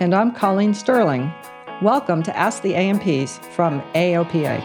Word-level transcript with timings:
And 0.00 0.14
I'm 0.14 0.32
Colleen 0.32 0.72
Sterling. 0.72 1.30
Welcome 1.82 2.22
to 2.22 2.34
Ask 2.34 2.62
the 2.62 2.72
A&Ps 2.72 3.36
from 3.54 3.82
AOPA. 3.92 4.58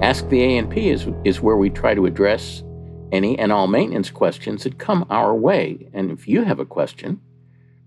Ask 0.00 0.26
the 0.30 0.42
A&P 0.42 0.88
is, 0.88 1.06
is 1.24 1.42
where 1.42 1.58
we 1.58 1.68
try 1.68 1.92
to 1.94 2.06
address 2.06 2.62
any 3.12 3.38
and 3.38 3.52
all 3.52 3.66
maintenance 3.66 4.10
questions 4.10 4.64
that 4.64 4.78
come 4.78 5.04
our 5.10 5.34
way. 5.34 5.90
And 5.92 6.10
if 6.10 6.26
you 6.26 6.44
have 6.44 6.58
a 6.58 6.64
question, 6.64 7.20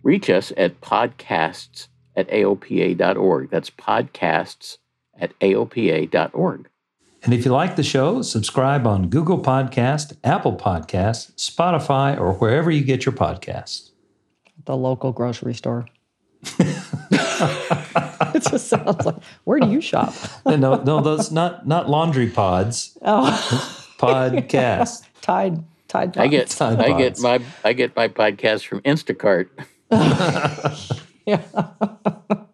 reach 0.04 0.30
us 0.30 0.54
at 0.56 0.80
podcasts 0.82 1.88
at 2.16 2.30
aopa.org. 2.30 3.50
That's 3.50 3.70
podcasts 3.70 4.78
at 5.20 5.38
aopa.org. 5.40 6.70
And 7.24 7.34
if 7.34 7.44
you 7.44 7.52
like 7.52 7.76
the 7.76 7.84
show, 7.84 8.22
subscribe 8.22 8.86
on 8.86 9.10
Google 9.10 9.42
Podcast, 9.42 10.16
Apple 10.24 10.56
Podcasts, 10.56 11.32
Spotify, 11.36 12.20
or 12.20 12.34
wherever 12.34 12.70
you 12.70 12.84
get 12.84 13.04
your 13.06 13.14
podcasts. 13.14 13.90
The 14.66 14.78
local 14.78 15.12
grocery 15.12 15.56
store. 15.56 15.88
it 16.60 18.44
just 18.44 18.68
sounds 18.68 19.04
like 19.04 19.16
where 19.46 19.60
do 19.60 19.72
you 19.72 19.82
shop? 19.82 20.14
no, 20.46 20.76
no, 20.84 21.02
those 21.02 21.32
not 21.32 21.68
not 21.68 21.90
laundry 21.90 22.30
pods. 22.30 22.96
Oh, 23.02 23.26
podcast. 23.98 25.08
Tide 25.22 25.64
Tide. 25.88 26.14
Pods. 26.14 26.18
I 26.18 26.28
get 26.28 26.50
Tide 26.50 26.80
I 26.80 26.98
get 26.98 27.20
my 27.20 27.42
I 27.64 27.74
get 27.74 27.96
my 27.96 28.08
podcast 28.08 28.68
from 28.68 28.82
Instacart. 28.82 29.50
Yeah. 31.26 31.44
well, 31.54 32.50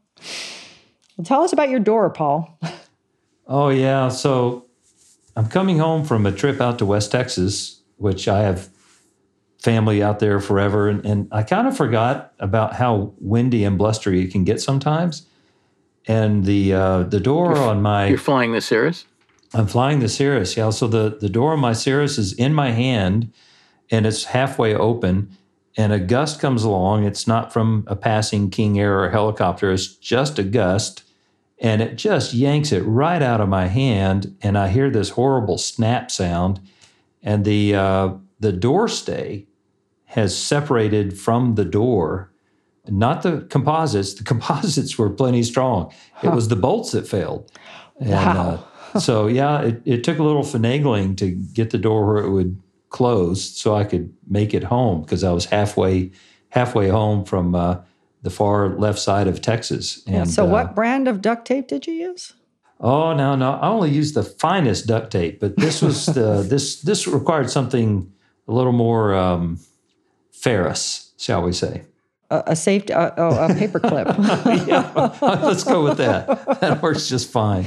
tell 1.23 1.43
us 1.43 1.53
about 1.53 1.69
your 1.69 1.79
door, 1.79 2.09
Paul. 2.09 2.59
Oh 3.47 3.69
yeah, 3.69 4.09
so 4.09 4.65
I'm 5.35 5.47
coming 5.47 5.79
home 5.79 6.05
from 6.05 6.25
a 6.25 6.31
trip 6.31 6.61
out 6.61 6.79
to 6.79 6.85
West 6.85 7.11
Texas, 7.11 7.81
which 7.97 8.27
I 8.27 8.41
have 8.41 8.69
family 9.59 10.01
out 10.01 10.19
there 10.19 10.39
forever, 10.39 10.87
and, 10.87 11.05
and 11.05 11.27
I 11.31 11.43
kind 11.43 11.67
of 11.67 11.75
forgot 11.75 12.33
about 12.39 12.73
how 12.73 13.13
windy 13.19 13.63
and 13.63 13.77
blustery 13.77 14.21
it 14.23 14.31
can 14.31 14.43
get 14.43 14.61
sometimes. 14.61 15.27
And 16.07 16.45
the 16.45 16.73
uh, 16.73 17.03
the 17.03 17.19
door 17.19 17.55
on 17.57 17.81
my 17.81 18.07
You're 18.07 18.17
flying 18.17 18.53
the 18.53 18.61
Cirrus? 18.61 19.05
I'm 19.53 19.67
flying 19.67 19.99
the 19.99 20.09
Cirrus, 20.09 20.55
yeah. 20.55 20.69
So 20.69 20.87
the, 20.87 21.17
the 21.19 21.29
door 21.29 21.53
on 21.53 21.59
my 21.59 21.73
Cirrus 21.73 22.17
is 22.17 22.33
in 22.33 22.53
my 22.53 22.71
hand 22.71 23.31
and 23.89 24.05
it's 24.05 24.25
halfway 24.25 24.73
open. 24.73 25.35
And 25.77 25.93
a 25.93 25.99
gust 25.99 26.39
comes 26.41 26.63
along. 26.63 27.05
It's 27.05 27.27
not 27.27 27.53
from 27.53 27.85
a 27.87 27.95
passing 27.95 28.49
King 28.49 28.79
Air 28.79 29.03
or 29.03 29.09
helicopter, 29.09 29.71
it's 29.71 29.87
just 29.87 30.37
a 30.39 30.43
gust. 30.43 31.03
And 31.59 31.81
it 31.81 31.95
just 31.95 32.33
yanks 32.33 32.71
it 32.71 32.81
right 32.81 33.21
out 33.21 33.39
of 33.39 33.47
my 33.47 33.67
hand. 33.67 34.35
And 34.41 34.57
I 34.57 34.69
hear 34.69 34.89
this 34.89 35.11
horrible 35.11 35.57
snap 35.59 36.09
sound. 36.09 36.59
And 37.21 37.45
the, 37.45 37.75
uh, 37.75 38.13
the 38.39 38.51
door 38.51 38.87
stay 38.87 39.45
has 40.05 40.35
separated 40.35 41.17
from 41.17 41.53
the 41.55 41.63
door, 41.63 42.31
not 42.87 43.21
the 43.21 43.41
composites. 43.49 44.15
The 44.15 44.23
composites 44.33 44.97
were 44.97 45.09
plenty 45.09 45.43
strong. 45.43 45.93
It 46.23 46.29
was 46.29 46.47
the 46.47 46.55
bolts 46.55 46.91
that 46.91 47.07
failed. 47.07 47.49
And, 47.99 48.09
Wow. 48.09 48.65
uh, 48.95 48.99
so 48.99 49.27
yeah, 49.27 49.61
it, 49.61 49.81
it 49.85 50.03
took 50.03 50.17
a 50.17 50.23
little 50.23 50.41
finagling 50.43 51.15
to 51.17 51.29
get 51.29 51.69
the 51.69 51.77
door 51.77 52.05
where 52.07 52.17
it 52.23 52.31
would 52.31 52.59
close, 52.91 53.43
so 53.43 53.73
I 53.73 53.83
could 53.83 54.13
make 54.27 54.53
it 54.53 54.63
home 54.63 55.01
because 55.01 55.23
I 55.23 55.31
was 55.31 55.45
halfway 55.45 56.11
halfway 56.49 56.89
home 56.89 57.25
from 57.25 57.55
uh, 57.55 57.77
the 58.21 58.29
far 58.29 58.77
left 58.77 58.99
side 58.99 59.27
of 59.27 59.41
Texas. 59.41 60.03
And 60.05 60.29
so, 60.29 60.45
uh, 60.45 60.49
what 60.49 60.75
brand 60.75 61.07
of 61.07 61.21
duct 61.21 61.47
tape 61.47 61.67
did 61.67 61.87
you 61.87 61.93
use? 61.93 62.33
Oh 62.79 63.13
no, 63.13 63.35
no, 63.35 63.53
I 63.53 63.69
only 63.69 63.89
used 63.89 64.13
the 64.13 64.23
finest 64.23 64.85
duct 64.85 65.11
tape, 65.11 65.39
but 65.39 65.55
this 65.57 65.81
was 65.81 66.05
the 66.05 66.43
this 66.47 66.81
this 66.81 67.07
required 67.07 67.49
something 67.49 68.11
a 68.47 68.51
little 68.51 68.73
more 68.73 69.15
um, 69.15 69.59
ferrous, 70.31 71.13
shall 71.17 71.41
we 71.41 71.53
say? 71.53 71.85
A, 72.29 72.43
a 72.47 72.55
safety, 72.55 72.93
uh, 72.93 73.11
oh, 73.17 73.45
a 73.45 73.53
paper 73.53 73.79
clip. 73.79 74.07
yeah, 74.67 75.11
let's 75.21 75.63
go 75.63 75.83
with 75.83 75.97
that. 75.97 76.59
That 76.61 76.81
works 76.81 77.07
just 77.07 77.29
fine. 77.29 77.65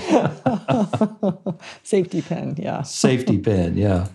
Safety 1.82 2.22
pin. 2.22 2.56
Yeah. 2.58 2.82
Safety 2.82 3.38
pin, 3.38 3.76
yeah. 3.76 4.08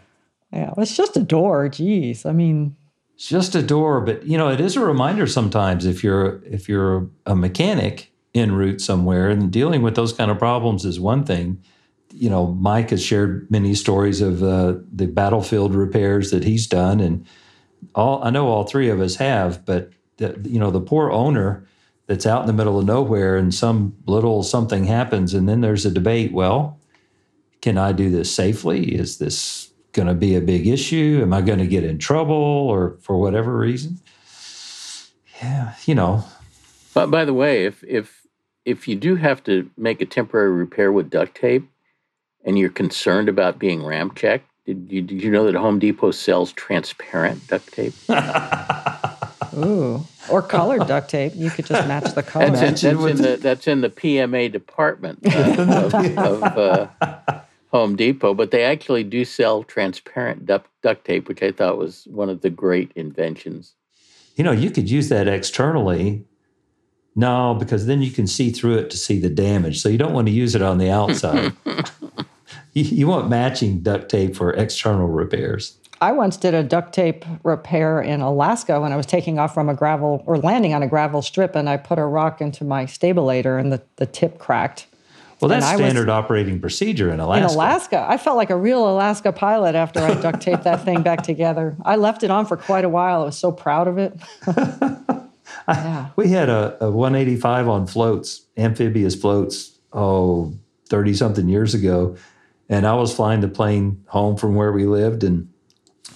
Yeah. 0.51 0.73
It's 0.77 0.95
just 0.95 1.17
a 1.17 1.21
door. 1.21 1.69
Geez. 1.69 2.25
I 2.25 2.31
mean, 2.31 2.75
It's 3.15 3.27
just 3.27 3.55
a 3.55 3.61
door, 3.61 4.01
but 4.01 4.25
you 4.25 4.37
know, 4.37 4.49
it 4.49 4.59
is 4.59 4.75
a 4.75 4.81
reminder 4.85 5.27
sometimes 5.27 5.85
if 5.85 6.03
you're 6.03 6.41
if 6.45 6.67
you're 6.69 7.09
a 7.25 7.35
mechanic 7.35 8.11
en 8.35 8.51
route 8.53 8.81
somewhere 8.81 9.29
and 9.29 9.51
dealing 9.51 9.81
with 9.81 9.95
those 9.95 10.13
kind 10.13 10.31
of 10.31 10.39
problems 10.39 10.85
is 10.85 10.99
one 10.99 11.23
thing. 11.25 11.61
You 12.13 12.29
know, 12.29 12.47
Mike 12.47 12.89
has 12.89 13.03
shared 13.03 13.49
many 13.51 13.75
stories 13.75 14.21
of 14.21 14.41
uh, 14.41 14.75
the 14.91 15.05
battlefield 15.07 15.75
repairs 15.75 16.31
that 16.31 16.43
he's 16.43 16.65
done, 16.67 16.99
and 16.99 17.25
all 17.93 18.23
I 18.23 18.29
know 18.31 18.47
all 18.47 18.63
three 18.63 18.89
of 18.89 18.99
us 19.01 19.17
have. 19.17 19.63
But 19.65 19.91
the, 20.17 20.39
you 20.43 20.59
know, 20.59 20.71
the 20.71 20.81
poor 20.81 21.11
owner 21.11 21.67
that's 22.07 22.25
out 22.25 22.41
in 22.41 22.47
the 22.47 22.53
middle 22.53 22.79
of 22.79 22.85
nowhere, 22.85 23.37
and 23.37 23.53
some 23.53 23.95
little 24.07 24.41
something 24.43 24.85
happens, 24.85 25.33
and 25.35 25.47
then 25.47 25.61
there's 25.61 25.85
a 25.85 25.91
debate. 25.91 26.31
Well, 26.33 26.79
can 27.61 27.77
I 27.77 27.91
do 27.91 28.09
this 28.09 28.33
safely? 28.33 28.95
Is 28.95 29.17
this 29.19 29.68
going 29.93 30.07
to 30.07 30.13
be 30.13 30.35
a 30.35 30.41
big 30.41 30.67
issue? 30.67 31.19
Am 31.21 31.33
I 31.33 31.41
going 31.41 31.59
to 31.59 31.67
get 31.67 31.83
in 31.83 31.97
trouble 31.97 32.33
or 32.33 32.97
for 33.01 33.17
whatever 33.17 33.57
reason? 33.57 33.99
Yeah, 35.41 35.75
you 35.85 35.95
know, 35.95 36.25
But 36.93 37.09
by 37.09 37.23
the 37.23 37.33
way, 37.33 37.65
if 37.65 37.83
if 37.85 38.27
if 38.65 38.87
you 38.87 38.95
do 38.95 39.15
have 39.15 39.43
to 39.45 39.69
make 39.77 40.01
a 40.01 40.05
temporary 40.05 40.51
repair 40.51 40.91
with 40.91 41.09
duct 41.09 41.35
tape 41.35 41.69
and 42.43 42.59
you're 42.59 42.69
concerned 42.69 43.29
about 43.29 43.57
being 43.57 43.83
ramp 43.83 44.15
checked, 44.15 44.45
did 44.65 44.87
you, 44.91 45.01
did 45.01 45.23
you 45.23 45.31
know 45.31 45.45
that 45.45 45.55
Home 45.55 45.79
Depot 45.79 46.11
sells 46.11 46.51
transparent 46.51 47.47
duct 47.47 47.71
tape? 47.73 47.93
ooh, 49.57 50.05
or 50.29 50.41
colored 50.41 50.85
duct 50.87 51.09
tape. 51.09 51.33
You 51.35 51.49
could 51.49 51.65
just 51.65 51.87
match 51.87 52.13
the 52.13 52.21
color. 52.21 52.51
That's 52.51 52.83
in, 52.83 52.97
that's, 52.97 53.11
in 53.11 53.21
the, 53.21 53.37
that's 53.37 53.67
in 53.67 53.81
the 53.81 53.89
PMA 53.89 54.51
department 54.51 55.19
uh, 55.25 55.55
of, 55.57 56.43
of 56.43 56.91
uh, 57.01 57.38
Home 57.71 57.95
Depot, 57.95 58.33
but 58.33 58.51
they 58.51 58.63
actually 58.63 59.03
do 59.03 59.23
sell 59.23 59.63
transparent 59.63 60.45
duct, 60.45 60.69
duct 60.81 61.05
tape, 61.05 61.27
which 61.27 61.43
I 61.43 61.51
thought 61.51 61.77
was 61.77 62.05
one 62.09 62.29
of 62.29 62.41
the 62.41 62.49
great 62.49 62.91
inventions. 62.95 63.75
you 64.35 64.43
know, 64.43 64.51
you 64.51 64.71
could 64.71 64.89
use 64.89 65.09
that 65.09 65.27
externally. 65.27 66.25
No, 67.15 67.53
because 67.53 67.85
then 67.85 68.01
you 68.01 68.11
can 68.11 68.27
see 68.27 68.49
through 68.49 68.77
it 68.77 68.89
to 68.91 68.97
see 68.97 69.19
the 69.19 69.29
damage. 69.29 69.81
So 69.81 69.89
you 69.89 69.97
don't 69.97 70.13
want 70.13 70.27
to 70.27 70.33
use 70.33 70.55
it 70.55 70.61
on 70.61 70.77
the 70.77 70.89
outside. 70.89 71.53
you, 72.73 72.83
you 72.83 73.07
want 73.07 73.29
matching 73.29 73.81
duct 73.81 74.09
tape 74.09 74.35
for 74.35 74.53
external 74.53 75.07
repairs. 75.07 75.77
I 76.01 76.13
once 76.13 76.37
did 76.37 76.53
a 76.53 76.63
duct 76.63 76.93
tape 76.93 77.25
repair 77.43 78.01
in 78.01 78.21
Alaska 78.21 78.79
when 78.79 78.93
I 78.93 78.95
was 78.95 79.05
taking 79.05 79.37
off 79.37 79.53
from 79.53 79.67
a 79.67 79.73
gravel 79.73 80.23
or 80.25 80.37
landing 80.37 80.73
on 80.73 80.81
a 80.81 80.87
gravel 80.87 81.21
strip, 81.21 81.55
and 81.55 81.67
I 81.67 81.75
put 81.75 81.99
a 81.99 82.05
rock 82.05 82.39
into 82.39 82.63
my 82.63 82.85
stabilator, 82.85 83.59
and 83.59 83.71
the, 83.71 83.81
the 83.97 84.05
tip 84.05 84.39
cracked. 84.39 84.87
Well, 85.41 85.49
that's 85.49 85.65
And 85.65 85.73
I 85.73 85.81
was- 85.81 85.91
standard 85.91 86.09
operating 86.09 86.59
procedure 86.59 87.11
in 87.13 87.19
Alaska. 87.19 87.45
In 87.47 87.55
Alaska, 87.55 88.05
I 88.09 88.17
felt 88.17 88.35
like 88.37 88.49
a 88.49 88.57
real 88.57 88.89
Alaska 88.89 89.31
pilot 89.31 89.73
after 89.75 89.99
I 90.01 90.13
duct 90.15 90.41
taped 90.41 90.63
that 90.63 90.83
thing 90.83 91.01
back 91.01 91.21
together. 91.23 91.77
I 91.83 91.95
left 91.95 92.23
it 92.23 92.31
on 92.31 92.45
for 92.45 92.57
quite 92.57 92.83
a 92.83 92.89
while. 92.89 93.21
I 93.21 93.25
was 93.25 93.37
so 93.37 93.51
proud 93.51 93.87
of 93.87 93.97
it. 93.97 94.19
yeah. 95.67 96.07
We 96.15 96.29
had 96.29 96.49
a, 96.49 96.77
a 96.85 96.91
185 96.91 97.67
on 97.67 97.87
floats, 97.87 98.41
amphibious 98.57 99.15
floats, 99.15 99.77
oh, 99.93 100.53
30 100.89 101.13
something 101.13 101.47
years 101.47 101.73
ago. 101.73 102.15
and 102.67 102.85
I 102.85 102.93
was 102.93 103.15
flying 103.15 103.39
the 103.41 103.47
plane 103.47 104.03
home 104.07 104.35
from 104.37 104.55
where 104.55 104.71
we 104.71 104.85
lived, 104.85 105.23
and 105.23 105.49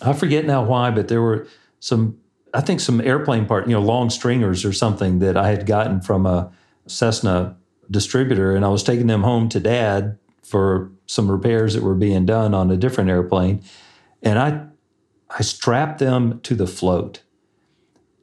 I 0.01 0.13
forget 0.13 0.45
now 0.45 0.63
why, 0.63 0.91
but 0.91 1.07
there 1.07 1.21
were 1.21 1.47
some, 1.79 2.17
I 2.53 2.61
think, 2.61 2.79
some 2.79 3.01
airplane 3.01 3.45
part, 3.45 3.67
you 3.67 3.73
know, 3.73 3.81
long 3.81 4.09
stringers 4.09 4.63
or 4.65 4.73
something 4.73 5.19
that 5.19 5.35
I 5.37 5.49
had 5.49 5.65
gotten 5.65 6.01
from 6.01 6.25
a 6.25 6.51
Cessna 6.87 7.55
distributor, 7.93 8.55
and 8.55 8.65
I 8.65 8.69
was 8.69 8.83
taking 8.83 9.07
them 9.07 9.23
home 9.23 9.47
to 9.49 9.59
Dad 9.59 10.17
for 10.43 10.91
some 11.05 11.31
repairs 11.31 11.73
that 11.73 11.83
were 11.83 11.95
being 11.95 12.25
done 12.25 12.53
on 12.53 12.69
a 12.69 12.77
different 12.77 13.09
airplane, 13.09 13.63
and 14.21 14.37
I, 14.37 14.65
I 15.29 15.41
strapped 15.41 15.99
them 15.99 16.41
to 16.41 16.55
the 16.55 16.67
float, 16.67 17.23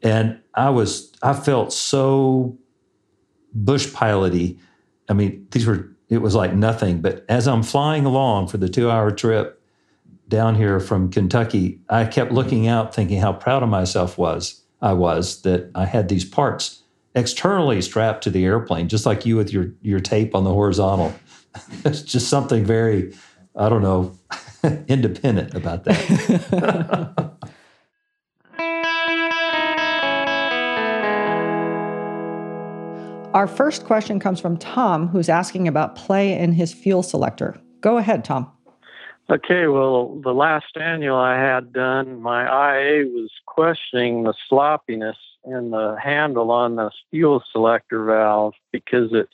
and 0.03 0.39
I 0.55 0.69
was, 0.71 1.13
I 1.23 1.33
felt 1.33 1.73
so 1.73 2.59
bush 3.55 3.89
piloty. 3.89 4.59
I 5.09 5.15
mean, 5.15 5.47
these 5.51 5.67
were 5.67 5.91
it 6.11 6.19
was 6.19 6.35
like 6.35 6.53
nothing. 6.53 7.01
But 7.01 7.25
as 7.29 7.49
I'm 7.49 7.63
flying 7.63 8.05
along 8.05 8.49
for 8.49 8.59
the 8.59 8.69
two 8.69 8.91
hour 8.91 9.11
trip 9.11 9.63
down 10.29 10.57
here 10.57 10.81
from 10.81 11.11
Kentucky, 11.11 11.81
I 11.89 12.05
kept 12.05 12.33
looking 12.33 12.67
out 12.67 12.95
thinking 12.95 13.21
how 13.21 13.33
proud 13.33 13.63
of 13.63 13.69
myself 13.69 14.19
was 14.19 14.63
I 14.83 14.93
was 14.93 15.43
that 15.43 15.71
I 15.75 15.87
had 15.87 16.09
these 16.09 16.25
parts 16.25 16.83
externally 17.15 17.83
strapped 17.83 18.25
to 18.25 18.31
the 18.31 18.45
airplane, 18.45 18.89
just 18.89 19.07
like 19.07 19.27
you 19.27 19.37
with 19.37 19.53
your 19.53 19.73
your 19.83 20.01
tape 20.01 20.35
on 20.35 20.45
the 20.45 20.53
horizontal. 20.53 21.15
it's 21.85 22.03
just 22.03 22.29
something 22.29 22.65
very, 22.65 23.15
I 23.57 23.69
don't 23.69 23.83
know, 23.83 24.17
independent 24.89 25.55
about 25.55 25.85
that. 25.85 27.33
Our 33.33 33.47
first 33.47 33.85
question 33.85 34.19
comes 34.19 34.41
from 34.41 34.57
Tom, 34.57 35.07
who's 35.07 35.29
asking 35.29 35.69
about 35.69 35.95
play 35.95 36.37
in 36.37 36.53
his 36.53 36.73
fuel 36.73 37.05
selector. 37.05 37.57
Go 37.81 37.97
ahead, 37.97 38.25
Tom. 38.25 38.51
Okay, 39.31 39.69
well, 39.69 40.21
the 40.25 40.35
last 40.35 40.77
annual 40.77 41.17
I 41.17 41.37
had 41.37 41.73
done, 41.73 42.21
my 42.21 42.43
IA 42.43 43.07
was 43.07 43.31
questioning 43.47 44.25
the 44.25 44.35
sloppiness 44.49 45.17
in 45.45 45.71
the 45.71 45.97
handle 46.03 46.51
on 46.51 46.77
the 46.77 46.91
fuel 47.11 47.43
selector 47.53 48.05
valve 48.05 48.55
because 48.73 49.13
it 49.13 49.29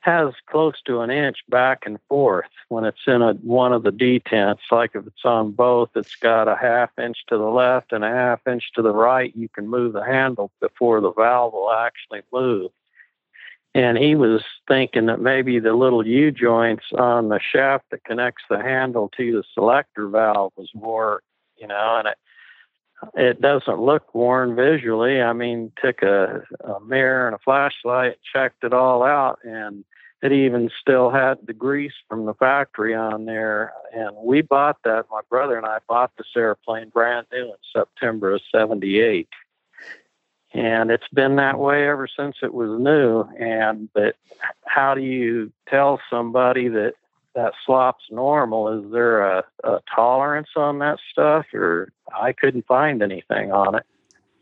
has 0.00 0.32
close 0.46 0.80
to 0.86 1.00
an 1.00 1.10
inch 1.10 1.38
back 1.50 1.80
and 1.84 1.98
forth 2.08 2.48
when 2.68 2.84
it's 2.84 3.06
in 3.06 3.20
a, 3.20 3.34
one 3.34 3.72
of 3.72 3.82
the 3.82 3.90
detents. 3.90 4.60
Like 4.70 4.92
if 4.94 5.06
it's 5.06 5.24
on 5.24 5.52
both, 5.52 5.90
it's 5.94 6.16
got 6.16 6.48
a 6.48 6.56
half 6.56 6.90
inch 6.98 7.18
to 7.28 7.36
the 7.36 7.44
left 7.44 7.92
and 7.92 8.02
a 8.02 8.08
half 8.08 8.40
inch 8.46 8.64
to 8.74 8.82
the 8.82 8.94
right. 8.94 9.34
You 9.36 9.48
can 9.50 9.68
move 9.68 9.92
the 9.92 10.04
handle 10.04 10.50
before 10.60 11.00
the 11.00 11.12
valve 11.12 11.52
will 11.52 11.70
actually 11.72 12.22
move 12.32 12.70
and 13.74 13.96
he 13.96 14.14
was 14.14 14.42
thinking 14.66 15.06
that 15.06 15.20
maybe 15.20 15.58
the 15.58 15.74
little 15.74 16.06
U 16.06 16.30
joints 16.30 16.86
on 16.96 17.28
the 17.28 17.40
shaft 17.40 17.84
that 17.90 18.04
connects 18.04 18.42
the 18.50 18.58
handle 18.58 19.10
to 19.16 19.32
the 19.32 19.44
selector 19.54 20.08
valve 20.08 20.52
was 20.56 20.70
wore, 20.74 21.22
you 21.56 21.68
know, 21.68 21.96
and 21.98 22.08
it 22.08 22.18
it 23.14 23.40
doesn't 23.40 23.80
look 23.80 24.14
worn 24.14 24.54
visually. 24.54 25.20
I 25.20 25.32
mean, 25.32 25.72
took 25.82 26.02
a, 26.02 26.42
a 26.64 26.80
mirror 26.80 27.26
and 27.26 27.34
a 27.34 27.38
flashlight, 27.38 28.18
checked 28.32 28.64
it 28.64 28.72
all 28.72 29.02
out, 29.02 29.38
and 29.44 29.84
it 30.22 30.32
even 30.32 30.70
still 30.80 31.10
had 31.10 31.38
the 31.46 31.54
grease 31.54 31.94
from 32.08 32.26
the 32.26 32.34
factory 32.34 32.94
on 32.94 33.24
there. 33.24 33.72
And 33.92 34.14
we 34.22 34.42
bought 34.42 34.76
that. 34.84 35.06
My 35.10 35.20
brother 35.28 35.56
and 35.56 35.66
I 35.66 35.78
bought 35.88 36.12
this 36.16 36.26
airplane 36.36 36.90
brand 36.90 37.26
new 37.32 37.46
in 37.46 37.56
September 37.72 38.34
of 38.34 38.42
'78 38.52 39.28
and 40.52 40.90
it's 40.90 41.08
been 41.12 41.36
that 41.36 41.58
way 41.58 41.88
ever 41.88 42.08
since 42.08 42.36
it 42.42 42.52
was 42.52 42.80
new 42.80 43.22
and 43.38 43.88
but 43.94 44.16
how 44.66 44.94
do 44.94 45.00
you 45.00 45.52
tell 45.68 46.00
somebody 46.10 46.68
that 46.68 46.94
that 47.34 47.52
slop's 47.64 48.04
normal 48.10 48.68
is 48.68 48.90
there 48.92 49.22
a, 49.22 49.44
a 49.64 49.78
tolerance 49.94 50.48
on 50.56 50.78
that 50.78 50.98
stuff 51.10 51.46
or 51.54 51.92
i 52.14 52.32
couldn't 52.32 52.66
find 52.66 53.02
anything 53.02 53.52
on 53.52 53.74
it 53.74 53.84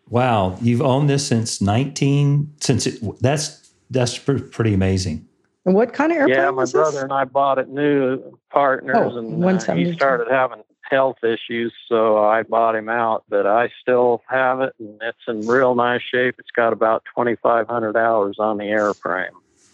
wow 0.08 0.56
you've 0.60 0.82
owned 0.82 1.08
this 1.08 1.26
since 1.26 1.60
19 1.60 2.54
since 2.60 2.86
it 2.86 3.00
that's 3.20 3.70
that's 3.90 4.18
pretty 4.18 4.74
amazing 4.74 5.26
and 5.64 5.74
what 5.74 5.92
kind 5.92 6.12
of 6.12 6.18
airplane 6.18 6.38
yeah 6.38 6.50
my 6.50 6.64
brother 6.64 6.92
this? 6.92 7.02
and 7.02 7.12
i 7.12 7.24
bought 7.24 7.58
it 7.58 7.68
new 7.68 8.38
partners 8.50 8.96
oh, 8.98 9.18
and 9.18 9.44
uh, 9.44 9.74
he 9.74 9.92
started 9.92 10.28
having 10.30 10.62
health 10.90 11.18
issues, 11.22 11.72
so 11.88 12.24
I 12.24 12.42
bought 12.42 12.74
him 12.74 12.88
out. 12.88 13.24
But 13.28 13.46
I 13.46 13.70
still 13.80 14.22
have 14.28 14.60
it, 14.60 14.74
and 14.78 15.00
it's 15.02 15.18
in 15.26 15.46
real 15.46 15.74
nice 15.74 16.02
shape. 16.02 16.36
It's 16.38 16.50
got 16.50 16.72
about 16.72 17.04
2,500 17.16 17.96
hours 17.96 18.36
on 18.38 18.58
the 18.58 18.64
airframe. 18.64 19.30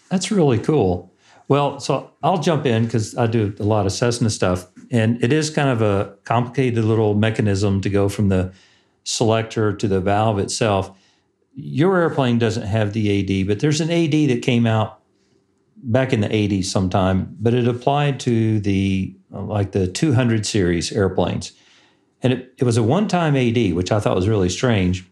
That's 0.09 0.31
really 0.31 0.59
cool. 0.59 1.13
Well, 1.49 1.79
so 1.79 2.11
I'll 2.23 2.39
jump 2.39 2.65
in 2.67 2.85
because 2.85 3.17
I 3.17 3.27
do 3.27 3.55
a 3.59 3.65
lot 3.65 3.87
of 3.87 3.93
Cessna 3.93 4.31
stuff, 4.31 4.67
and 4.91 5.23
it 5.23 5.33
is 5.33 5.51
kind 5.51 5.69
of 5.69 5.83
a 5.83 6.15
complicated 6.25 6.85
little 6.85 7.15
mechanism 7.15 7.81
to 7.83 7.91
go 7.91 8.09
from 8.09 8.29
the 8.29 8.53
selector 9.05 9.73
to 9.73 9.87
the 9.87 10.01
valve 10.01 10.39
itself. 10.39 10.91
Your 11.55 11.99
airplane 11.99 12.39
doesn't 12.39 12.67
have 12.67 12.95
the 12.95 13.43
AD, 13.43 13.47
but 13.47 13.61
there's 13.61 13.81
an 13.81 13.91
AD 13.91 14.13
that 14.31 14.43
came 14.43 14.67
out 14.67 15.01
back 15.77 16.13
in 16.13 16.21
the 16.21 16.29
80s 16.29 16.65
sometime, 16.65 17.37
but 17.39 17.53
it 17.53 17.69
applied 17.69 18.19
to 18.21 18.59
the 18.61 19.15
like 19.31 19.73
the 19.73 19.87
200 19.87 20.47
series 20.47 20.93
airplanes. 20.93 21.53
And 22.23 22.33
it, 22.33 22.55
it 22.59 22.65
was 22.65 22.77
a 22.77 22.83
one 22.83 23.07
time 23.07 23.37
AD, 23.37 23.75
which 23.75 23.93
I 23.93 24.01
thought 24.01 24.17
was 24.17 24.29
really 24.29 24.49
strange. 24.49 25.05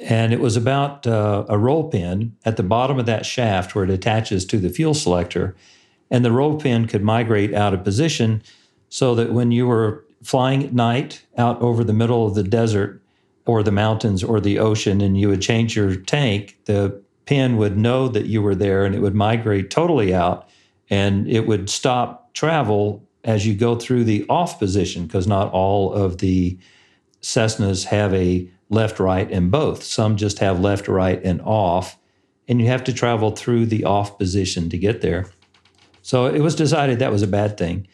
And 0.00 0.32
it 0.32 0.40
was 0.40 0.56
about 0.56 1.06
uh, 1.06 1.44
a 1.48 1.58
roll 1.58 1.90
pin 1.90 2.34
at 2.44 2.56
the 2.56 2.62
bottom 2.62 2.98
of 2.98 3.06
that 3.06 3.26
shaft 3.26 3.74
where 3.74 3.84
it 3.84 3.90
attaches 3.90 4.44
to 4.46 4.58
the 4.58 4.70
fuel 4.70 4.94
selector. 4.94 5.54
And 6.10 6.24
the 6.24 6.32
roll 6.32 6.58
pin 6.58 6.86
could 6.86 7.02
migrate 7.02 7.54
out 7.54 7.74
of 7.74 7.84
position 7.84 8.42
so 8.88 9.14
that 9.14 9.32
when 9.32 9.52
you 9.52 9.66
were 9.66 10.04
flying 10.22 10.64
at 10.64 10.72
night 10.72 11.24
out 11.36 11.60
over 11.60 11.84
the 11.84 11.92
middle 11.92 12.26
of 12.26 12.34
the 12.34 12.42
desert 12.42 13.02
or 13.46 13.62
the 13.62 13.72
mountains 13.72 14.24
or 14.24 14.40
the 14.40 14.58
ocean 14.58 15.00
and 15.00 15.18
you 15.18 15.28
would 15.28 15.42
change 15.42 15.76
your 15.76 15.96
tank, 15.96 16.58
the 16.64 17.00
pin 17.26 17.56
would 17.56 17.76
know 17.76 18.08
that 18.08 18.26
you 18.26 18.42
were 18.42 18.54
there 18.54 18.84
and 18.84 18.94
it 18.94 19.00
would 19.00 19.14
migrate 19.14 19.70
totally 19.70 20.14
out 20.14 20.48
and 20.88 21.28
it 21.28 21.46
would 21.46 21.70
stop 21.70 22.32
travel 22.34 23.06
as 23.22 23.46
you 23.46 23.54
go 23.54 23.76
through 23.76 24.04
the 24.04 24.24
off 24.28 24.58
position, 24.58 25.06
because 25.06 25.26
not 25.26 25.52
all 25.52 25.92
of 25.92 26.18
the 26.18 26.58
Cessnas 27.22 27.84
have 27.84 28.14
a 28.14 28.48
left, 28.70 28.98
right, 28.98 29.30
and 29.30 29.50
both. 29.50 29.82
Some 29.82 30.16
just 30.16 30.38
have 30.38 30.60
left, 30.60 30.88
right, 30.88 31.22
and 31.22 31.42
off, 31.42 31.98
and 32.48 32.60
you 32.60 32.68
have 32.68 32.84
to 32.84 32.92
travel 32.92 33.32
through 33.32 33.66
the 33.66 33.84
off 33.84 34.16
position 34.16 34.70
to 34.70 34.78
get 34.78 35.02
there. 35.02 35.26
So 36.02 36.26
it 36.26 36.40
was 36.40 36.54
decided 36.54 36.98
that 36.98 37.12
was 37.12 37.22
a 37.22 37.26
bad 37.26 37.58
thing. 37.58 37.86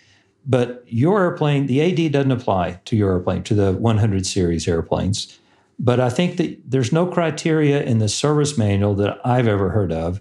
But 0.46 0.84
your 0.86 1.20
airplane, 1.20 1.66
the 1.66 1.82
AD 1.82 2.12
doesn't 2.12 2.30
apply 2.30 2.80
to 2.84 2.94
your 2.96 3.10
airplane, 3.10 3.42
to 3.44 3.54
the 3.54 3.72
100 3.72 4.24
series 4.24 4.68
airplanes. 4.68 5.38
But 5.78 5.98
I 5.98 6.08
think 6.08 6.36
that 6.36 6.58
there's 6.70 6.92
no 6.92 7.06
criteria 7.06 7.82
in 7.82 7.98
the 7.98 8.08
service 8.08 8.56
manual 8.56 8.94
that 8.94 9.20
I've 9.24 9.48
ever 9.48 9.70
heard 9.70 9.92
of 9.92 10.20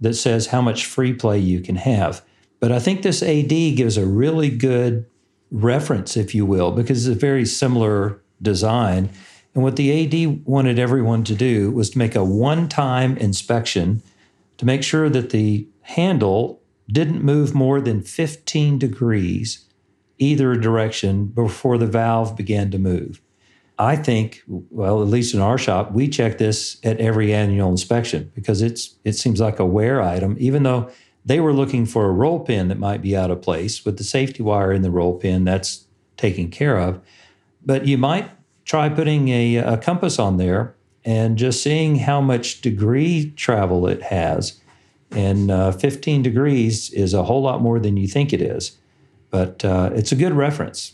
that 0.00 0.14
says 0.14 0.46
how 0.46 0.62
much 0.62 0.86
free 0.86 1.12
play 1.12 1.38
you 1.38 1.60
can 1.60 1.76
have. 1.76 2.24
But 2.60 2.72
I 2.72 2.78
think 2.78 3.02
this 3.02 3.22
AD 3.22 3.48
gives 3.48 3.96
a 3.96 4.06
really 4.06 4.48
good 4.48 5.06
reference, 5.50 6.16
if 6.16 6.34
you 6.34 6.46
will, 6.46 6.72
because 6.72 7.06
it's 7.06 7.16
a 7.16 7.18
very 7.18 7.44
similar 7.44 8.20
design. 8.40 9.10
And 9.58 9.64
what 9.64 9.74
the 9.74 10.04
AD 10.04 10.46
wanted 10.46 10.78
everyone 10.78 11.24
to 11.24 11.34
do 11.34 11.72
was 11.72 11.90
to 11.90 11.98
make 11.98 12.14
a 12.14 12.22
one 12.22 12.68
time 12.68 13.16
inspection 13.16 14.04
to 14.56 14.64
make 14.64 14.84
sure 14.84 15.10
that 15.10 15.30
the 15.30 15.66
handle 15.80 16.62
didn't 16.88 17.24
move 17.24 17.56
more 17.56 17.80
than 17.80 18.02
15 18.02 18.78
degrees 18.78 19.64
either 20.16 20.54
direction 20.54 21.26
before 21.26 21.76
the 21.76 21.88
valve 21.88 22.36
began 22.36 22.70
to 22.70 22.78
move. 22.78 23.20
I 23.80 23.96
think, 23.96 24.44
well, 24.46 25.02
at 25.02 25.08
least 25.08 25.34
in 25.34 25.40
our 25.40 25.58
shop, 25.58 25.90
we 25.90 26.06
check 26.06 26.38
this 26.38 26.78
at 26.84 27.00
every 27.00 27.34
annual 27.34 27.68
inspection 27.68 28.30
because 28.36 28.62
it's 28.62 28.94
it 29.02 29.14
seems 29.14 29.40
like 29.40 29.58
a 29.58 29.66
wear 29.66 30.00
item, 30.00 30.36
even 30.38 30.62
though 30.62 30.88
they 31.24 31.40
were 31.40 31.52
looking 31.52 31.84
for 31.84 32.04
a 32.04 32.12
roll 32.12 32.38
pin 32.38 32.68
that 32.68 32.78
might 32.78 33.02
be 33.02 33.16
out 33.16 33.32
of 33.32 33.42
place 33.42 33.84
with 33.84 33.98
the 33.98 34.04
safety 34.04 34.40
wire 34.40 34.72
in 34.72 34.82
the 34.82 34.90
roll 34.92 35.18
pin 35.18 35.42
that's 35.42 35.84
taken 36.16 36.48
care 36.48 36.78
of. 36.78 37.00
But 37.66 37.84
you 37.88 37.98
might 37.98 38.30
try 38.68 38.88
putting 38.88 39.30
a, 39.30 39.56
a 39.56 39.76
compass 39.78 40.18
on 40.18 40.36
there 40.36 40.76
and 41.04 41.38
just 41.38 41.62
seeing 41.62 41.96
how 41.96 42.20
much 42.20 42.60
degree 42.60 43.32
travel 43.34 43.88
it 43.88 44.02
has. 44.02 44.60
And 45.10 45.50
uh, 45.50 45.72
15 45.72 46.22
degrees 46.22 46.90
is 46.90 47.14
a 47.14 47.24
whole 47.24 47.40
lot 47.40 47.62
more 47.62 47.80
than 47.80 47.96
you 47.96 48.06
think 48.06 48.32
it 48.32 48.42
is, 48.42 48.76
but 49.30 49.64
uh, 49.64 49.90
it's 49.94 50.12
a 50.12 50.16
good 50.16 50.34
reference. 50.34 50.92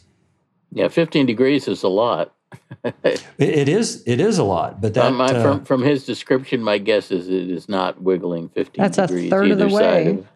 Yeah, 0.70 0.86
15 0.86 1.26
degrees 1.26 1.66
is 1.66 1.82
a 1.82 1.88
lot. 1.88 2.32
it, 3.02 3.24
it 3.38 3.68
is. 3.68 4.04
It 4.06 4.20
is 4.20 4.38
a 4.38 4.44
lot, 4.44 4.80
but 4.80 4.94
that 4.94 5.12
my, 5.12 5.26
uh, 5.26 5.42
from 5.42 5.64
from 5.64 5.82
his 5.82 6.06
description, 6.06 6.62
my 6.62 6.78
guess 6.78 7.10
is 7.10 7.28
it 7.28 7.50
is 7.50 7.68
not 7.68 8.00
wiggling 8.00 8.48
fifteen. 8.48 8.84
That's 8.84 8.96
degrees 8.96 9.26
a 9.26 9.30
third 9.30 9.50
of 9.50 9.58
the 9.58 9.68
way. 9.68 10.10
Of, 10.10 10.26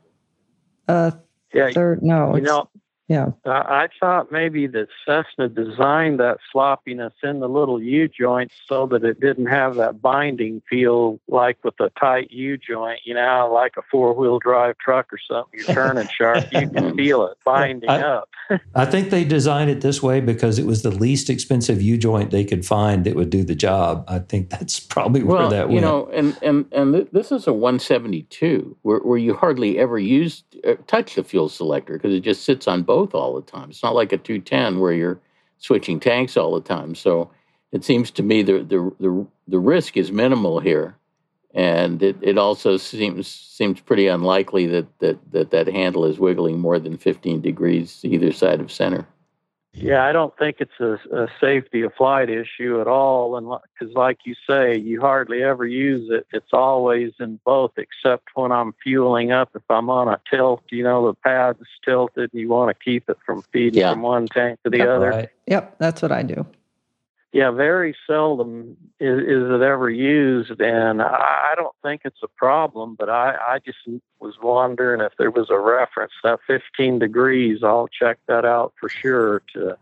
uh, 0.88 1.10
yeah, 1.54 1.70
third. 1.70 2.02
No, 2.02 2.34
you 2.34 2.42
know, 2.42 2.68
Yeah. 3.08 3.28
I 3.46 3.50
I 3.50 3.88
thought 3.98 4.30
maybe 4.30 4.66
that 4.66 4.88
Cessna 5.06 5.48
designed 5.48 6.20
that 6.20 6.38
sloppiness 6.52 7.14
in 7.22 7.40
the 7.40 7.48
little 7.48 7.82
U 7.82 8.06
joints 8.08 8.54
so 8.68 8.86
that 8.88 9.02
it 9.02 9.18
didn't 9.20 9.46
have 9.46 9.76
that 9.76 10.02
binding 10.02 10.60
feel 10.68 11.18
like 11.26 11.56
with 11.64 11.80
a 11.80 11.90
tight 11.98 12.30
U 12.30 12.58
joint, 12.58 13.00
you 13.04 13.14
know, 13.14 13.50
like 13.52 13.74
a 13.78 13.82
four 13.90 14.12
wheel 14.12 14.38
drive 14.38 14.76
truck 14.78 15.10
or 15.12 15.18
something. 15.30 15.58
You're 15.60 15.74
turning 15.74 16.08
sharp, 16.08 16.52
you 16.52 16.68
can 16.68 16.94
feel 16.96 17.26
it 17.26 17.38
binding 17.44 17.88
I- 17.88 18.02
up. 18.02 18.28
I 18.74 18.84
think 18.86 19.10
they 19.10 19.24
designed 19.24 19.70
it 19.70 19.80
this 19.82 20.02
way 20.02 20.20
because 20.20 20.58
it 20.58 20.64
was 20.66 20.82
the 20.82 20.90
least 20.90 21.28
expensive 21.28 21.82
U 21.82 21.98
joint 21.98 22.30
they 22.30 22.44
could 22.44 22.64
find 22.64 23.04
that 23.04 23.14
would 23.14 23.28
do 23.30 23.44
the 23.44 23.54
job. 23.54 24.04
I 24.08 24.20
think 24.20 24.48
that's 24.50 24.80
probably 24.80 25.22
where 25.22 25.38
Well, 25.38 25.50
that 25.50 25.70
you 25.70 25.80
know, 25.80 26.08
and 26.14 26.36
and 26.42 26.64
and 26.72 26.94
th- 26.94 27.08
this 27.12 27.30
is 27.32 27.46
a 27.46 27.52
172 27.52 28.76
where, 28.82 28.98
where 29.00 29.18
you 29.18 29.34
hardly 29.34 29.78
ever 29.78 29.98
use 29.98 30.44
uh, 30.66 30.74
touch 30.86 31.14
the 31.14 31.24
fuel 31.24 31.48
selector 31.48 31.94
because 31.94 32.12
it 32.12 32.20
just 32.20 32.44
sits 32.44 32.66
on 32.66 32.82
both 32.82 32.97
all 33.14 33.34
the 33.34 33.42
time. 33.42 33.70
It's 33.70 33.82
not 33.82 33.94
like 33.94 34.12
a 34.12 34.18
210 34.18 34.80
where 34.80 34.92
you're 34.92 35.20
switching 35.58 36.00
tanks 36.00 36.36
all 36.36 36.54
the 36.54 36.60
time. 36.60 36.94
So 36.94 37.30
it 37.72 37.84
seems 37.84 38.10
to 38.12 38.22
me 38.22 38.42
the 38.42 38.62
the 38.62 38.92
the, 39.00 39.26
the 39.46 39.58
risk 39.58 39.96
is 39.96 40.10
minimal 40.10 40.60
here, 40.60 40.96
and 41.54 42.02
it, 42.02 42.16
it 42.22 42.38
also 42.38 42.76
seems 42.76 43.28
seems 43.28 43.80
pretty 43.80 44.06
unlikely 44.06 44.66
that, 44.66 44.86
that 45.00 45.32
that 45.32 45.50
that 45.50 45.66
handle 45.66 46.04
is 46.04 46.18
wiggling 46.18 46.58
more 46.58 46.78
than 46.78 46.96
15 46.96 47.40
degrees 47.40 48.00
either 48.04 48.32
side 48.32 48.60
of 48.60 48.72
center. 48.72 49.06
Yeah, 49.74 50.04
I 50.04 50.12
don't 50.12 50.36
think 50.38 50.56
it's 50.60 50.80
a, 50.80 50.98
a 51.14 51.28
safety 51.40 51.82
of 51.82 51.92
flight 51.94 52.30
issue 52.30 52.80
at 52.80 52.88
all. 52.88 53.36
And 53.36 53.46
because, 53.78 53.94
like 53.94 54.18
you 54.24 54.34
say, 54.48 54.76
you 54.76 55.00
hardly 55.00 55.42
ever 55.42 55.66
use 55.66 56.10
it. 56.10 56.26
It's 56.32 56.52
always 56.52 57.12
in 57.20 57.38
both, 57.44 57.72
except 57.76 58.28
when 58.34 58.50
I'm 58.50 58.74
fueling 58.82 59.30
up. 59.30 59.50
If 59.54 59.62
I'm 59.70 59.88
on 59.90 60.08
a 60.08 60.20
tilt, 60.28 60.62
you 60.70 60.82
know, 60.82 61.06
the 61.06 61.14
pad's 61.14 61.60
tilted, 61.84 62.30
and 62.32 62.40
you 62.40 62.48
want 62.48 62.76
to 62.76 62.84
keep 62.84 63.08
it 63.08 63.18
from 63.24 63.42
feeding 63.52 63.80
Yeah. 63.80 63.92
from 63.92 64.02
one 64.02 64.26
tank 64.26 64.58
to 64.64 64.70
the 64.70 64.78
Yep. 64.78 64.88
other. 64.88 65.10
Right. 65.10 65.28
Yep. 65.46 65.76
That's 65.78 66.02
what 66.02 66.12
I 66.12 66.22
do. 66.22 66.46
Yeah, 67.32 67.50
very 67.50 67.94
seldom 68.06 68.76
is, 68.98 69.18
is 69.18 69.50
it 69.50 69.60
ever 69.60 69.90
used, 69.90 70.60
and 70.60 71.02
I 71.02 71.52
don't 71.56 71.76
think 71.82 72.02
it's 72.04 72.22
a 72.22 72.28
problem. 72.28 72.96
But 72.98 73.10
I, 73.10 73.34
I 73.34 73.58
just 73.64 73.78
was 74.18 74.34
wondering 74.42 75.02
if 75.02 75.12
there 75.18 75.30
was 75.30 75.50
a 75.50 75.58
reference 75.58 76.12
that 76.24 76.38
15 76.46 76.98
degrees. 76.98 77.62
I'll 77.62 77.88
check 77.88 78.18
that 78.28 78.46
out 78.46 78.72
for 78.80 78.88
sure. 78.88 79.42
To 79.52 79.76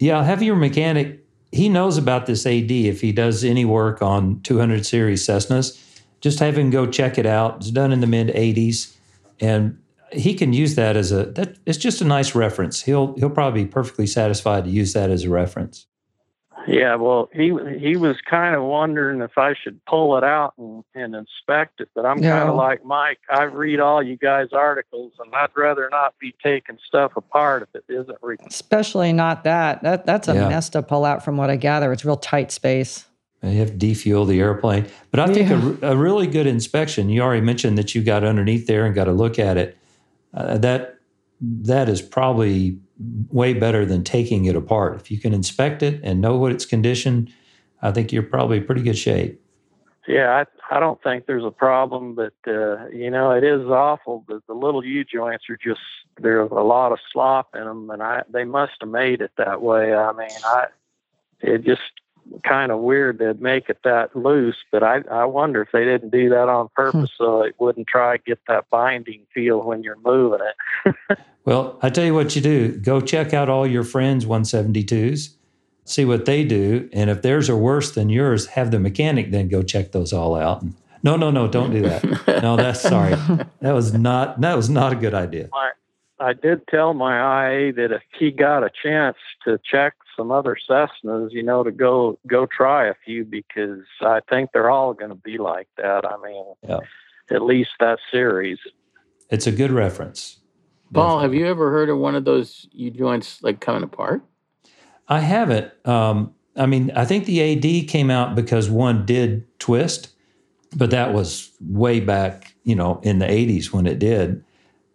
Yeah, 0.00 0.24
have 0.24 0.42
your 0.42 0.56
mechanic. 0.56 1.24
He 1.52 1.68
knows 1.68 1.98
about 1.98 2.26
this 2.26 2.44
AD 2.44 2.70
if 2.70 3.00
he 3.00 3.12
does 3.12 3.44
any 3.44 3.64
work 3.64 4.02
on 4.02 4.40
200 4.42 4.84
series 4.84 5.24
Cessnas. 5.24 5.80
Just 6.20 6.40
have 6.40 6.58
him 6.58 6.70
go 6.70 6.84
check 6.84 7.16
it 7.16 7.26
out. 7.26 7.58
It's 7.58 7.70
done 7.70 7.92
in 7.92 8.00
the 8.00 8.08
mid 8.08 8.28
80s, 8.28 8.96
and 9.40 9.78
he 10.10 10.34
can 10.34 10.52
use 10.52 10.74
that 10.74 10.96
as 10.96 11.12
a 11.12 11.26
that. 11.26 11.58
It's 11.64 11.78
just 11.78 12.00
a 12.00 12.04
nice 12.04 12.34
reference. 12.34 12.82
He'll 12.82 13.14
he'll 13.14 13.30
probably 13.30 13.64
be 13.64 13.70
perfectly 13.70 14.08
satisfied 14.08 14.64
to 14.64 14.70
use 14.70 14.94
that 14.94 15.10
as 15.10 15.22
a 15.22 15.30
reference. 15.30 15.86
Yeah, 16.68 16.96
well, 16.96 17.30
he 17.32 17.52
he 17.78 17.96
was 17.96 18.16
kind 18.28 18.54
of 18.54 18.62
wondering 18.62 19.22
if 19.22 19.38
I 19.38 19.54
should 19.54 19.82
pull 19.86 20.18
it 20.18 20.24
out 20.24 20.52
and, 20.58 20.84
and 20.94 21.14
inspect 21.14 21.80
it, 21.80 21.88
but 21.94 22.04
I'm 22.04 22.20
kind 22.20 22.46
of 22.48 22.56
like 22.56 22.84
Mike. 22.84 23.18
I 23.30 23.44
read 23.44 23.80
all 23.80 24.02
you 24.02 24.16
guys' 24.18 24.48
articles, 24.52 25.12
and 25.18 25.34
I'd 25.34 25.48
rather 25.56 25.88
not 25.90 26.14
be 26.18 26.34
taking 26.42 26.76
stuff 26.86 27.12
apart 27.16 27.62
if 27.62 27.74
it 27.74 27.84
isn't. 27.92 28.18
Re- 28.20 28.36
Especially 28.46 29.14
not 29.14 29.44
that. 29.44 29.82
That 29.82 30.04
that's 30.04 30.28
a 30.28 30.34
Yeah. 30.34 30.48
mess 30.48 30.68
to 30.70 30.82
pull 30.82 31.06
out 31.06 31.24
from 31.24 31.38
what 31.38 31.48
I 31.48 31.56
gather. 31.56 31.90
It's 31.90 32.04
real 32.04 32.16
tight 32.18 32.52
space. 32.52 33.06
And 33.40 33.54
you 33.54 33.60
have 33.60 33.70
to 33.70 33.76
defuel 33.76 34.26
the 34.26 34.38
airplane. 34.40 34.86
But 35.10 35.20
I 35.20 35.32
think 35.32 35.48
a 35.50 35.54
Yeah. 35.80 35.92
a, 35.92 35.96
really 35.96 36.26
good 36.26 36.46
inspection. 36.46 37.08
You 37.08 37.22
already 37.22 37.40
mentioned 37.40 37.78
that 37.78 37.94
you 37.94 38.02
got 38.02 38.24
underneath 38.24 38.66
there 38.66 38.84
and 38.84 38.94
got 38.94 39.08
a 39.08 39.12
look 39.12 39.38
at 39.38 39.56
it. 39.56 39.78
Uh, 40.34 40.58
that 40.58 40.97
that 41.40 41.88
is 41.88 42.02
probably 42.02 42.78
way 43.30 43.54
better 43.54 43.84
than 43.84 44.02
taking 44.04 44.46
it 44.46 44.56
apart. 44.56 45.00
If 45.00 45.10
you 45.10 45.18
can 45.18 45.32
inspect 45.32 45.82
it 45.82 46.00
and 46.02 46.20
know 46.20 46.36
what 46.36 46.52
its 46.52 46.66
condition, 46.66 47.32
I 47.82 47.92
think 47.92 48.12
you're 48.12 48.22
probably 48.22 48.60
pretty 48.60 48.82
good 48.82 48.98
shape. 48.98 49.40
yeah, 50.06 50.44
I 50.70 50.76
I 50.76 50.80
don't 50.80 51.02
think 51.02 51.26
there's 51.26 51.44
a 51.44 51.50
problem, 51.50 52.14
but 52.14 52.34
uh, 52.46 52.88
you 52.88 53.10
know 53.10 53.30
it 53.30 53.44
is 53.44 53.66
awful. 53.66 54.24
The 54.26 54.42
the 54.46 54.54
little 54.54 54.84
U 54.84 55.04
joints 55.04 55.44
are 55.48 55.56
just 55.56 55.80
there's 56.20 56.50
a 56.50 56.54
lot 56.54 56.92
of 56.92 56.98
slop 57.12 57.54
in 57.54 57.64
them, 57.64 57.90
and 57.90 58.02
I 58.02 58.22
they 58.28 58.44
must 58.44 58.72
have 58.80 58.90
made 58.90 59.20
it 59.20 59.32
that 59.36 59.62
way. 59.62 59.94
I 59.94 60.12
mean, 60.12 60.28
I 60.44 60.66
it 61.40 61.64
just 61.64 61.82
kind 62.44 62.72
of 62.72 62.80
weird 62.80 63.18
to 63.18 63.34
make 63.34 63.68
it 63.68 63.78
that 63.84 64.14
loose, 64.16 64.56
but 64.70 64.82
I 64.82 65.00
I 65.10 65.24
wonder 65.24 65.62
if 65.62 65.68
they 65.72 65.84
didn't 65.84 66.10
do 66.10 66.28
that 66.30 66.48
on 66.48 66.66
hmm. 66.66 66.72
purpose 66.74 67.10
so 67.16 67.42
it 67.42 67.54
wouldn't 67.58 67.86
try 67.86 68.16
to 68.16 68.22
get 68.22 68.40
that 68.48 68.68
binding 68.70 69.26
feel 69.34 69.62
when 69.62 69.82
you're 69.82 69.98
moving 70.04 70.40
it. 70.86 71.18
Well, 71.48 71.78
I 71.80 71.88
tell 71.88 72.04
you 72.04 72.12
what 72.12 72.36
you 72.36 72.42
do. 72.42 72.76
Go 72.76 73.00
check 73.00 73.32
out 73.32 73.48
all 73.48 73.66
your 73.66 73.82
friends 73.82 74.26
172s, 74.26 75.30
see 75.86 76.04
what 76.04 76.26
they 76.26 76.44
do, 76.44 76.90
and 76.92 77.08
if 77.08 77.22
theirs 77.22 77.48
are 77.48 77.56
worse 77.56 77.90
than 77.90 78.10
yours, 78.10 78.48
have 78.48 78.70
the 78.70 78.78
mechanic 78.78 79.30
then 79.30 79.48
go 79.48 79.62
check 79.62 79.92
those 79.92 80.12
all 80.12 80.36
out. 80.36 80.62
No, 81.02 81.16
no, 81.16 81.30
no, 81.30 81.48
don't 81.48 81.70
do 81.70 81.80
that. 81.82 82.42
No, 82.42 82.56
that's 82.58 82.82
sorry. 82.82 83.14
That 83.62 83.72
was 83.72 83.94
not 83.94 84.42
that 84.42 84.56
was 84.56 84.68
not 84.68 84.92
a 84.92 84.96
good 84.96 85.14
idea. 85.14 85.48
my 85.50 85.70
I 86.20 86.34
did 86.34 86.66
tell 86.68 86.92
my 86.92 87.16
IA 87.48 87.72
that 87.72 87.92
if 87.92 88.02
he 88.18 88.30
got 88.30 88.62
a 88.62 88.70
chance 88.82 89.16
to 89.44 89.58
check 89.64 89.94
some 90.18 90.30
other 90.32 90.56
Cessnas, 90.68 91.28
you 91.30 91.42
know, 91.42 91.62
to 91.62 91.70
go 91.70 92.18
go 92.26 92.44
try 92.44 92.88
a 92.88 92.94
few 93.04 93.24
because 93.24 93.80
I 94.02 94.20
think 94.28 94.50
they're 94.52 94.68
all 94.68 94.92
going 94.92 95.10
to 95.10 95.14
be 95.14 95.38
like 95.38 95.68
that. 95.78 96.04
I 96.04 96.16
mean, 96.22 96.44
Yeah. 96.68 96.80
at 97.30 97.42
least 97.42 97.70
that 97.80 97.98
series. 98.10 98.58
It's 99.30 99.46
a 99.46 99.52
good 99.52 99.70
reference. 99.70 100.40
Paul, 100.92 101.20
have 101.20 101.34
you 101.34 101.46
ever 101.46 101.70
heard 101.70 101.90
of 101.90 101.98
one 101.98 102.14
of 102.14 102.24
those 102.24 102.66
U 102.72 102.90
joints 102.90 103.42
like 103.42 103.60
coming 103.60 103.82
apart? 103.82 104.22
I 105.06 105.20
haven't. 105.20 105.70
Um, 105.86 106.34
I 106.56 106.66
mean, 106.66 106.90
I 106.96 107.04
think 107.04 107.26
the 107.26 107.40
AD 107.42 107.88
came 107.88 108.10
out 108.10 108.34
because 108.34 108.68
one 108.70 109.06
did 109.06 109.46
twist, 109.58 110.08
but 110.74 110.90
that 110.90 111.12
was 111.12 111.52
way 111.60 112.00
back, 112.00 112.54
you 112.64 112.74
know, 112.74 113.00
in 113.02 113.18
the 113.18 113.26
80s 113.26 113.72
when 113.72 113.86
it 113.86 113.98
did. 113.98 114.42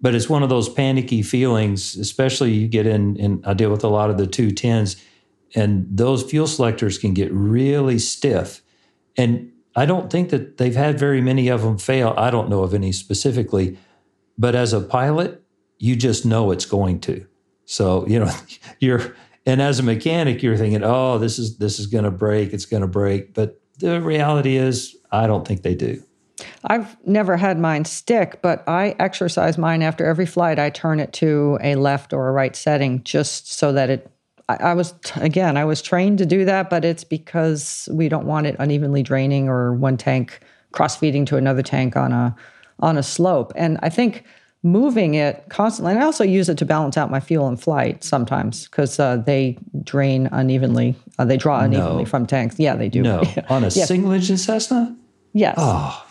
But 0.01 0.15
it's 0.15 0.30
one 0.30 0.44
of 0.44 0.50
those 0.50 0.68
panicky 0.68 1.22
feelings, 1.22 1.96
especially 1.96 2.51
you 2.51 2.68
get 2.68 2.86
in, 2.86 3.15
and 3.20 3.46
I 3.46 3.53
deal 3.53 3.70
with 3.70 3.84
a 3.84 3.88
lot 3.88 4.10
of 4.10 4.18
the 4.18 4.27
210s, 4.27 5.01
and 5.56 5.86
those 5.90 6.24
fuel 6.24 6.48
selectors 6.48 6.98
can 6.98 7.14
get 7.14 7.32
really 7.32 8.00
stiff. 8.00 8.62
And 9.18 9.52
I 9.76 9.86
don't 9.86 10.12
think 10.12 10.30
that 10.30 10.58
they've 10.58 10.76
had 10.76 11.00
very 11.00 11.22
many 11.22 11.48
of 11.48 11.62
them 11.62 11.78
fail. 11.78 12.14
I 12.18 12.30
don't 12.30 12.50
know 12.50 12.64
of 12.64 12.74
any 12.74 12.92
specifically, 12.92 13.78
but 14.38 14.56
as 14.56 14.74
a 14.74 14.82
pilot, 14.82 15.44
you 15.78 15.96
just 15.96 16.26
know 16.26 16.52
it's 16.52 16.66
going 16.66 17.00
to. 17.02 17.26
So, 17.66 18.08
you 18.08 18.20
know, 18.20 18.32
you're 18.80 19.16
and 19.46 19.62
as 19.62 19.80
a 19.80 19.84
mechanic, 19.84 20.42
you're 20.42 20.58
thinking, 20.58 20.84
"Oh, 20.84 21.18
this 21.18 21.38
is 21.38 21.58
this 21.58 21.80
is 21.80 21.88
going 21.88 22.06
to 22.06 22.12
break. 22.12 22.54
It's 22.54 22.66
going 22.66 22.82
to 22.82 22.88
break." 22.88 23.34
But 23.34 23.60
the 23.80 24.02
reality 24.02 24.56
is, 24.56 24.96
I 25.12 25.28
don't 25.28 25.46
think 25.48 25.64
they 25.64 25.76
do. 25.76 26.02
I've 26.64 26.96
never 27.06 27.38
had 27.38 27.60
mine 27.60 27.86
stick, 27.86 28.42
but 28.42 28.64
I 28.68 28.96
exercise 29.00 29.58
mine 29.58 29.82
after 29.82 30.06
every 30.06 30.26
flight. 30.26 30.60
I 30.60 30.70
turn 30.70 31.00
it 31.00 31.14
to 31.14 31.58
a 31.62 31.76
left 31.76 32.14
or 32.14 32.30
a 32.30 32.32
right 32.32 32.56
setting 32.56 33.04
just 33.04 33.52
so 33.52 33.74
that 33.74 33.90
it. 33.90 34.10
I, 34.50 34.56
I 34.56 34.74
was 34.74 34.94
again, 35.16 35.58
I 35.58 35.66
was 35.66 35.82
trained 35.82 36.18
to 36.20 36.26
do 36.26 36.46
that, 36.46 36.70
but 36.70 36.84
it's 36.86 37.04
because 37.04 37.88
we 37.92 38.10
don't 38.10 38.26
want 38.26 38.48
it 38.48 38.56
unevenly 38.60 39.04
draining 39.04 39.48
or 39.50 39.74
one 39.74 39.98
tank 39.98 40.40
cross 40.72 40.96
feeding 40.96 41.26
to 41.26 41.38
another 41.38 41.62
tank 41.62 41.96
on 41.96 42.12
a 42.12 42.36
on 42.80 42.98
a 42.98 43.04
slope. 43.04 43.54
And 43.56 43.78
I 43.82 43.90
think 43.90 44.24
moving 44.64 45.14
it 45.16 45.44
constantly, 45.50 45.92
and 45.94 46.02
I 46.02 46.06
also 46.06 46.24
use 46.24 46.48
it 46.50 46.58
to 46.58 46.66
balance 46.66 46.98
out 46.98 47.12
my 47.12 47.20
fuel 47.20 47.48
in 47.50 47.58
flight 47.58 48.04
sometimes 48.04 48.68
because 48.68 49.00
uh, 49.00 49.18
they 49.18 49.58
drain 49.84 50.28
unevenly. 50.32 50.96
Uh, 51.20 51.26
they 51.26 51.38
draw 51.38 51.60
unevenly 51.62 52.04
No. 52.04 52.10
from 52.10 52.26
tanks. 52.26 52.58
Yeah, 52.60 52.76
they 52.76 52.90
do. 52.90 53.02
No, 53.04 53.20
on 53.50 53.64
a 53.64 53.68
Yes. 53.68 53.88
single 53.88 54.12
engine 54.12 54.38
Cessna. 54.38 54.96
Yes. 55.34 55.56
Oh, 55.58 56.06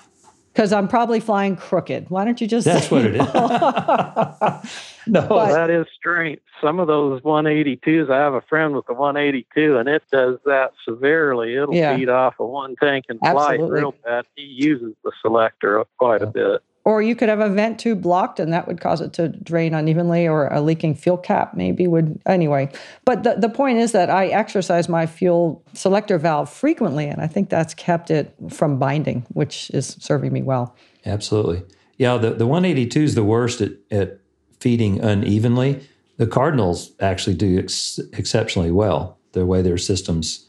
Because 0.52 0.72
I'm 0.72 0.86
probably 0.86 1.18
flying 1.18 1.56
crooked. 1.56 2.10
Why 2.10 2.24
don't 2.26 2.38
you 2.40 2.46
just 2.46 2.66
that's 2.66 2.88
say 2.88 2.94
what 2.94 3.04
it 3.06 3.14
is. 3.14 3.20
no, 5.06 5.26
But- 5.28 5.52
that 5.52 5.70
is 5.70 5.86
strange. 5.96 6.40
Some 6.60 6.78
of 6.78 6.86
those 6.86 7.20
182s, 7.22 8.08
I 8.10 8.18
have 8.18 8.34
a 8.34 8.40
friend 8.42 8.74
with 8.76 8.88
a 8.88 8.92
182, 8.94 9.76
and 9.78 9.88
it 9.88 10.02
does 10.12 10.38
that 10.44 10.72
severely. 10.86 11.56
It'll 11.56 11.74
Yeah. 11.74 11.96
feed 11.96 12.08
off 12.08 12.34
of 12.38 12.48
one 12.50 12.76
tank 12.76 13.06
and 13.08 13.18
flight 13.18 13.54
Absolutely. 13.54 13.80
real 13.80 13.94
bad. 14.04 14.26
He 14.36 14.42
uses 14.44 14.94
the 15.02 15.10
selector 15.22 15.84
quite 15.98 16.22
a 16.22 16.26
bit. 16.26 16.62
Or 16.84 17.00
you 17.00 17.14
could 17.14 17.28
have 17.28 17.38
a 17.38 17.48
vent 17.48 17.78
tube 17.78 18.02
blocked 18.02 18.40
and 18.40 18.52
that 18.52 18.66
would 18.66 18.80
cause 18.80 19.00
it 19.00 19.12
to 19.14 19.28
drain 19.28 19.72
unevenly, 19.72 20.26
or 20.26 20.48
a 20.48 20.60
leaking 20.60 20.96
fuel 20.96 21.16
cap 21.16 21.54
maybe 21.54 21.86
would. 21.86 22.20
Anyway, 22.26 22.70
but 23.04 23.22
the, 23.22 23.34
the 23.34 23.48
point 23.48 23.78
is 23.78 23.92
that 23.92 24.10
I 24.10 24.26
exercise 24.26 24.88
my 24.88 25.06
fuel 25.06 25.62
selector 25.74 26.18
valve 26.18 26.50
frequently, 26.50 27.06
and 27.06 27.20
I 27.20 27.28
think 27.28 27.50
that's 27.50 27.72
kept 27.74 28.10
it 28.10 28.34
from 28.50 28.78
binding, 28.78 29.24
which 29.32 29.70
is 29.70 29.96
serving 30.00 30.32
me 30.32 30.42
well. 30.42 30.74
Absolutely. 31.06 31.62
Yeah, 31.98 32.16
the, 32.16 32.30
the 32.30 32.46
182 32.46 33.00
is 33.00 33.14
the 33.14 33.22
worst 33.22 33.60
at, 33.60 33.72
at 33.90 34.18
feeding 34.58 35.00
unevenly. 35.00 35.86
The 36.16 36.26
Cardinals 36.26 36.92
actually 37.00 37.34
do 37.34 37.58
ex- 37.58 38.00
exceptionally 38.12 38.70
well, 38.72 39.18
the 39.32 39.46
way 39.46 39.62
their 39.62 39.78
systems. 39.78 40.48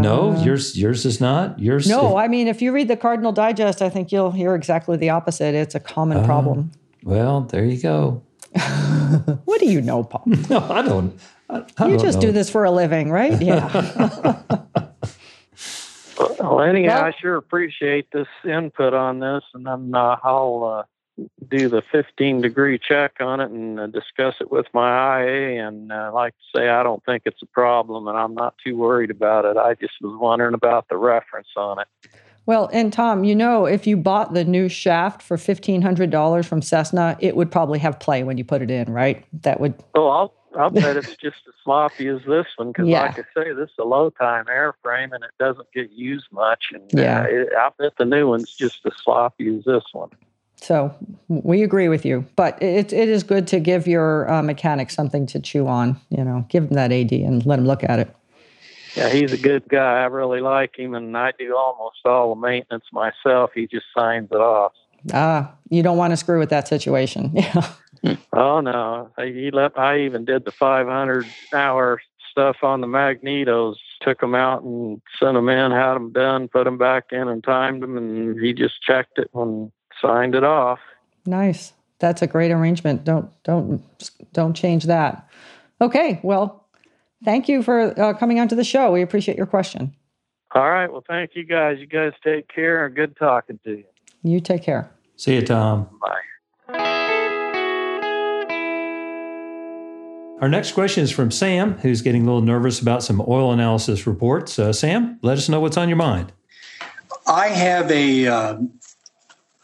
No, 0.00 0.36
yours 0.42 0.76
yours 0.76 1.04
is 1.06 1.20
not. 1.20 1.58
Yours. 1.58 1.90
Uh, 1.90 1.96
No, 2.00 2.08
if- 2.18 2.24
I 2.24 2.28
mean, 2.28 2.48
if 2.48 2.60
you 2.62 2.72
read 2.72 2.88
the 2.88 2.96
Cardinal 2.96 3.32
Digest, 3.32 3.82
I 3.82 3.88
think 3.88 4.12
you'll 4.12 4.32
hear 4.32 4.54
exactly 4.54 4.96
the 4.96 5.10
opposite. 5.10 5.54
It's 5.54 5.74
a 5.74 5.80
common 5.80 6.24
problem. 6.24 6.70
well, 7.04 7.42
there 7.42 7.64
you 7.64 7.80
go. 7.80 8.22
what 9.44 9.60
do 9.60 9.66
you 9.66 9.80
know, 9.82 10.04
Paul? 10.04 10.24
No, 10.50 10.58
I 10.70 10.82
don't. 10.82 11.18
I, 11.48 11.56
I 11.78 11.84
you 11.86 11.96
don't 11.96 11.98
just 12.00 12.16
know. 12.18 12.28
do 12.28 12.32
this 12.32 12.50
for 12.50 12.64
a 12.64 12.70
living, 12.70 13.10
right? 13.10 13.40
Yeah. 13.40 14.42
Well, 16.40 16.60
anyhow, 16.62 16.96
Well- 16.96 17.04
I 17.04 17.12
sure 17.20 17.36
appreciate 17.36 18.10
this 18.12 18.26
input 18.44 18.94
on 18.94 19.18
this, 19.20 19.42
and 19.54 19.66
then 19.66 19.92
uh, 19.94 20.16
I'll 20.22 20.64
uh, 20.64 20.82
do 21.48 21.68
the 21.68 21.82
15 21.92 22.40
degree 22.40 22.78
check 22.78 23.14
on 23.20 23.40
it 23.40 23.50
and 23.50 23.80
uh, 23.80 23.86
discuss 23.86 24.34
it 24.40 24.50
with 24.50 24.66
my 24.74 25.22
IA. 25.22 25.66
And 25.66 25.90
uh, 25.92 26.10
like 26.12 26.34
to 26.34 26.58
say, 26.58 26.68
I 26.68 26.82
don't 26.82 27.04
think 27.04 27.22
it's 27.26 27.42
a 27.42 27.46
problem, 27.46 28.06
and 28.08 28.16
I'm 28.18 28.34
not 28.34 28.54
too 28.62 28.76
worried 28.76 29.10
about 29.10 29.44
it. 29.44 29.56
I 29.56 29.74
just 29.74 29.94
was 30.00 30.16
wondering 30.20 30.54
about 30.54 30.88
the 30.88 30.96
reference 30.96 31.48
on 31.56 31.80
it. 31.80 31.88
well, 32.44 32.68
and 32.72 32.92
Tom, 32.92 33.24
you 33.24 33.34
know, 33.34 33.66
if 33.66 33.86
you 33.86 33.96
bought 33.96 34.34
the 34.34 34.44
new 34.44 34.68
shaft 34.68 35.22
for 35.22 35.36
fifteen 35.38 35.82
hundred 35.82 36.10
dollars 36.10 36.46
from 36.46 36.60
Cessna, 36.62 37.16
it 37.20 37.36
would 37.36 37.50
probably 37.50 37.78
have 37.78 37.98
play 37.98 38.22
when 38.22 38.36
you 38.38 38.44
put 38.44 38.62
it 38.62 38.70
in, 38.70 38.92
right? 38.92 39.24
That 39.42 39.60
would. 39.60 39.74
Oh, 39.94 40.08
I'll 40.08 40.34
I'll 40.58 40.70
bet 40.70 40.96
it's 40.96 41.16
just 41.22 41.36
as 41.48 41.54
sloppy 41.64 42.08
as 42.08 42.20
this 42.26 42.46
one 42.56 42.68
because, 42.72 42.88
Yeah. 42.88 43.02
like 43.02 43.18
I 43.18 43.22
say, 43.42 43.52
this 43.52 43.68
is 43.70 43.74
a 43.78 43.84
low 43.84 44.10
time 44.10 44.46
airframe 44.46 45.12
and 45.14 45.24
it 45.24 45.30
doesn't 45.38 45.70
get 45.72 45.90
used 45.90 46.26
much. 46.32 46.64
And 46.72 46.82
Yeah. 46.92 47.20
uh, 47.20 47.24
it, 47.28 47.48
I 47.56 47.70
bet 47.78 47.92
the 47.98 48.04
new 48.04 48.28
one's 48.28 48.54
just 48.58 48.76
as 48.84 48.92
sloppy 49.02 49.56
as 49.56 49.64
this 49.64 49.84
one. 49.92 50.10
So 50.56 50.94
we 51.28 51.62
agree 51.62 51.88
with 51.88 52.04
you, 52.04 52.24
but 52.34 52.60
it 52.62 52.92
it 52.92 53.08
is 53.08 53.22
good 53.22 53.46
to 53.48 53.60
give 53.60 53.86
your 53.86 54.30
uh, 54.30 54.42
mechanic 54.42 54.90
something 54.90 55.26
to 55.26 55.40
chew 55.40 55.68
on. 55.68 56.00
You 56.08 56.24
know, 56.24 56.46
give 56.48 56.64
him 56.64 56.70
that 56.70 56.92
AD 56.92 57.12
and 57.12 57.44
let 57.44 57.58
him 57.58 57.66
look 57.66 57.84
at 57.84 57.98
it. 57.98 58.14
Yeah, 58.96 59.10
he's 59.10 59.32
a 59.32 59.36
good 59.36 59.68
guy. 59.68 60.00
I 60.00 60.06
really 60.06 60.40
like 60.40 60.78
him, 60.78 60.94
and 60.94 61.16
I 61.16 61.32
do 61.38 61.54
almost 61.54 61.98
all 62.06 62.34
the 62.34 62.40
maintenance 62.40 62.86
myself. 62.92 63.50
He 63.54 63.66
just 63.66 63.84
signs 63.94 64.28
it 64.30 64.40
off. 64.40 64.72
Ah, 65.12 65.54
you 65.68 65.82
don't 65.82 65.98
want 65.98 66.12
to 66.12 66.16
screw 66.16 66.38
with 66.38 66.50
that 66.50 66.68
situation. 66.68 67.32
Yeah. 68.02 68.16
Oh 68.32 68.60
no, 68.60 69.10
he 69.18 69.50
left. 69.50 69.78
I 69.78 70.00
even 70.00 70.26
did 70.26 70.44
the 70.44 70.52
500 70.52 71.26
hour 71.52 72.00
stuff 72.30 72.56
on 72.62 72.80
the 72.80 72.86
magnetos. 72.86 73.76
Took 74.02 74.20
them 74.20 74.34
out 74.34 74.62
and 74.62 75.00
sent 75.18 75.34
them 75.34 75.48
in, 75.48 75.72
had 75.72 75.94
them 75.94 76.12
done, 76.12 76.46
put 76.46 76.64
them 76.64 76.78
back 76.78 77.06
in, 77.10 77.26
and 77.26 77.42
timed 77.42 77.82
them, 77.82 77.96
and 77.96 78.38
he 78.38 78.52
just 78.52 78.80
checked 78.82 79.18
it 79.18 79.30
and 79.34 79.72
signed 80.00 80.34
it 80.34 80.44
off. 80.44 80.78
Nice. 81.24 81.72
That's 81.98 82.22
a 82.22 82.26
great 82.26 82.50
arrangement. 82.50 83.04
Don't 83.04 83.30
don't 83.42 83.82
don't 84.32 84.54
change 84.54 84.84
that. 84.84 85.28
Okay. 85.80 86.20
Well, 86.22 86.66
thank 87.24 87.48
you 87.48 87.62
for 87.62 87.98
uh, 88.00 88.14
coming 88.14 88.38
onto 88.38 88.54
the 88.54 88.64
show. 88.64 88.92
We 88.92 89.02
appreciate 89.02 89.36
your 89.36 89.46
question. 89.46 89.94
All 90.54 90.70
right. 90.70 90.90
Well, 90.90 91.04
thank 91.06 91.30
you 91.34 91.44
guys. 91.44 91.78
You 91.78 91.86
guys 91.86 92.12
take 92.22 92.48
care. 92.48 92.86
And 92.86 92.94
good 92.94 93.16
talking 93.16 93.58
to 93.64 93.70
you. 93.70 93.84
You 94.22 94.40
take 94.40 94.62
care. 94.62 94.90
See 95.16 95.34
you, 95.34 95.42
Tom. 95.42 95.88
Bye. 96.00 96.20
Our 100.40 100.50
next 100.50 100.72
question 100.72 101.02
is 101.02 101.10
from 101.10 101.30
Sam, 101.30 101.78
who's 101.78 102.02
getting 102.02 102.22
a 102.22 102.24
little 102.26 102.42
nervous 102.42 102.78
about 102.80 103.02
some 103.02 103.24
oil 103.26 103.52
analysis 103.52 104.06
reports. 104.06 104.58
Uh, 104.58 104.70
Sam, 104.70 105.18
let 105.22 105.38
us 105.38 105.48
know 105.48 105.60
what's 105.60 105.78
on 105.78 105.88
your 105.88 105.96
mind. 105.96 106.30
I 107.26 107.48
have 107.48 107.90
a 107.90 108.26
uh, 108.26 108.58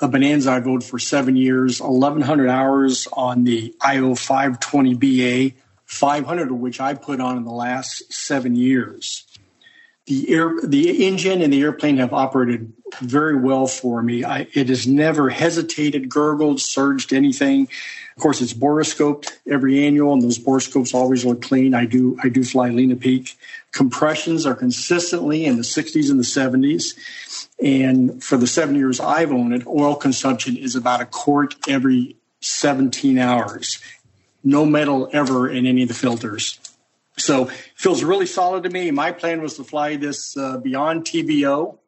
a 0.02 0.08
Bonanza 0.08 0.50
I've 0.50 0.66
owned 0.66 0.84
for 0.84 0.98
seven 0.98 1.36
years, 1.36 1.80
1,100 1.80 2.48
hours 2.48 3.06
on 3.12 3.44
the 3.44 3.74
IO 3.80 4.14
520BA, 4.14 5.54
500 5.86 6.50
of 6.50 6.58
which 6.58 6.80
I 6.80 6.94
put 6.94 7.20
on 7.20 7.36
in 7.36 7.44
the 7.44 7.52
last 7.52 8.12
seven 8.12 8.56
years. 8.56 9.24
The 10.06 10.28
air, 10.30 10.54
the 10.64 11.06
engine 11.06 11.40
and 11.40 11.52
the 11.52 11.62
airplane 11.62 11.98
have 11.98 12.12
operated 12.12 12.72
very 13.00 13.36
well 13.36 13.68
for 13.68 14.02
me. 14.02 14.24
I, 14.24 14.48
it 14.52 14.68
has 14.68 14.86
never 14.86 15.30
hesitated, 15.30 16.08
gurgled, 16.08 16.60
surged 16.60 17.12
anything. 17.12 17.68
Of 18.16 18.22
course, 18.22 18.40
it's 18.42 18.52
borescoped 18.52 19.38
every 19.50 19.86
annual, 19.86 20.12
and 20.12 20.22
those 20.22 20.38
borescopes 20.38 20.94
always 20.94 21.24
look 21.24 21.42
clean. 21.42 21.74
I 21.74 21.86
do 21.86 22.18
I 22.22 22.28
do 22.28 22.44
fly 22.44 22.68
lean 22.68 22.92
of 22.92 23.00
peak. 23.00 23.36
Compressions 23.72 24.44
are 24.44 24.54
consistently 24.54 25.44
in 25.46 25.56
the 25.56 25.62
60s 25.62 26.10
and 26.10 26.20
the 26.20 26.24
70s. 26.24 26.94
And 27.62 28.22
for 28.22 28.36
the 28.36 28.46
seven 28.46 28.74
years 28.74 29.00
I've 29.00 29.32
owned 29.32 29.54
it, 29.54 29.66
oil 29.66 29.94
consumption 29.94 30.56
is 30.56 30.76
about 30.76 31.00
a 31.00 31.06
quart 31.06 31.54
every 31.68 32.16
17 32.40 33.18
hours. 33.18 33.80
No 34.44 34.66
metal 34.66 35.08
ever 35.12 35.48
in 35.48 35.66
any 35.66 35.82
of 35.82 35.88
the 35.88 35.94
filters. 35.94 36.58
So 37.16 37.46
feels 37.76 38.02
really 38.02 38.26
solid 38.26 38.64
to 38.64 38.70
me. 38.70 38.90
My 38.90 39.12
plan 39.12 39.40
was 39.40 39.56
to 39.56 39.64
fly 39.64 39.96
this 39.96 40.36
uh, 40.36 40.58
beyond 40.58 41.04
TBO. 41.04 41.78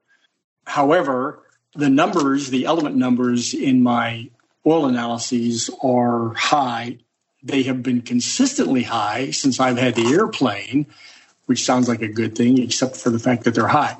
However, 0.66 1.42
the 1.74 1.90
numbers, 1.90 2.50
the 2.50 2.66
element 2.66 2.96
numbers 2.96 3.52
in 3.52 3.82
my 3.82 4.30
oil 4.66 4.86
analyses 4.86 5.70
are 5.82 6.34
high. 6.34 6.98
They 7.42 7.64
have 7.64 7.82
been 7.82 8.02
consistently 8.02 8.82
high 8.82 9.30
since 9.30 9.60
I've 9.60 9.78
had 9.78 9.94
the 9.94 10.06
airplane, 10.06 10.86
which 11.46 11.64
sounds 11.64 11.88
like 11.88 12.02
a 12.02 12.08
good 12.08 12.34
thing, 12.34 12.62
except 12.62 12.96
for 12.96 13.10
the 13.10 13.18
fact 13.18 13.44
that 13.44 13.54
they're 13.54 13.68
high. 13.68 13.96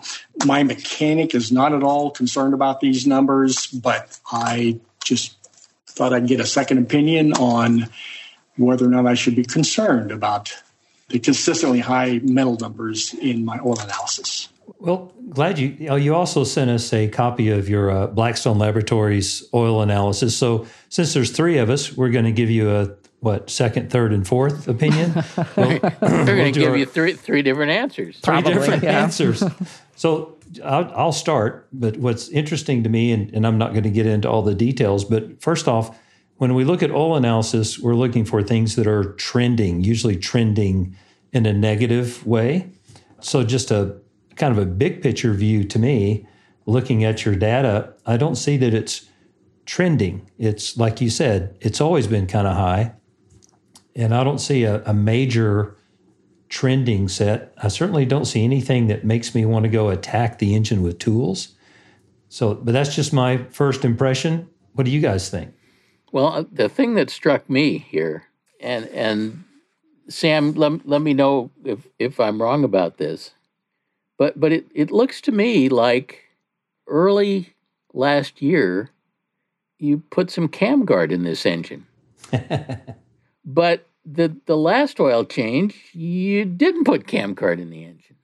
My 0.47 0.63
mechanic 0.63 1.35
is 1.35 1.53
not 1.53 1.75
at 1.75 1.83
all 1.83 2.11
concerned 2.11 2.55
about 2.55 2.81
these 2.81 3.07
numbers, 3.07 3.67
but 3.67 4.19
I 4.31 4.81
just 5.05 5.37
thought 5.87 6.13
I'd 6.13 6.27
get 6.27 6.41
a 6.41 6.47
second 6.47 6.79
opinion 6.79 7.35
on 7.35 7.89
whether 8.57 8.87
or 8.87 8.91
not 8.91 9.07
I 9.07 9.15
should 9.15 9.37
be 9.37 9.45
concerned 9.45 10.11
about 10.11 10.55
the 11.09 11.19
consistently 11.19 11.81
high 11.81 12.21
metal 12.23 12.57
numbers 12.59 13.15
in 13.15 13.45
my 13.45 13.59
oil 13.59 13.79
analysis. 13.79 14.49
Well, 14.79 15.13
glad 15.31 15.59
you. 15.59 15.89
oh, 15.89 15.97
You 15.97 16.15
also 16.15 16.45
sent 16.45 16.71
us 16.71 16.93
a 16.93 17.09
copy 17.09 17.51
of 17.51 17.69
your 17.69 17.91
uh, 17.91 18.07
Blackstone 18.09 18.59
Laboratories 18.59 19.43
oil 19.55 19.83
analysis. 19.83 20.37
So, 20.37 20.67
since 20.89 21.15
there's 21.15 21.31
three 21.31 21.59
of 21.59 21.71
us, 21.71 21.97
we're 21.97 22.11
going 22.11 22.25
to 22.27 22.33
give 22.33 22.51
you 22.51 22.71
a 22.71 22.95
what 23.21 23.49
second, 23.49 23.91
third, 23.91 24.13
and 24.13 24.27
fourth 24.27 24.69
opinion. 24.69 25.15
Well, 25.57 25.79
They're 25.79 25.91
going 26.01 26.37
we'll 26.39 26.53
to 26.53 26.61
give 26.61 26.71
our- 26.73 26.77
you 26.77 26.87
three 26.87 27.15
three 27.15 27.43
different 27.43 27.71
answers. 27.73 28.17
three 28.21 28.33
Probably, 28.33 28.55
different 28.55 28.83
yeah. 28.83 29.03
answers. 29.03 29.43
So 29.97 30.37
I'll, 30.65 30.93
I'll 30.95 31.13
start. 31.13 31.69
But 31.73 31.97
what's 31.99 32.29
interesting 32.31 32.83
to 32.83 32.89
me, 32.89 33.13
and, 33.13 33.33
and 33.33 33.47
I'm 33.47 33.59
not 33.59 33.71
going 33.71 33.85
to 33.85 33.91
get 33.91 34.07
into 34.07 34.29
all 34.29 34.43
the 34.43 34.55
details, 34.55 35.05
but 35.05 35.41
first 35.41 35.69
off, 35.69 35.97
when 36.39 36.55
we 36.55 36.65
look 36.65 36.83
at 36.83 36.91
oil 36.91 37.15
analysis, 37.15 37.79
we're 37.79 37.95
looking 37.95 38.25
for 38.25 38.43
things 38.43 38.75
that 38.75 38.89
are 38.89 39.13
trending, 39.15 39.85
usually 39.85 40.17
trending 40.17 40.97
in 41.33 41.47
a 41.47 41.53
negative 41.53 42.27
way. 42.27 42.71
So 43.21 43.45
just 43.45 43.71
a 43.71 43.97
kind 44.37 44.57
of 44.57 44.59
a 44.59 44.67
big 44.67 45.03
picture 45.03 45.33
view 45.33 45.65
to 45.65 45.79
me, 45.79 46.27
looking 46.67 47.05
at 47.05 47.25
your 47.25 47.35
data, 47.35 47.95
I 48.07 48.17
don't 48.17 48.37
see 48.37 48.57
that 48.59 48.75
it's 48.75 49.07
trending. 49.67 50.31
It's 50.39 50.77
like 50.77 51.01
you 51.01 51.11
said, 51.11 51.57
it's 51.61 51.81
always 51.81 52.07
been 52.07 52.27
kind 52.27 52.47
of 52.47 52.57
high. 52.57 52.95
And 53.97 54.15
I 54.15 54.25
don't 54.25 54.41
see 54.41 54.65
a, 54.65 54.83
a 54.85 54.95
major 54.95 55.77
trending 56.49 57.09
set. 57.09 57.53
I 57.59 57.69
certainly 57.69 58.05
don't 58.05 58.25
see 58.25 58.45
anything 58.45 58.89
that 58.89 59.05
makes 59.05 59.35
me 59.35 59.45
want 59.45 59.65
to 59.65 59.69
go 59.69 59.89
attack 59.89 60.39
the 60.39 60.55
engine 60.55 60.83
with 60.83 60.99
tools. 60.99 61.55
So, 62.29 62.55
but 62.55 62.73
that's 62.73 62.95
just 62.95 63.13
my 63.13 63.39
first 63.51 63.85
impression. 63.85 64.49
What 64.73 64.85
do 64.85 64.91
you 64.91 65.01
guys 65.01 65.31
think? 65.31 65.55
Well, 66.13 66.27
uh, 66.27 66.45
the 66.51 66.69
thing 66.69 66.95
that 66.95 67.11
struck 67.11 67.49
me 67.49 67.79
here, 67.79 68.25
and 68.61 68.87
and 68.89 69.45
Sam, 70.09 70.53
let, 70.55 70.87
let 70.87 71.01
me 71.01 71.15
know 71.15 71.51
if 71.65 71.87
if 71.99 72.21
I'm 72.21 72.41
wrong 72.41 72.65
about 72.65 72.99
this, 72.99 73.33
but 74.19 74.39
but 74.39 74.53
it, 74.53 74.67
it 74.75 74.91
looks 74.91 75.21
to 75.23 75.33
me 75.33 75.69
like 75.69 76.23
early 76.87 77.55
last 77.93 78.41
year 78.43 78.91
you 79.79 80.03
put 80.11 80.31
some 80.31 80.49
CamGuard 80.49 81.11
in 81.11 81.25
this 81.25 81.45
engine, 81.47 81.87
but 83.45 83.87
the 84.05 84.35
the 84.47 84.57
last 84.57 85.01
oil 85.01 85.25
change 85.25 85.77
you 85.93 86.45
didn't 86.45 86.85
put 86.85 87.07
CamGuard 87.07 87.61
in 87.61 87.71
the 87.71 87.85
engine. 87.85 88.17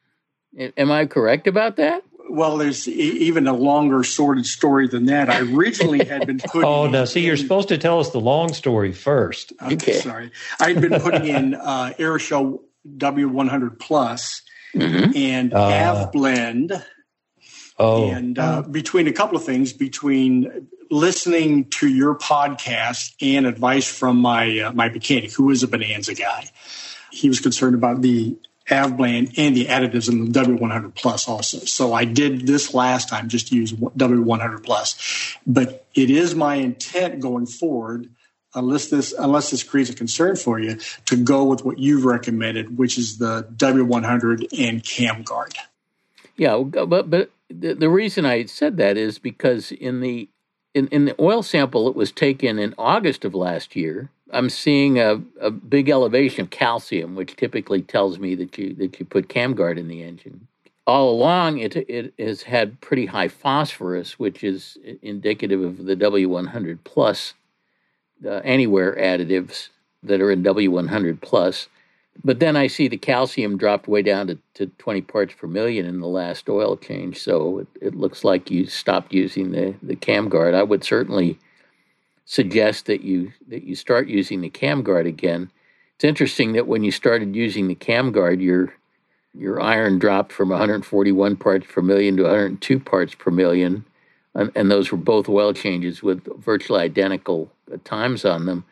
A- 0.59 0.81
Am 0.81 0.91
I 0.91 1.07
correct 1.07 1.47
about 1.47 1.77
that? 1.77 2.03
Well, 2.29 2.57
there's 2.59 2.87
e- 2.87 2.93
even 2.93 3.47
a 3.49 3.53
longer 3.55 4.05
sordid 4.05 4.47
story 4.47 4.87
than 4.87 5.07
that. 5.07 5.29
I 5.29 5.41
originally 5.41 6.05
had 6.05 6.27
been 6.27 6.39
putting. 6.47 6.65
Oh, 6.65 6.87
no. 6.89 7.05
See, 7.05 7.25
you're 7.27 7.37
supposed 7.37 7.69
to 7.69 7.79
tell 7.79 7.99
us 7.99 8.11
the 8.11 8.21
long 8.21 8.53
story 8.53 8.93
first. 8.93 9.53
I'm 9.59 9.73
Okay. 9.73 9.95
sorry. 9.95 10.31
I'd 10.61 10.81
been 10.81 11.01
putting 11.01 11.27
in 11.27 11.55
uh, 11.55 11.93
AeroShell 11.99 12.61
W100 12.99 13.81
Plus 13.81 14.43
Mm-hmm. 14.75 15.17
and. 15.17 15.53
AvBlend, 15.53 16.83
Oh, 17.81 18.11
and 18.11 18.39
uh, 18.39 18.61
between 18.61 19.09
a 19.09 19.13
couple 19.13 19.39
of 19.39 19.45
things, 19.45 19.73
between 19.73 20.69
listening 20.91 21.65
to 21.71 21.89
your 21.89 22.15
podcast 22.15 23.15
and 23.23 23.47
advice 23.47 23.89
from 23.89 24.19
my 24.19 24.59
uh, 24.61 24.73
my 24.73 24.91
mechanic, 24.91 25.33
who 25.33 25.51
is 25.51 25.63
a 25.63 25.69
Bonanza 25.69 26.15
guy, 26.15 26.51
he 27.11 27.29
was 27.29 27.41
concerned 27.41 27.75
about 27.75 28.03
the 28.03 28.37
AvBlend 28.69 29.33
and 29.39 29.57
the 29.57 29.65
additives 29.65 30.11
in 30.11 30.31
the 30.31 30.41
W100 30.41 30.95
Plus 30.95 31.27
also. 31.27 31.59
So 31.61 31.95
I 31.95 32.05
did 32.05 32.47
this 32.47 32.75
last 32.75 33.09
time, 33.09 33.31
just 33.31 33.51
use 33.51 33.73
W100 33.73 34.63
Plus, 34.63 35.39
but 35.47 35.87
it 35.95 36.11
is 36.11 36.35
my 36.35 36.57
intent 36.57 37.21
going 37.21 37.47
forward 37.47 38.11
unless 38.55 38.89
this 38.89 39.13
unless 39.19 39.51
this 39.51 39.63
creates 39.63 39.91
a 39.91 39.95
concern 39.95 40.37
for 40.37 40.59
you, 40.59 40.79
to 41.07 41.17
go 41.17 41.45
with 41.45 41.65
what 41.65 41.79
you've 41.79 42.05
recommended, 42.05 42.79
which 42.79 42.99
is 42.99 43.19
the 43.19 43.49
W100 43.57 44.47
and 44.59 44.83
CamGuard. 44.83 45.55
Yeah, 46.37 46.59
but 46.59 47.11
but 47.11 47.31
the, 47.49 47.75
the 47.75 47.89
reason 47.89 48.25
I 48.25 48.47
said 48.47 48.77
that 48.79 48.97
is 48.97 49.19
because 49.19 49.73
in 49.73 50.01
the 50.01 50.29
in, 50.75 50.89
in 50.89 51.05
the 51.05 51.17
oil 51.21 51.43
sample 51.43 51.87
that 51.87 51.97
was 51.97 52.13
taken 52.13 52.59
in 52.59 52.75
August 52.79 53.25
of 53.25 53.35
last 53.35 53.75
year, 53.75 54.09
I'm 54.33 54.51
seeing 54.51 54.99
a, 54.99 55.21
a 55.41 55.51
big 55.51 55.89
elevation 55.89 56.43
of 56.43 56.51
calcium, 56.51 57.17
which 57.17 57.37
typically 57.37 57.83
tells 57.83 58.19
me 58.19 58.35
that 58.37 58.57
you 58.57 58.75
that 58.75 58.99
you 58.99 59.07
put 59.07 59.29
CamGuard 59.29 59.79
in 59.79 59.89
the 59.89 60.03
engine. 60.03 60.47
All 60.87 61.11
along, 61.11 61.59
it 61.59 61.77
it 61.77 62.15
has 62.19 62.43
had 62.43 62.81
pretty 62.81 63.07
high 63.07 63.29
phosphorus, 63.29 64.19
which 64.19 64.43
is 64.43 64.79
indicative 65.03 65.63
of 65.63 65.85
the 65.85 65.95
W100 65.95 66.79
plus 66.85 67.35
uh, 68.25 68.41
anywhere 68.45 68.97
additives 68.97 69.69
that 70.03 70.21
are 70.21 70.31
in 70.31 70.43
W100 70.43 71.21
plus. 71.21 71.69
But 72.23 72.41
then 72.41 72.57
I 72.57 72.67
see 72.67 72.89
the 72.89 72.97
calcium 72.97 73.57
dropped 73.57 73.89
way 73.89 74.03
down 74.03 74.27
to, 74.27 74.39
to 74.55 74.67
20 74.67 75.01
parts 75.03 75.35
per 75.35 75.47
million 75.47 75.87
in 75.87 76.01
the 76.01 76.07
last 76.07 76.49
oil 76.49 76.77
change. 76.77 77.19
So 77.19 77.61
it, 77.61 77.69
it 77.81 77.95
looks 77.95 78.25
like 78.25 78.51
you 78.51 78.67
stopped 78.67 79.13
using 79.13 79.53
the, 79.53 79.75
the 79.83 79.97
CamGuard. 79.97 80.55
I 80.55 80.63
would 80.63 80.85
certainly 80.85 81.39
suggest 82.31 82.87
that 82.87 83.01
you 83.01 83.33
that 83.49 83.65
you 83.65 83.75
start 83.75 84.07
using 84.07 84.41
the 84.41 84.51
CamGuard 84.51 85.07
again. 85.07 85.51
It's 85.97 86.05
interesting 86.05 86.53
that 86.53 86.69
when 86.69 86.85
you 86.85 86.93
started 86.93 87.35
using 87.35 87.69
the 87.69 87.75
CamGuard, 87.75 88.41
your 88.41 88.75
your 89.35 89.61
iron 89.61 89.99
dropped 89.99 90.33
from 90.33 90.51
141 90.51 91.37
parts 91.37 91.67
per 91.69 91.83
million 91.83 92.17
to 92.17 92.25
102 92.25 92.81
parts 92.81 93.15
per 93.15 93.31
million, 93.31 93.85
and, 94.35 94.51
and 94.55 94.71
those 94.71 94.93
were 94.93 94.99
both 94.99 95.29
oil 95.29 95.53
changes 95.53 96.03
with 96.03 96.25
virtually 96.43 96.81
identical 96.81 97.51
uh, 97.73 97.77
times 97.85 98.25
on 98.25 98.47
them. 98.47 98.65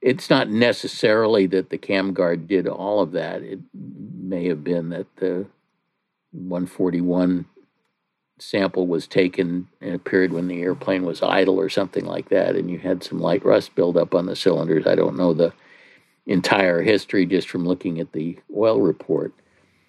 It's 0.00 0.30
not 0.30 0.48
necessarily 0.48 1.46
that 1.46 1.70
the 1.70 1.78
CamGuard 1.78 2.46
did 2.46 2.68
all 2.68 3.00
of 3.00 3.12
that. 3.12 3.42
It 3.42 3.60
may 3.74 4.46
have 4.48 4.62
been 4.62 4.90
that 4.90 5.06
the 5.16 5.46
141 6.32 7.46
sample 8.38 8.86
was 8.86 9.06
taken 9.06 9.68
in 9.80 9.94
a 9.94 9.98
period 9.98 10.32
when 10.32 10.46
the 10.46 10.62
airplane 10.62 11.04
was 11.04 11.22
idle 11.22 11.58
or 11.58 11.68
something 11.68 12.04
like 12.04 12.28
that, 12.28 12.54
and 12.54 12.70
you 12.70 12.78
had 12.78 13.02
some 13.02 13.20
light 13.20 13.44
rust 13.44 13.74
buildup 13.74 14.14
on 14.14 14.26
the 14.26 14.36
cylinders. 14.36 14.86
I 14.86 14.94
don't 14.94 15.16
know 15.16 15.32
the 15.32 15.52
entire 16.26 16.82
history 16.82 17.26
just 17.26 17.48
from 17.48 17.66
looking 17.66 17.98
at 17.98 18.12
the 18.12 18.38
oil 18.56 18.80
report. 18.80 19.32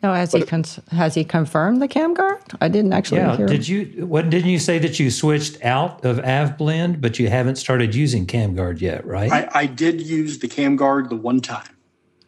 No, 0.01 0.13
has 0.13 0.31
but, 0.31 0.41
he 0.41 0.47
cons- 0.47 0.79
has 0.91 1.13
he 1.13 1.25
confirmed 1.25 1.81
the 1.81 1.88
CamGuard? 1.88 2.55
I 2.62 2.69
didn't 2.69 2.93
actually 2.93 3.17
yeah, 3.17 3.35
hear. 3.35 3.47
Did 3.47 3.67
you? 3.67 4.05
What 4.05 4.29
didn't 4.29 4.49
you 4.49 4.59
say 4.59 4.79
that 4.79 4.97
you 4.97 5.12
switched 5.12 5.63
out 5.63 6.05
of 6.05 6.17
AvBlend, 6.19 7.01
but 7.01 7.19
you 7.19 7.27
haven't 7.27 7.57
started 7.57 7.93
using 7.93 8.25
CamGuard 8.25 8.79
yet, 8.79 9.05
right? 9.05 9.29
I, 9.31 9.49
I 9.53 9.65
did 9.65 9.99
use 10.01 10.39
the 10.39 10.47
CamGuard 10.47 11.09
the 11.09 11.17
one 11.17 11.41
time. 11.41 11.67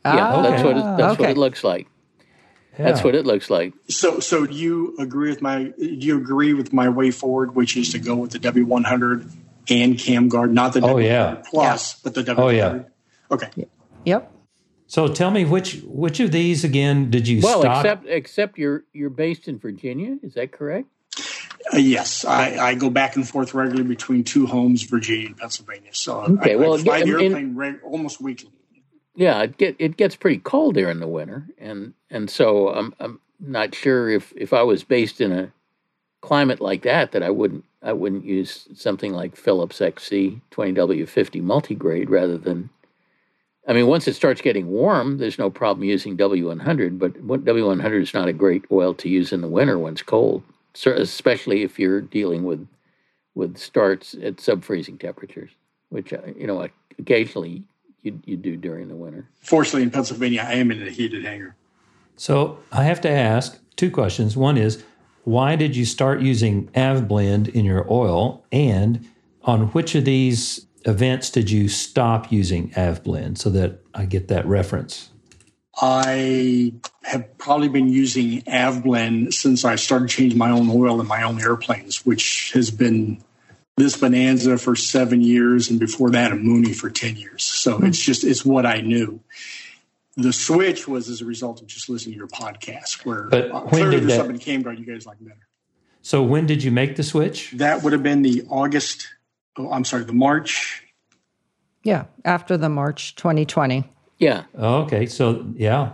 Yeah, 0.04 0.34
ah, 0.34 0.42
that's 0.42 0.64
what 0.64 0.78
it, 0.78 0.84
that's 0.84 1.14
okay. 1.14 1.24
what 1.24 1.30
it 1.30 1.38
looks 1.38 1.64
like. 1.64 1.88
Yeah. 2.78 2.86
That's 2.86 3.04
what 3.04 3.16
it 3.16 3.26
looks 3.26 3.50
like. 3.50 3.74
So, 3.88 4.20
so 4.20 4.46
do 4.46 4.54
you 4.54 4.96
agree 4.98 5.30
with 5.30 5.42
my? 5.42 5.66
Do 5.78 5.86
you 5.86 6.18
agree 6.18 6.54
with 6.54 6.74
my 6.74 6.90
way 6.90 7.12
forward, 7.12 7.56
which 7.56 7.78
is 7.78 7.92
to 7.92 8.00
go 8.00 8.16
with 8.16 8.32
the 8.32 8.40
W 8.40 8.66
one 8.66 8.84
hundred 8.84 9.30
and 9.70 9.96
CamGuard, 9.96 10.52
not 10.52 10.74
the 10.74 10.80
oh, 10.80 10.88
W 10.88 11.08
yeah. 11.08 11.42
plus, 11.46 11.94
yeah. 11.94 12.00
but 12.04 12.16
the 12.16 12.24
W 12.24 12.44
one 12.44 12.56
hundred? 12.56 12.86
Oh 13.30 13.38
yeah. 13.40 13.48
Okay. 13.48 13.68
Yep. 14.06 14.31
So 14.92 15.08
tell 15.08 15.32
me 15.32 15.46
which 15.46 15.80
which 15.86 16.20
of 16.20 16.34
these 16.34 16.66
again 16.66 17.10
did 17.10 17.26
you 17.26 17.40
well, 17.42 17.62
stop? 17.62 17.86
except 17.86 18.08
except 18.08 18.58
you're 18.58 18.84
you're 18.92 19.10
based 19.10 19.48
in 19.48 19.58
Virginia, 19.58 20.18
is 20.22 20.34
that 20.34 20.52
correct? 20.52 20.90
Uh, 21.74 21.78
yes, 21.78 22.26
I, 22.26 22.58
I, 22.58 22.76
go 22.76 22.90
back 22.90 23.16
and 23.16 23.26
forth 23.26 23.54
regularly 23.54 23.88
between 23.88 24.26
two 24.26 24.46
homes, 24.46 24.84
Virginia 24.84 25.28
and 25.28 25.38
Pennsylvania. 25.38 25.92
So 25.94 26.20
okay, 26.24 26.54
I, 26.54 26.56
well, 26.58 26.74
I 26.74 26.80
fly 26.80 27.04
the 27.04 27.12
airplane 27.12 27.56
reg- 27.56 27.80
almost 27.86 28.20
weekly. 28.20 28.50
Yeah, 29.16 29.44
it 29.44 29.58
get 29.58 29.78
it 29.80 29.96
gets 29.96 30.18
pretty 30.18 30.40
cold 30.40 30.76
there 30.76 30.90
in 30.90 31.00
the 31.00 31.08
winter, 31.08 31.48
and 31.58 31.94
and 32.10 32.30
so 32.30 32.68
I'm 32.68 32.94
I'm 33.00 33.22
not 33.40 33.74
sure 33.74 34.10
if 34.10 34.34
if 34.36 34.52
I 34.52 34.64
was 34.64 34.84
based 34.84 35.22
in 35.22 35.32
a 35.32 35.54
climate 36.20 36.60
like 36.60 36.82
that 36.82 37.14
that 37.14 37.24
I 37.24 37.30
wouldn't 37.30 37.64
I 37.82 37.94
wouldn't 37.94 38.26
use 38.26 38.68
something 38.74 39.14
like 39.14 39.38
Phillips 39.38 39.80
XC 39.80 40.42
20W50 40.52 41.42
multigrade 41.42 42.10
rather 42.10 42.38
than 42.38 42.72
I 43.72 43.74
mean, 43.74 43.88
once 43.88 44.06
it 44.06 44.16
starts 44.16 44.42
getting 44.42 44.68
warm, 44.68 45.18
there's 45.18 45.40
no 45.40 45.50
problem 45.50 45.86
using 45.86 46.18
W100, 46.18 47.00
but 47.00 47.14
W100 47.26 48.02
is 48.02 48.14
not 48.14 48.28
a 48.28 48.34
great 48.34 48.66
oil 48.70 48.94
to 48.96 49.08
use 49.08 49.32
in 49.32 49.40
the 49.40 49.48
winter 49.48 49.80
when 49.80 49.94
it's 49.94 50.02
cold, 50.02 50.44
especially 50.86 51.64
if 51.64 51.80
you're 51.80 52.02
dealing 52.02 52.44
with 52.44 52.68
with 53.34 53.58
starts 53.58 54.14
at 54.22 54.42
sub-freezing 54.42 54.98
temperatures, 54.98 55.52
which 55.88 56.12
uh, 56.12 56.18
you 56.36 56.46
know 56.48 56.68
occasionally 57.00 57.64
you 58.02 58.20
you 58.26 58.36
do 58.36 58.58
during 58.58 58.90
the 58.90 58.96
winter. 58.96 59.26
Fortunately, 59.40 59.84
in 59.84 59.90
Pennsylvania, 59.90 60.46
I 60.46 60.56
am 60.56 60.70
in 60.72 60.86
a 60.86 60.90
heated 60.90 61.24
hangar. 61.24 61.56
So 62.18 62.60
I 62.74 62.84
have 62.84 63.00
to 63.02 63.10
ask 63.10 63.58
two 63.78 63.90
questions. 63.90 64.36
One 64.36 64.58
is, 64.58 64.84
why 65.24 65.56
did 65.56 65.78
you 65.78 65.86
start 65.86 66.20
using 66.20 66.68
AvBlend 66.72 67.48
in 67.48 67.64
your 67.64 67.90
oil, 67.90 68.44
and 68.52 69.08
on 69.44 69.68
which 69.68 69.96
of 69.96 70.04
these 70.04 70.68
events 70.86 71.30
did 71.30 71.50
you 71.50 71.68
stop 71.68 72.32
using 72.32 72.70
AvBlend 72.72 73.38
so 73.38 73.50
that 73.52 73.80
I 73.94 74.06
get 74.06 74.28
that 74.30 74.46
reference? 74.46 75.10
I 75.80 76.74
have 77.04 77.38
probably 77.38 77.70
been 77.70 77.88
using 77.88 78.42
AvBlend 78.42 79.34
since 79.34 79.64
I 79.64 79.76
started 79.76 80.10
changing 80.10 80.38
my 80.38 80.52
own 80.52 80.70
oil 80.70 81.00
in 81.00 81.08
my 81.08 81.24
own 81.24 81.42
airplanes, 81.42 82.06
which 82.06 82.52
has 82.54 82.72
been 82.72 83.24
this 83.78 83.98
Bonanza 83.98 84.58
for 84.58 84.76
seven 84.76 85.22
years, 85.22 85.70
and 85.70 85.80
before 85.80 86.12
that, 86.12 86.32
a 86.32 86.36
Mooney 86.36 86.74
for 86.74 86.90
10 86.90 87.16
years. 87.16 87.44
So 87.44 87.76
mm-hmm. 87.76 87.88
it's 87.88 88.00
just, 88.00 88.24
it's 88.24 88.46
what 88.46 88.66
I 88.66 88.82
knew. 88.82 89.22
The 90.18 90.34
switch 90.34 90.88
was 90.88 91.10
as 91.10 91.22
a 91.22 91.26
result 91.26 91.62
of 91.62 91.68
just 91.68 91.90
listening 91.90 92.14
to 92.14 92.18
your 92.18 92.28
podcast, 92.28 93.06
where 93.06 93.24
but 93.24 93.50
uh, 93.50 93.62
when 93.62 93.70
clearly 93.70 93.92
did 93.92 94.02
there's 94.02 94.12
that, 94.12 94.26
something 94.26 94.56
in 94.56 94.64
CamGuard 94.64 94.78
you 94.78 94.86
guys 94.86 95.06
like 95.06 95.18
better. 95.22 95.48
So 96.02 96.22
when 96.22 96.46
did 96.46 96.64
you 96.64 96.72
make 96.72 96.98
the 96.98 97.04
switch? 97.04 97.52
That 97.52 97.82
would 97.82 97.94
have 97.94 98.04
been 98.04 98.24
the 98.24 98.44
August 98.50 99.08
oh, 99.58 99.72
I'm 99.72 99.84
sorry, 99.86 100.04
the 100.04 100.14
March. 100.14 100.84
Yeah, 101.84 102.06
after 102.26 102.58
the 102.58 102.70
March 102.70 103.16
2020. 103.16 103.84
Yeah. 104.18 104.44
Oh, 104.58 104.82
okay. 104.84 105.06
So 105.08 105.46
yeah. 105.56 105.94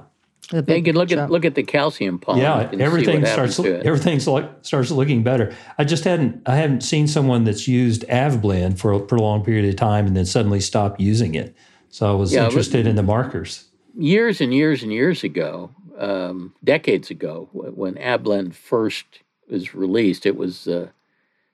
The 0.49 0.63
you 0.77 0.83
can 0.83 0.95
look 0.95 1.09
jump. 1.09 1.23
at 1.23 1.29
look 1.29 1.43
at 1.43 1.55
the 1.55 1.63
calcium 1.63 2.19
pump. 2.19 2.39
Yeah, 2.39 2.69
everything 2.79 3.25
starts 3.25 3.59
everything's 3.59 4.27
like 4.27 4.49
starts 4.61 4.91
looking 4.91 5.21
better. 5.21 5.53
I 5.77 5.83
just 5.83 6.05
hadn't 6.05 6.41
I 6.45 6.55
haven't 6.55 6.81
seen 6.81 7.07
someone 7.07 7.43
that's 7.43 7.67
used 7.67 8.05
AvBlend 8.07 8.79
for 8.79 8.93
a 8.93 8.99
prolonged 8.99 9.43
period 9.43 9.67
of 9.67 9.75
time 9.75 10.07
and 10.07 10.15
then 10.15 10.25
suddenly 10.25 10.61
stopped 10.61 11.01
using 11.01 11.35
it. 11.35 11.55
So 11.89 12.09
I 12.09 12.13
was 12.13 12.33
yeah, 12.33 12.45
interested 12.45 12.87
in 12.87 12.95
the 12.95 13.03
markers. 13.03 13.65
Years 13.97 14.39
and 14.39 14.53
years 14.53 14.83
and 14.83 14.93
years 14.93 15.23
ago, 15.23 15.71
um, 15.97 16.53
decades 16.63 17.09
ago, 17.09 17.49
when 17.51 17.95
AvBlend 17.95 18.53
first 18.53 19.05
was 19.49 19.73
released, 19.73 20.25
it 20.25 20.37
was 20.37 20.67
uh, 20.67 20.87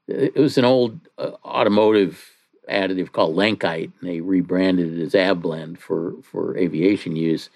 it 0.08 0.36
was 0.36 0.58
an 0.58 0.66
old 0.66 1.00
uh, 1.18 1.32
automotive 1.46 2.30
additive 2.70 3.12
called 3.12 3.36
Lenkite, 3.36 3.92
and 4.00 4.10
they 4.10 4.22
rebranded 4.22 4.98
it 4.98 5.04
as 5.04 5.14
AvBlend 5.14 5.78
for 5.78 6.14
for 6.24 6.58
aviation 6.58 7.16
use. 7.16 7.50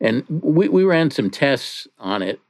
And 0.00 0.24
we, 0.28 0.68
we 0.68 0.84
ran 0.84 1.10
some 1.10 1.30
tests 1.30 1.88
on 1.98 2.22
it 2.22 2.40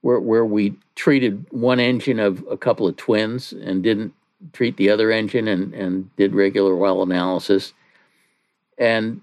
where 0.00 0.20
where 0.20 0.44
we 0.44 0.74
treated 0.94 1.46
one 1.50 1.80
engine 1.80 2.18
of 2.18 2.44
a 2.50 2.56
couple 2.56 2.86
of 2.86 2.96
twins 2.96 3.52
and 3.52 3.82
didn't 3.82 4.12
treat 4.52 4.76
the 4.76 4.90
other 4.90 5.10
engine 5.10 5.48
and, 5.48 5.74
and 5.74 6.14
did 6.16 6.34
regular 6.34 6.74
oil 6.74 7.02
analysis. 7.02 7.72
And 8.78 9.20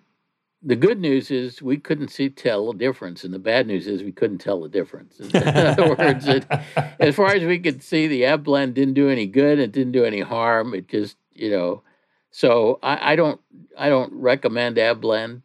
the 0.65 0.75
good 0.75 0.99
news 0.99 1.30
is 1.30 1.62
we 1.62 1.78
couldn't 1.78 2.08
see 2.08 2.28
tell 2.30 2.71
a 2.71 2.73
difference, 2.73 3.23
and 3.23 3.32
the 3.32 3.39
bad 3.39 3.67
news 3.67 3.86
is 3.86 4.01
we 4.01 4.12
couldn't 4.12 4.39
tell 4.39 4.60
the 4.62 4.67
difference. 4.67 5.19
In 5.19 5.36
other 5.36 5.95
words, 5.95 6.28
it, 6.28 6.43
as 6.99 7.15
far 7.15 7.28
as 7.28 7.43
we 7.43 7.60
could 7.60 7.84
see, 7.84 8.08
the 8.08 8.23
AvBlend 8.23 8.73
didn't 8.73 8.95
do 8.95 9.10
any 9.10 9.28
good. 9.28 9.60
It 9.60 9.71
didn't 9.71 9.91
do 9.91 10.04
any 10.04 10.21
harm. 10.21 10.73
It 10.73 10.88
just, 10.88 11.17
you 11.34 11.51
know, 11.51 11.84
so 12.32 12.80
I, 12.82 13.13
I 13.13 13.15
don't, 13.15 13.39
I 13.78 13.89
don't 13.89 14.12
recommend 14.12 14.78
AvBlend 14.78 15.43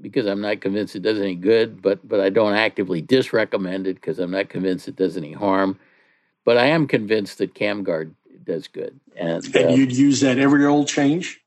because 0.00 0.26
I'm 0.26 0.40
not 0.40 0.62
convinced 0.62 0.96
it 0.96 1.02
does 1.02 1.20
any 1.20 1.34
good. 1.34 1.82
But 1.82 2.06
but 2.08 2.20
I 2.20 2.30
don't 2.30 2.54
actively 2.54 3.02
disrecommend 3.02 3.86
it 3.86 3.96
because 3.96 4.18
I'm 4.18 4.30
not 4.30 4.48
convinced 4.48 4.88
it 4.88 4.96
does 4.96 5.18
any 5.18 5.32
harm. 5.32 5.78
But 6.46 6.56
I 6.56 6.66
am 6.66 6.86
convinced 6.86 7.38
that 7.38 7.54
CamGuard 7.54 8.14
does 8.44 8.68
good. 8.68 8.98
And, 9.16 9.44
and 9.44 9.56
uh, 9.56 9.68
you'd 9.68 9.96
use 9.96 10.20
that 10.20 10.38
every 10.38 10.64
old 10.64 10.88
change. 10.88 11.40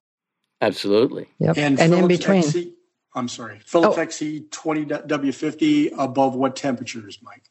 Absolutely. 0.62 1.28
Yep. 1.40 1.58
And, 1.58 1.80
and 1.80 1.94
in 1.94 2.08
between. 2.08 2.44
XC, 2.44 2.74
I'm 3.18 3.28
sorry, 3.28 3.60
Phillips 3.66 3.98
oh. 3.98 4.06
XC20W50 4.06 5.94
above 5.98 6.36
what 6.36 6.56
temperatures, 6.56 7.18
Mike? 7.24 7.50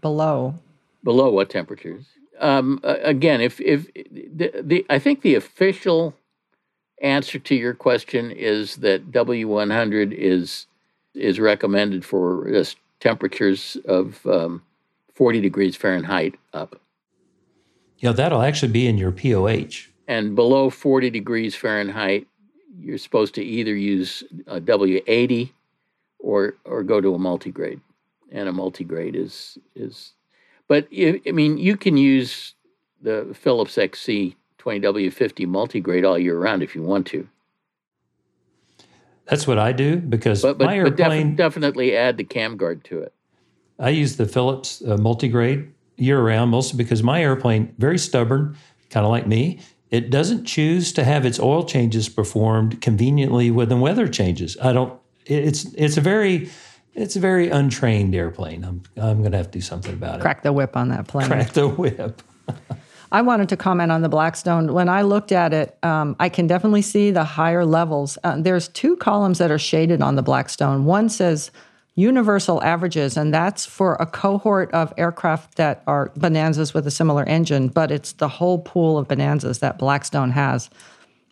Below. 0.00 0.54
Below 1.02 1.30
what 1.30 1.50
temperatures? 1.50 2.06
Um, 2.38 2.80
again, 2.82 3.40
if 3.40 3.60
if 3.60 3.92
the, 3.92 4.52
the 4.62 4.86
I 4.88 4.98
think 4.98 5.22
the 5.22 5.34
official 5.34 6.14
answer 7.02 7.38
to 7.38 7.54
your 7.54 7.74
question 7.74 8.30
is 8.30 8.76
that 8.76 9.10
W100 9.10 10.12
is 10.12 10.66
is 11.14 11.40
recommended 11.40 12.04
for 12.04 12.48
just 12.50 12.76
temperatures 13.00 13.76
of 13.86 14.24
um, 14.26 14.62
40 15.14 15.40
degrees 15.40 15.76
Fahrenheit 15.76 16.36
up. 16.52 16.80
Yeah, 17.98 18.12
that'll 18.12 18.42
actually 18.42 18.72
be 18.72 18.86
in 18.86 18.96
your 18.96 19.12
POH. 19.12 19.88
And 20.06 20.34
below 20.34 20.70
40 20.70 21.10
degrees 21.10 21.54
Fahrenheit, 21.54 22.26
you're 22.80 22.98
supposed 22.98 23.34
to 23.36 23.44
either 23.44 23.74
use 23.74 24.24
a 24.46 24.60
W80 24.60 25.50
or 26.18 26.54
or 26.64 26.82
go 26.82 27.00
to 27.00 27.14
a 27.14 27.18
multigrade, 27.18 27.80
and 28.30 28.48
a 28.48 28.52
multigrade 28.52 29.14
is 29.14 29.58
is. 29.74 30.12
But 30.68 30.88
I 30.92 31.32
mean, 31.32 31.58
you 31.58 31.76
can 31.76 31.96
use 31.96 32.54
the 33.02 33.34
Phillips 33.34 33.76
XC 33.76 34.36
20W50 34.58 35.46
multigrade 35.46 36.04
all 36.04 36.18
year 36.18 36.38
round 36.38 36.62
if 36.62 36.74
you 36.74 36.82
want 36.82 37.06
to. 37.08 37.26
That's 39.26 39.46
what 39.46 39.58
I 39.58 39.72
do 39.72 39.96
because 39.96 40.42
but, 40.42 40.58
but, 40.58 40.66
my 40.66 40.82
but 40.82 40.98
airplane. 40.98 41.30
def- 41.30 41.36
definitely 41.36 41.96
add 41.96 42.16
the 42.16 42.24
CamGuard 42.24 42.82
to 42.84 43.00
it. 43.00 43.14
I 43.78 43.90
use 43.90 44.16
the 44.16 44.26
Phillips 44.26 44.82
uh, 44.82 44.96
multigrade 44.96 45.70
year 45.96 46.20
round, 46.20 46.50
mostly 46.50 46.76
because 46.76 47.02
my 47.02 47.22
airplane 47.22 47.74
very 47.78 47.98
stubborn, 47.98 48.56
kind 48.90 49.06
of 49.06 49.10
like 49.10 49.26
me. 49.26 49.60
It 49.90 50.10
doesn't 50.10 50.44
choose 50.44 50.92
to 50.92 51.04
have 51.04 51.26
its 51.26 51.40
oil 51.40 51.64
changes 51.64 52.08
performed 52.08 52.80
conveniently 52.80 53.50
when 53.50 53.68
the 53.68 53.76
weather 53.76 54.06
changes. 54.06 54.56
I 54.62 54.72
don't. 54.72 54.98
It's 55.26 55.64
it's 55.74 55.96
a 55.96 56.00
very 56.00 56.50
it's 56.94 57.16
a 57.16 57.20
very 57.20 57.48
untrained 57.50 58.14
airplane. 58.14 58.64
I'm 58.64 58.82
I'm 58.96 59.20
going 59.20 59.32
to 59.32 59.38
have 59.38 59.50
to 59.50 59.58
do 59.58 59.60
something 59.62 59.92
about 59.92 60.16
it. 60.16 60.22
Crack 60.22 60.42
the 60.42 60.52
whip 60.52 60.76
on 60.76 60.88
that 60.90 61.08
plane. 61.08 61.26
Crack 61.26 61.52
the 61.52 61.68
whip. 61.68 62.22
I 63.12 63.22
wanted 63.22 63.48
to 63.48 63.56
comment 63.56 63.90
on 63.90 64.02
the 64.02 64.08
Blackstone. 64.08 64.72
When 64.72 64.88
I 64.88 65.02
looked 65.02 65.32
at 65.32 65.52
it, 65.52 65.76
um, 65.82 66.14
I 66.20 66.28
can 66.28 66.46
definitely 66.46 66.82
see 66.82 67.10
the 67.10 67.24
higher 67.24 67.64
levels. 67.64 68.16
Uh, 68.22 68.40
there's 68.40 68.68
two 68.68 68.96
columns 68.96 69.38
that 69.38 69.50
are 69.50 69.58
shaded 69.58 70.00
on 70.00 70.14
the 70.14 70.22
Blackstone. 70.22 70.84
One 70.84 71.08
says 71.08 71.50
universal 71.94 72.62
averages, 72.62 73.16
and 73.16 73.34
that's 73.34 73.66
for 73.66 73.94
a 73.94 74.06
cohort 74.06 74.70
of 74.72 74.92
aircraft 74.96 75.56
that 75.56 75.82
are 75.86 76.12
Bonanzas 76.16 76.72
with 76.72 76.86
a 76.86 76.90
similar 76.90 77.24
engine, 77.24 77.68
but 77.68 77.90
it's 77.90 78.12
the 78.12 78.28
whole 78.28 78.58
pool 78.58 78.96
of 78.96 79.08
Bonanzas 79.08 79.58
that 79.58 79.78
Blackstone 79.78 80.30
has 80.30 80.70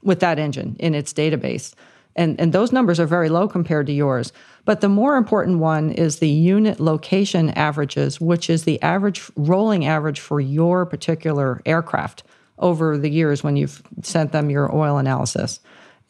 with 0.02 0.20
that 0.20 0.38
engine 0.38 0.76
in 0.78 0.94
its 0.94 1.12
database. 1.12 1.74
And, 2.16 2.38
and 2.40 2.52
those 2.52 2.72
numbers 2.72 2.98
are 2.98 3.06
very 3.06 3.28
low 3.28 3.46
compared 3.46 3.86
to 3.86 3.92
yours. 3.92 4.32
But 4.64 4.80
the 4.80 4.88
more 4.88 5.16
important 5.16 5.60
one 5.60 5.92
is 5.92 6.18
the 6.18 6.28
unit 6.28 6.80
location 6.80 7.50
averages, 7.50 8.20
which 8.20 8.50
is 8.50 8.64
the 8.64 8.82
average 8.82 9.30
rolling 9.36 9.86
average 9.86 10.18
for 10.18 10.40
your 10.40 10.84
particular 10.84 11.62
aircraft 11.64 12.24
over 12.58 12.98
the 12.98 13.08
years 13.08 13.44
when 13.44 13.56
you've 13.56 13.82
sent 14.02 14.32
them 14.32 14.50
your 14.50 14.74
oil 14.74 14.98
analysis. 14.98 15.60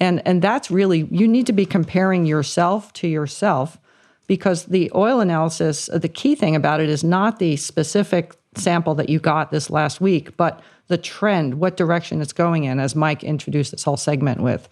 And, 0.01 0.23
and 0.27 0.41
that's 0.41 0.71
really, 0.71 1.07
you 1.11 1.29
need 1.29 1.47
to 1.47 1.53
be 1.53 1.67
comparing 1.67 2.25
yourself 2.25 2.93
to 2.95 3.09
yourself 3.09 3.79
because 4.29 4.67
the 4.67 4.93
oil 4.95 5.19
analysis, 5.19 5.91
the 5.93 6.09
key 6.09 6.37
thing 6.37 6.55
about 6.55 6.81
it 6.81 6.89
is 6.89 7.03
not 7.03 7.41
the 7.41 7.57
specific 7.57 8.37
sample 8.55 8.95
that 8.95 9.09
you 9.09 9.19
got 9.19 9.51
this 9.51 9.69
last 9.71 10.01
week, 10.01 10.37
but 10.37 10.63
the 10.87 10.99
trend, 10.99 11.55
what 11.55 11.77
direction 11.77 12.21
it's 12.23 12.33
going 12.33 12.65
in, 12.65 12.79
as 12.79 12.95
Mike 12.95 13.25
introduced 13.25 13.73
this 13.73 13.83
whole 13.83 13.97
segment 13.97 14.41
with. 14.41 14.69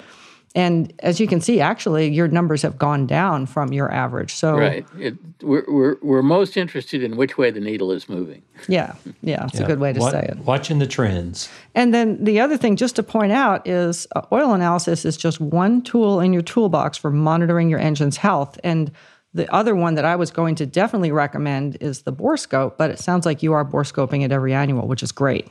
And 0.55 0.91
as 1.01 1.21
you 1.21 1.27
can 1.27 1.43
see, 1.43 1.61
actually, 1.61 2.09
your 2.09 2.29
numbers 2.29 2.63
have 2.63 2.79
gone 2.79 3.07
down 3.07 3.45
from 3.45 3.75
your 3.75 3.93
average. 3.93 4.33
So, 4.33 4.57
Right. 4.57 4.87
It, 4.99 5.15
we're, 5.43 5.65
we're, 5.69 5.97
we're 6.01 6.23
most 6.23 6.57
interested 6.57 7.03
in 7.03 7.19
which 7.19 7.37
way 7.37 7.51
the 7.51 7.61
needle 7.61 7.93
is 7.93 8.09
moving. 8.09 8.41
yeah, 8.67 8.95
yeah, 9.21 9.45
it's 9.45 9.59
Yeah. 9.59 9.65
a 9.65 9.67
good 9.67 9.81
way 9.81 9.93
to 9.93 10.01
Wa- 10.01 10.11
say 10.13 10.21
it. 10.31 10.39
Watching 10.39 10.79
the 10.79 10.87
trends. 10.87 11.51
And 11.75 11.93
then 11.93 12.23
the 12.25 12.41
other 12.41 12.57
thing, 12.57 12.77
just 12.77 12.97
to 12.97 13.03
point 13.03 13.33
out, 13.33 13.67
is 13.69 14.07
uh, 14.17 14.23
oil 14.33 14.55
analysis 14.55 15.05
is 15.05 15.19
just 15.19 15.41
one 15.43 15.83
tool 15.83 16.21
in 16.21 16.33
your 16.33 16.43
toolbox 16.43 16.97
for 16.97 17.11
monitoring 17.11 17.69
your 17.69 17.81
engine's 17.81 18.17
health. 18.17 18.59
And 18.65 18.91
the 19.37 19.53
other 19.53 19.75
one 19.75 19.95
that 19.95 20.05
I 20.05 20.17
was 20.17 20.31
going 20.31 20.55
to 20.57 20.67
definitely 20.67 21.13
recommend 21.13 21.77
is 21.81 22.03
the 22.03 22.13
bore 22.13 22.37
scope, 22.37 22.79
but 22.79 22.91
it 22.91 22.99
sounds 22.99 23.27
like 23.27 23.43
you 23.43 23.53
are 23.53 23.65
bore 23.65 23.83
scoping 23.83 24.25
it 24.25 24.33
every 24.33 24.55
annual, 24.55 24.89
which 24.89 25.03
is 25.03 25.13
great. 25.13 25.49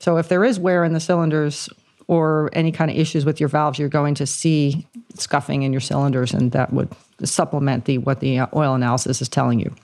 So 0.00 0.16
if 0.16 0.28
there 0.28 0.44
is 0.44 0.58
wear 0.58 0.84
in 0.84 0.92
the 0.92 1.00
cylinders 1.00 1.68
or 2.08 2.50
any 2.52 2.72
kind 2.72 2.90
of 2.90 2.96
issues 2.96 3.24
with 3.24 3.38
your 3.38 3.48
valves, 3.48 3.78
you're 3.78 3.88
going 3.88 4.14
to 4.16 4.26
see 4.26 4.86
scuffing 5.14 5.62
in 5.62 5.72
your 5.72 5.80
cylinders, 5.80 6.34
and 6.34 6.52
that 6.52 6.72
would 6.72 6.88
supplement 7.24 7.84
the 7.84 7.98
what 7.98 8.20
the 8.20 8.40
uh, 8.40 8.46
oil 8.54 8.74
analysis 8.74 9.22
is 9.22 9.28
telling 9.28 9.60
you. 9.60 9.74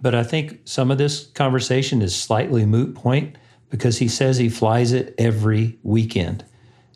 But 0.00 0.14
I 0.14 0.24
think 0.24 0.60
some 0.64 0.90
of 0.90 0.98
this 0.98 1.26
conversation 1.28 2.02
is 2.02 2.14
slightly 2.14 2.66
moot 2.66 2.94
point 2.94 3.36
because 3.70 3.98
he 3.98 4.08
says 4.08 4.36
he 4.36 4.48
flies 4.48 4.92
it 4.92 5.14
every 5.16 5.78
weekend. 5.82 6.44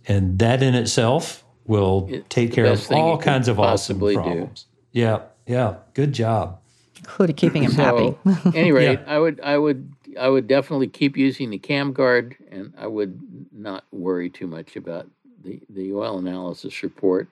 And 0.09 0.39
that 0.39 0.63
in 0.63 0.75
itself 0.75 1.45
will 1.67 2.09
take 2.29 2.53
care 2.53 2.67
of 2.67 2.93
all 2.93 3.19
kinds 3.19 3.49
of 3.49 3.59
awesome 3.59 3.99
possibly 3.99 4.15
do. 4.15 4.21
problems. 4.21 4.67
Yeah, 4.93 5.23
yeah. 5.47 5.77
Good 5.95 6.13
job. 6.13 6.61
Including 6.99 7.37
keeping 7.37 7.63
him 7.63 7.73
happy. 7.73 8.17
So, 8.25 8.53
any 8.55 8.73
rate, 8.73 9.01
Yeah. 9.01 9.05
I 9.07 9.19
would, 9.19 9.41
I 9.43 9.59
would, 9.59 9.93
I 10.19 10.29
would 10.29 10.47
definitely 10.49 10.89
keep 10.89 11.17
using 11.17 11.51
the 11.51 11.59
CamGuard, 11.59 12.35
and 12.51 12.73
I 12.79 12.87
would 12.87 13.21
not 13.53 13.85
worry 13.93 14.31
too 14.31 14.47
much 14.47 14.77
about 14.77 15.09
the 15.43 15.61
the 15.69 15.93
oil 15.93 16.19
analysis 16.19 16.83
report. 16.83 17.29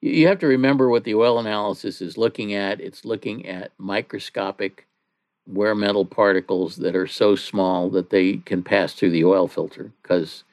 You, 0.00 0.12
you 0.12 0.28
have 0.28 0.38
to 0.40 0.46
remember 0.46 0.88
what 0.88 1.04
the 1.04 1.14
oil 1.14 1.38
analysis 1.38 2.00
is 2.00 2.16
looking 2.16 2.54
at. 2.54 2.80
It's 2.80 3.04
looking 3.04 3.46
at 3.46 3.72
microscopic 3.78 4.86
wear 5.46 5.74
metal 5.74 6.04
particles 6.04 6.76
that 6.76 6.96
are 6.96 7.06
so 7.06 7.36
small 7.36 7.90
that 7.90 8.10
they 8.10 8.38
can 8.38 8.62
pass 8.62 8.94
through 8.94 9.10
the 9.10 9.24
oil 9.24 9.46
filter 9.46 9.92
because 10.02 10.44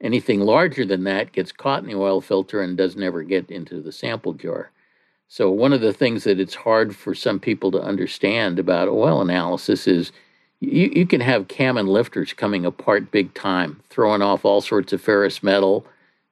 anything 0.00 0.40
larger 0.40 0.84
than 0.84 1.04
that 1.04 1.32
gets 1.32 1.52
caught 1.52 1.82
in 1.82 1.88
the 1.88 1.96
oil 1.96 2.20
filter 2.20 2.60
and 2.60 2.76
doesn't 2.76 3.02
ever 3.02 3.22
get 3.22 3.50
into 3.50 3.80
the 3.80 3.92
sample 3.92 4.32
jar. 4.32 4.70
So 5.28 5.50
one 5.50 5.72
of 5.72 5.80
the 5.80 5.92
things 5.92 6.24
that 6.24 6.40
it's 6.40 6.54
hard 6.54 6.94
for 6.94 7.14
some 7.14 7.40
people 7.40 7.70
to 7.72 7.82
understand 7.82 8.58
about 8.58 8.88
oil 8.88 9.20
analysis 9.20 9.86
is 9.86 10.12
you, 10.60 10.90
you 10.94 11.06
can 11.06 11.20
have 11.20 11.48
cam 11.48 11.76
and 11.76 11.88
lifters 11.88 12.32
coming 12.32 12.64
apart 12.64 13.10
big 13.10 13.34
time, 13.34 13.82
throwing 13.90 14.22
off 14.22 14.44
all 14.44 14.60
sorts 14.60 14.92
of 14.92 15.00
ferrous 15.02 15.42
metal, 15.42 15.84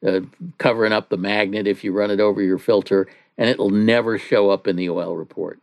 uh, 0.07 0.20
covering 0.59 0.92
up 0.92 1.09
the 1.09 1.16
magnet 1.16 1.66
if 1.66 1.83
you 1.83 1.92
run 1.92 2.11
it 2.11 2.20
over 2.20 2.40
your 2.42 2.59
filter, 2.59 3.09
and 3.37 3.48
it'll 3.50 3.70
never 3.70 4.18
show 4.18 4.50
up 4.50 4.68
in 4.68 4.76
the 4.76 4.88
oil 4.88 5.16
report 5.16 5.59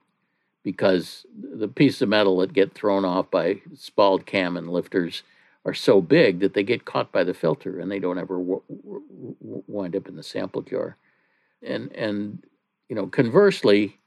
because 0.64 1.26
the 1.58 1.68
pieces 1.68 2.02
of 2.02 2.10
metal 2.10 2.38
that 2.40 2.54
get 2.54 2.74
thrown 2.74 3.06
off 3.06 3.32
by 3.32 3.62
spalled 3.76 4.26
cam 4.26 4.58
and 4.58 4.70
lifters 4.70 5.24
are 5.66 5.74
so 5.74 6.02
big 6.02 6.40
that 6.40 6.54
they 6.54 6.64
get 6.64 6.86
caught 6.86 7.12
by 7.12 7.24
the 7.24 7.34
filter 7.34 7.80
and 7.80 7.92
they 7.92 8.00
don't 8.00 8.18
ever 8.20 8.38
w- 8.38 8.62
w- 8.70 9.64
wind 9.68 9.96
up 9.96 10.08
in 10.08 10.16
the 10.16 10.24
sample 10.24 10.62
jar. 10.62 10.98
And 11.64 11.92
and 11.94 12.44
you 12.92 12.96
know, 12.96 13.08
conversely, 13.08 13.98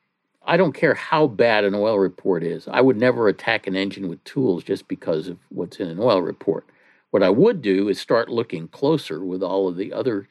I 0.44 0.58
don't 0.58 0.74
care 0.74 0.92
how 0.92 1.26
bad 1.26 1.64
an 1.64 1.74
oil 1.74 1.98
report 1.98 2.44
is. 2.44 2.68
I 2.68 2.82
would 2.82 2.98
never 2.98 3.28
attack 3.28 3.66
an 3.66 3.76
engine 3.76 4.10
with 4.10 4.22
tools 4.24 4.62
just 4.62 4.88
because 4.88 5.26
of 5.26 5.38
what's 5.48 5.80
in 5.80 5.88
an 5.88 5.98
oil 5.98 6.20
report. 6.20 6.66
What 7.10 7.22
I 7.22 7.30
would 7.30 7.62
do 7.62 7.88
is 7.88 7.98
start 7.98 8.28
looking 8.28 8.68
closer 8.68 9.24
with 9.24 9.42
all 9.42 9.68
of 9.68 9.76
the 9.76 9.90
other 9.90 10.28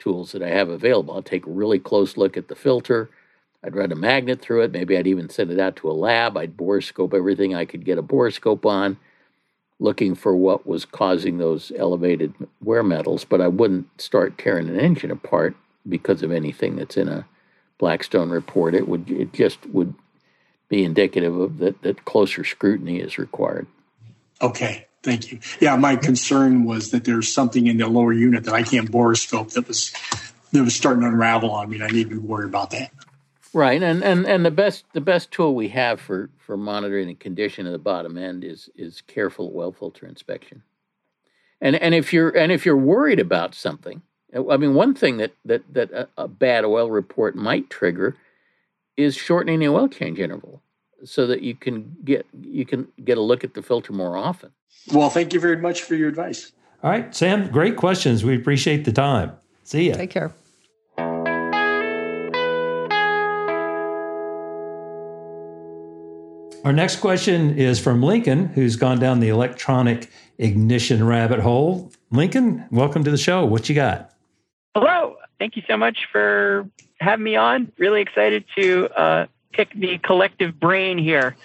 tools 0.00 0.32
that 0.32 0.42
I 0.42 0.48
have 0.48 0.68
available. 0.68 1.14
I'll 1.14 1.22
take 1.22 1.46
a 1.46 1.52
really 1.52 1.78
close 1.78 2.16
look 2.16 2.36
at 2.36 2.48
the 2.48 2.56
filter. 2.56 3.08
I'd 3.62 3.76
run 3.76 3.92
a 3.92 3.94
magnet 3.94 4.40
through 4.40 4.62
it. 4.62 4.72
Maybe 4.72 4.96
I'd 4.96 5.06
even 5.06 5.28
send 5.28 5.52
it 5.52 5.60
out 5.60 5.76
to 5.76 5.88
a 5.88 5.92
lab. 5.92 6.36
I'd 6.36 6.56
bore 6.56 6.80
scope 6.80 7.14
everything 7.14 7.54
I 7.54 7.64
could 7.64 7.84
get 7.84 7.98
a 7.98 8.02
bore 8.02 8.32
scope 8.32 8.66
on, 8.66 8.96
looking 9.78 10.16
for 10.16 10.34
what 10.34 10.66
was 10.66 10.84
causing 10.84 11.38
those 11.38 11.70
elevated 11.76 12.34
wear 12.64 12.82
metals. 12.82 13.24
But 13.24 13.40
I 13.40 13.46
wouldn't 13.46 13.86
start 14.00 14.38
tearing 14.38 14.68
an 14.68 14.80
engine 14.80 15.12
apart 15.12 15.54
because 15.88 16.24
of 16.24 16.32
anything 16.32 16.74
that's 16.74 16.96
in 16.96 17.06
a 17.06 17.26
Blackstone 17.82 18.30
report. 18.30 18.76
It 18.76 18.86
would 18.86 19.10
it 19.10 19.32
just 19.32 19.66
would 19.66 19.92
be 20.68 20.84
indicative 20.84 21.36
of 21.36 21.58
that 21.58 21.82
that 21.82 22.04
closer 22.04 22.44
scrutiny 22.44 23.00
is 23.00 23.18
required. 23.18 23.66
Okay, 24.40 24.86
thank 25.02 25.32
you. 25.32 25.40
Yeah, 25.60 25.74
my 25.74 25.96
concern 25.96 26.62
was 26.62 26.92
that 26.92 27.02
there's 27.02 27.32
something 27.32 27.66
in 27.66 27.78
the 27.78 27.88
lower 27.88 28.12
unit 28.12 28.44
that 28.44 28.54
I 28.54 28.62
can't 28.62 28.88
borescope 28.88 29.54
that 29.54 29.66
was 29.66 29.92
that 30.52 30.62
was 30.62 30.76
starting 30.76 31.00
to 31.00 31.08
unravel 31.08 31.50
on 31.50 31.70
me, 31.70 31.78
and 31.78 31.84
I 31.84 31.88
need 31.88 32.10
to 32.10 32.20
worry 32.20 32.44
about 32.44 32.70
that. 32.70 32.92
Right, 33.52 33.82
and, 33.82 34.04
and 34.04 34.26
and 34.26 34.46
the 34.46 34.52
best 34.52 34.84
the 34.92 35.00
best 35.00 35.32
tool 35.32 35.56
we 35.56 35.70
have 35.70 36.00
for 36.00 36.30
for 36.38 36.56
monitoring 36.56 37.08
the 37.08 37.14
condition 37.14 37.66
of 37.66 37.72
the 37.72 37.80
bottom 37.80 38.16
end 38.16 38.44
is 38.44 38.70
is 38.76 39.02
careful 39.08 39.52
oil 39.56 39.72
filter 39.72 40.06
inspection. 40.06 40.62
And 41.60 41.74
and 41.74 41.96
if 41.96 42.12
you're 42.12 42.30
and 42.30 42.52
if 42.52 42.64
you're 42.64 42.76
worried 42.76 43.18
about 43.18 43.56
something, 43.56 44.02
Uh, 44.34 44.48
I 44.48 44.56
mean, 44.56 44.74
one 44.74 44.94
thing 44.94 45.18
that 45.18 45.32
that 45.44 45.62
that 45.72 45.92
a, 45.92 46.08
a 46.16 46.28
bad 46.28 46.64
oil 46.64 46.90
report 46.90 47.36
might 47.36 47.70
trigger 47.70 48.16
is 48.96 49.14
shortening 49.14 49.60
the 49.60 49.68
oil 49.68 49.88
change 49.88 50.18
interval, 50.18 50.62
so 51.04 51.26
that 51.26 51.42
you 51.42 51.54
can 51.54 51.96
get 52.04 52.26
you 52.40 52.64
can 52.64 52.88
get 53.04 53.18
a 53.18 53.22
look 53.22 53.44
at 53.44 53.54
the 53.54 53.62
filter 53.62 53.92
more 53.92 54.16
often. 54.16 54.50
Well, 54.92 55.10
thank 55.10 55.32
you 55.32 55.40
very 55.40 55.58
much 55.58 55.82
for 55.82 55.94
your 55.94 56.08
advice. 56.08 56.52
All 56.82 56.90
right, 56.90 57.14
Sam, 57.14 57.48
great 57.50 57.76
questions. 57.76 58.24
We 58.24 58.36
appreciate 58.36 58.84
the 58.84 58.92
time. 58.92 59.32
See 59.62 59.88
ya. 59.88 59.94
Take 59.94 60.10
care. 60.10 60.32
Our 66.64 66.72
next 66.72 66.96
question 66.96 67.58
is 67.58 67.80
from 67.80 68.02
Lincoln, 68.02 68.46
who's 68.46 68.76
gone 68.76 69.00
down 69.00 69.18
the 69.18 69.28
electronic 69.30 70.08
ignition 70.38 71.04
rabbit 71.04 71.40
hole. 71.40 71.90
Lincoln, 72.12 72.64
welcome 72.70 73.02
to 73.02 73.10
the 73.10 73.18
show. 73.18 73.44
What 73.44 73.68
you 73.68 73.74
got? 73.74 74.11
Hello. 74.74 75.16
Thank 75.38 75.56
you 75.56 75.62
so 75.68 75.76
much 75.76 76.06
for 76.10 76.66
having 76.98 77.24
me 77.24 77.36
on. 77.36 77.70
Really 77.78 78.00
excited 78.00 78.44
to 78.56 78.88
uh, 78.88 79.26
pick 79.52 79.72
the 79.74 79.98
collective 79.98 80.58
brain 80.58 80.96
here. 80.96 81.36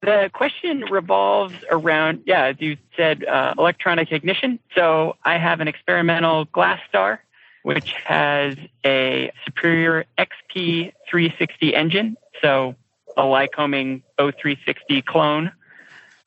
The 0.00 0.30
question 0.32 0.84
revolves 0.90 1.54
around, 1.70 2.24
yeah, 2.26 2.46
as 2.46 2.56
you 2.58 2.76
said, 2.96 3.24
uh, 3.24 3.54
electronic 3.56 4.10
ignition. 4.10 4.58
So 4.74 5.16
I 5.22 5.38
have 5.38 5.60
an 5.60 5.68
experimental 5.68 6.46
GlaStar, 6.46 7.18
which 7.62 7.92
has 8.04 8.56
a 8.84 9.30
Superior 9.44 10.04
XP360 10.18 11.74
engine. 11.74 12.16
So 12.40 12.74
a 13.16 13.22
Lycoming 13.22 14.02
O360 14.18 15.04
clone. 15.04 15.52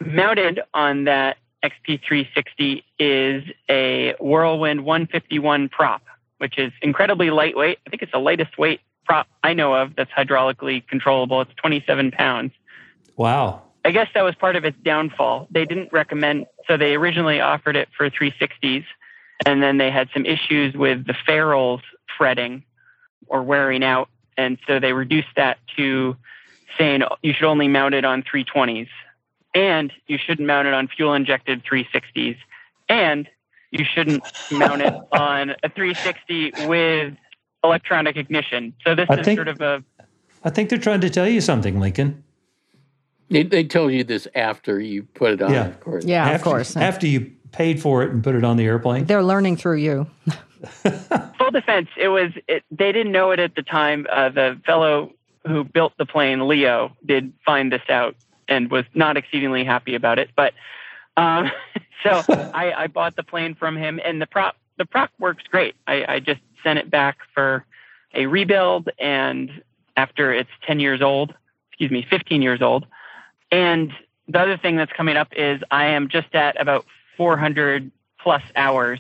Mounted 0.06 0.62
on 0.74 1.04
that 1.04 1.38
XP360 1.64 2.84
is 2.98 3.44
a 3.70 4.14
Whirlwind 4.20 4.86
151 4.86 5.68
prop, 5.70 6.02
which 6.38 6.58
is 6.58 6.72
incredibly 6.82 7.30
lightweight. 7.30 7.80
I 7.86 7.90
think 7.90 8.02
it's 8.02 8.12
the 8.12 8.20
lightest 8.20 8.58
weight 8.58 8.82
prop 9.06 9.28
I 9.44 9.54
know 9.54 9.74
of 9.74 9.96
that's 9.96 10.12
hydraulically 10.12 10.86
controllable. 10.88 11.42
It's 11.42 11.54
27 11.56 12.12
pounds. 12.12 12.52
Wow. 13.16 13.62
I 13.86 13.92
guess 13.92 14.08
that 14.16 14.24
was 14.24 14.34
part 14.36 14.56
of 14.56 14.66
its 14.66 14.78
downfall. 14.84 15.48
They 15.52 15.66
didn't 15.66 15.94
recommend, 15.94 16.48
so 16.68 16.76
they 16.76 16.96
originally 16.96 17.40
offered 17.40 17.76
it 17.76 17.88
for 17.96 18.10
360s, 18.10 18.84
and 19.46 19.62
then 19.62 19.78
they 19.78 19.92
had 19.92 20.10
some 20.12 20.26
issues 20.26 20.74
with 20.74 21.06
the 21.06 21.14
ferrules 21.26 21.82
fretting 22.18 22.64
or 23.28 23.44
wearing 23.44 23.84
out, 23.84 24.10
and 24.38 24.58
so 24.66 24.80
they 24.80 24.94
reduced 24.94 25.36
that 25.36 25.60
to 25.78 26.18
saying 26.80 27.04
you 27.22 27.32
should 27.34 27.46
only 27.46 27.68
mount 27.68 27.94
it 27.94 28.06
on 28.06 28.24
320s, 28.24 28.90
and 29.54 29.94
you 30.08 30.18
shouldn't 30.18 30.48
mount 30.48 30.68
it 30.68 30.74
on 30.74 30.88
fuel 30.88 31.14
injected 31.14 31.64
360s, 31.64 32.38
and 32.90 33.30
you 33.80 33.86
shouldn't 33.86 34.24
mount 34.52 34.82
it 34.82 34.94
on 35.12 35.52
a 35.64 35.70
360 35.70 36.54
with 36.68 37.14
electronic 37.64 38.16
ignition. 38.16 38.74
So 38.86 38.96
this 38.96 39.08
I 39.10 39.16
is 39.20 39.26
think- 39.26 39.38
sort 39.38 39.48
of 39.48 39.62
a 39.62 39.84
I 40.44 40.52
think 40.52 40.70
they're 40.70 40.78
trying 40.78 41.02
to 41.02 41.10
tell 41.10 41.28
you 41.28 41.42
something, 41.42 41.80
Lincoln. 41.80 42.24
They, 43.32 43.42
they 43.42 43.64
told 43.64 43.92
you 43.94 44.04
this 44.04 44.28
after 44.36 44.80
you 44.80 45.02
put 45.02 45.34
it 45.34 45.42
on, 45.42 45.52
Yeah. 45.52 45.66
of 45.66 45.80
course. 45.80 46.06
Yeah, 46.06 46.24
after, 46.26 46.36
of 46.36 46.42
course. 46.44 46.78
After 46.78 47.08
you 47.08 47.32
paid 47.52 47.82
for 47.82 48.04
it 48.04 48.12
and 48.12 48.24
put 48.24 48.36
it 48.36 48.44
on 48.44 48.56
the 48.56 48.66
airplane. 48.66 49.06
They're 49.06 49.24
learning 49.24 49.58
through 49.58 49.78
you. 49.78 50.06
full 51.38 51.50
defense, 51.52 51.88
it 51.98 52.10
was 52.10 52.32
it, 52.48 52.64
they 52.70 52.92
didn't 52.92 53.12
know 53.12 53.32
it 53.32 53.40
at 53.40 53.56
the 53.56 53.64
time. 53.64 54.06
Uh, 54.12 54.30
the 54.30 54.62
fellow 54.68 55.12
who 55.48 55.64
built 55.64 55.94
the 55.98 56.06
plane, 56.06 56.48
Leo, 56.48 56.96
did 57.06 57.34
find 57.44 57.72
this 57.72 57.82
out 57.90 58.16
and 58.48 58.70
was 58.70 58.86
not 58.94 59.18
exceedingly 59.18 59.64
happy 59.64 59.96
about 59.96 60.20
it. 60.20 60.30
But 60.36 60.54
um, 61.18 61.50
so 62.04 62.24
I, 62.54 62.74
I 62.74 62.88
bought 62.88 63.16
the 63.16 63.24
plane 63.24 63.56
from 63.56 63.78
him, 63.78 64.00
and 64.04 64.22
the 64.22 64.28
prop 64.28 64.58
the 64.78 64.86
prop 64.86 65.12
works 65.20 65.44
great. 65.50 65.76
I, 65.88 66.06
I 66.08 66.20
just 66.20 66.42
sent 66.64 66.80
it 66.80 66.90
back 66.90 67.18
for 67.34 67.66
a 68.14 68.26
rebuild, 68.26 68.90
and 69.00 69.64
after 69.98 70.34
it's 70.34 70.50
ten 70.66 70.80
years 70.80 71.02
old, 71.02 71.34
excuse 71.70 71.92
me, 71.92 72.06
fifteen 72.10 72.42
years 72.42 72.62
old. 72.62 72.86
And 73.52 73.92
the 74.28 74.40
other 74.40 74.58
thing 74.58 74.76
that's 74.76 74.92
coming 74.92 75.18
up 75.18 75.30
is 75.36 75.62
I 75.72 75.86
am 75.86 76.10
just 76.10 76.34
at 76.34 76.60
about 76.60 76.86
400 77.16 77.92
plus 78.20 78.42
hours 78.56 79.00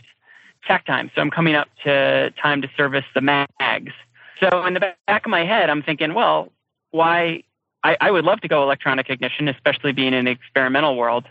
tach 0.65 0.85
time. 0.85 1.11
So 1.15 1.21
I'm 1.21 1.31
coming 1.31 1.55
up 1.55 1.67
to 1.83 2.31
time 2.41 2.61
to 2.61 2.69
service 2.77 3.05
the 3.13 3.21
mags. 3.21 3.93
So 4.39 4.65
in 4.65 4.73
the 4.73 4.95
back 5.07 5.25
of 5.25 5.29
my 5.29 5.45
head, 5.45 5.69
I'm 5.69 5.81
thinking, 5.81 6.13
well, 6.13 6.51
why? 6.91 7.43
I, 7.83 7.97
I 8.01 8.11
would 8.11 8.25
love 8.25 8.41
to 8.41 8.47
go 8.47 8.63
electronic 8.63 9.09
ignition, 9.09 9.47
especially 9.47 9.91
being 9.91 10.13
in 10.13 10.25
the 10.25 10.31
experimental 10.31 10.95
world. 10.95 11.25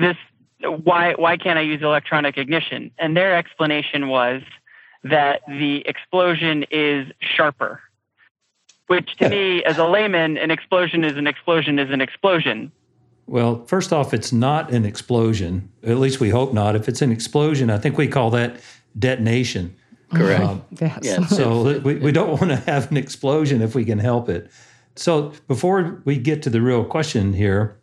This, 0.00 0.16
why, 0.62 1.14
why 1.14 1.36
can't 1.36 1.58
I 1.58 1.62
use 1.62 1.82
electronic 1.82 2.36
ignition? 2.38 2.90
And 2.98 3.16
their 3.16 3.36
explanation 3.36 4.08
was 4.08 4.42
that 5.04 5.42
the 5.48 5.82
explosion 5.86 6.64
is 6.70 7.06
sharper, 7.20 7.80
which 8.86 9.16
to 9.16 9.28
me, 9.28 9.62
as 9.64 9.78
a 9.78 9.86
layman, 9.86 10.36
an 10.36 10.50
explosion 10.50 11.04
is 11.04 11.16
an 11.16 11.26
explosion 11.26 11.78
is 11.78 11.90
an 11.90 12.00
explosion. 12.00 12.72
Well, 13.26 13.64
first 13.66 13.92
off, 13.92 14.12
it's 14.12 14.32
not 14.32 14.72
an 14.72 14.84
explosion. 14.84 15.70
At 15.84 15.98
least 15.98 16.18
we 16.18 16.30
hope 16.30 16.52
not. 16.52 16.74
If 16.74 16.88
it's 16.88 17.00
an 17.00 17.12
explosion, 17.12 17.70
I 17.70 17.78
think 17.78 17.96
we 17.96 18.08
call 18.08 18.30
that 18.30 18.60
detonation. 18.98 19.76
Correct. 20.12 20.42
Um, 20.42 20.64
Yes. 20.80 20.98
Yeah. 21.02 21.26
so 21.26 21.78
we, 21.80 21.94
we 21.96 22.12
don't 22.12 22.30
want 22.30 22.48
to 22.50 22.56
have 22.56 22.90
an 22.90 22.96
explosion 22.96 23.62
if 23.62 23.74
we 23.74 23.84
can 23.84 23.98
help 24.00 24.28
it. 24.28 24.50
So 24.96 25.32
before 25.46 26.02
we 26.04 26.18
get 26.18 26.42
to 26.42 26.50
the 26.50 26.60
real 26.60 26.84
question 26.84 27.32
here, 27.32 27.79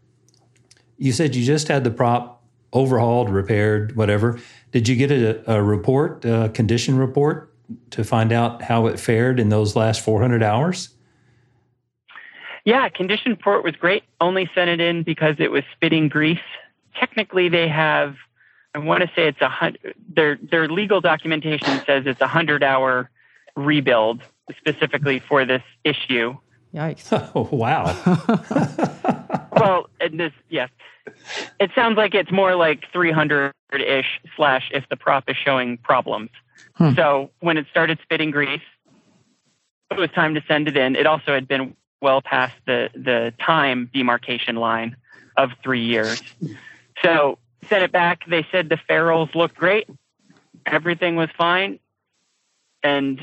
you 0.97 1.11
said 1.11 1.35
you 1.35 1.45
just 1.45 1.67
had 1.67 1.83
the 1.83 1.91
prop 1.91 2.43
overhauled, 2.73 3.29
repaired, 3.29 3.95
whatever. 3.95 4.39
Did 4.71 4.87
you 4.87 4.95
get 4.95 5.11
a, 5.11 5.55
a 5.55 5.61
report, 5.61 6.25
a 6.25 6.49
condition 6.53 6.97
report, 6.97 7.53
to 7.91 8.03
find 8.03 8.31
out 8.31 8.61
how 8.61 8.87
it 8.87 8.99
fared 8.99 9.39
in 9.39 9.49
those 9.49 9.75
last 9.75 10.01
400 10.01 10.41
hours? 10.43 10.89
Yeah, 12.65 12.89
condition 12.89 13.31
report 13.31 13.63
was 13.63 13.75
great. 13.75 14.03
Only 14.19 14.49
sent 14.53 14.69
it 14.69 14.81
in 14.81 15.03
because 15.03 15.35
it 15.39 15.51
was 15.51 15.63
spitting 15.73 16.09
grease. 16.09 16.39
Technically, 16.99 17.47
they 17.47 17.67
have. 17.69 18.15
I 18.75 18.79
want 18.79 19.01
to 19.01 19.07
say 19.15 19.27
it's 19.27 19.39
a 19.39 19.47
hundred. 19.47 19.95
Their 20.13 20.37
their 20.41 20.67
legal 20.67 20.99
documentation 20.99 21.81
says 21.85 22.03
it's 22.05 22.19
a 22.19 22.27
hundred 22.27 22.63
hour 22.63 23.09
rebuild 23.55 24.21
specifically 24.57 25.19
for 25.19 25.45
this 25.45 25.63
issue. 25.85 26.35
Yikes. 26.73 27.31
Oh, 27.35 27.47
wow. 27.51 27.85
Well, 29.51 29.89
and 29.99 30.19
this 30.19 30.33
yes, 30.49 30.69
it 31.59 31.71
sounds 31.75 31.97
like 31.97 32.13
it's 32.13 32.31
more 32.31 32.55
like 32.55 32.83
300 32.91 33.53
ish 33.73 34.19
slash 34.35 34.69
if 34.73 34.87
the 34.89 34.97
prop 34.97 35.29
is 35.29 35.35
showing 35.35 35.77
problems. 35.77 36.29
Hmm. 36.75 36.93
So 36.93 37.31
when 37.39 37.57
it 37.57 37.65
started 37.69 37.99
spitting 38.03 38.31
grease, 38.31 38.61
it 39.91 39.97
was 39.97 40.09
time 40.11 40.35
to 40.35 40.43
send 40.47 40.67
it 40.67 40.77
in. 40.77 40.95
It 40.95 41.05
also 41.05 41.33
had 41.33 41.47
been 41.47 41.75
well 42.01 42.21
past 42.21 42.55
the 42.65 42.89
the 42.93 43.33
time 43.43 43.89
demarcation 43.93 44.55
line 44.57 44.95
of 45.35 45.51
three 45.63 45.83
years. 45.83 46.21
So 47.03 47.37
sent 47.69 47.83
it 47.83 47.91
back. 47.91 48.21
They 48.27 48.45
said 48.51 48.69
the 48.69 48.77
ferrules 48.87 49.29
looked 49.35 49.55
great, 49.55 49.87
everything 50.65 51.15
was 51.15 51.29
fine, 51.37 51.79
and 52.83 53.19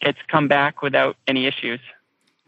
it's 0.00 0.18
come 0.28 0.48
back 0.48 0.82
without 0.82 1.16
any 1.26 1.46
issues. 1.46 1.80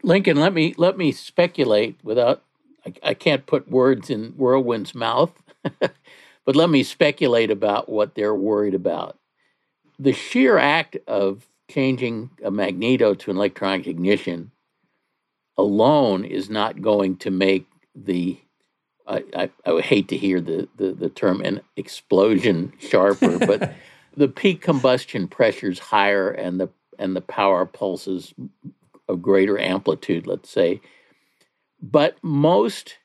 Lincoln, 0.03 0.37
let 0.37 0.53
me 0.53 0.73
let 0.77 0.97
me 0.97 1.11
speculate 1.11 1.97
without 2.03 2.43
I, 2.85 2.93
I 3.03 3.13
can't 3.13 3.45
put 3.45 3.69
words 3.69 4.09
in 4.09 4.31
Whirlwind's 4.31 4.95
mouth, 4.95 5.31
but 5.79 6.55
let 6.55 6.69
me 6.69 6.83
speculate 6.83 7.51
about 7.51 7.89
what 7.89 8.15
they're 8.15 8.35
worried 8.35 8.75
about. 8.75 9.17
The 9.99 10.13
sheer 10.13 10.57
act 10.57 10.97
of 11.07 11.47
changing 11.69 12.31
a 12.43 12.51
magneto 12.51 13.13
to 13.13 13.31
an 13.31 13.37
electronic 13.37 13.87
ignition 13.87 14.51
alone 15.57 16.25
is 16.25 16.49
not 16.49 16.81
going 16.81 17.17
to 17.17 17.31
make 17.31 17.67
the 17.95 18.39
I, 19.07 19.23
I, 19.35 19.49
I 19.65 19.71
would 19.73 19.83
hate 19.83 20.07
to 20.09 20.17
hear 20.17 20.39
the, 20.39 20.69
the, 20.77 20.93
the 20.93 21.09
term 21.09 21.41
an 21.41 21.61
explosion 21.75 22.71
sharper, 22.79 23.39
but 23.39 23.73
the 24.15 24.27
peak 24.27 24.61
combustion 24.61 25.27
pressures 25.27 25.79
higher 25.79 26.29
and 26.29 26.59
the 26.59 26.69
and 26.99 27.15
the 27.15 27.21
power 27.21 27.65
pulses 27.65 28.33
of 29.07 29.21
greater 29.21 29.59
amplitude, 29.59 30.27
let's 30.27 30.49
say. 30.49 30.79
But 31.81 32.17
most 32.21 32.97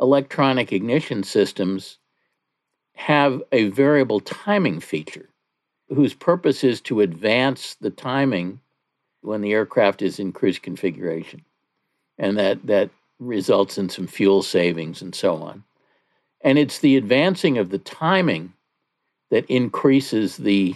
electronic 0.00 0.72
ignition 0.72 1.22
systems 1.22 1.98
have 2.94 3.42
a 3.52 3.68
variable 3.68 4.20
timing 4.20 4.80
feature 4.80 5.28
whose 5.88 6.14
purpose 6.14 6.62
is 6.62 6.80
to 6.82 7.00
advance 7.00 7.74
the 7.80 7.90
timing 7.90 8.60
when 9.22 9.40
the 9.40 9.52
aircraft 9.52 10.02
is 10.02 10.18
in 10.18 10.32
cruise 10.32 10.58
configuration. 10.58 11.44
And 12.18 12.38
that, 12.38 12.64
that 12.66 12.90
results 13.18 13.78
in 13.78 13.88
some 13.88 14.06
fuel 14.06 14.42
savings 14.42 15.02
and 15.02 15.14
so 15.14 15.36
on. 15.36 15.64
And 16.42 16.58
it's 16.58 16.78
the 16.78 16.96
advancing 16.96 17.58
of 17.58 17.70
the 17.70 17.78
timing 17.78 18.52
that 19.30 19.46
increases 19.46 20.36
the 20.36 20.74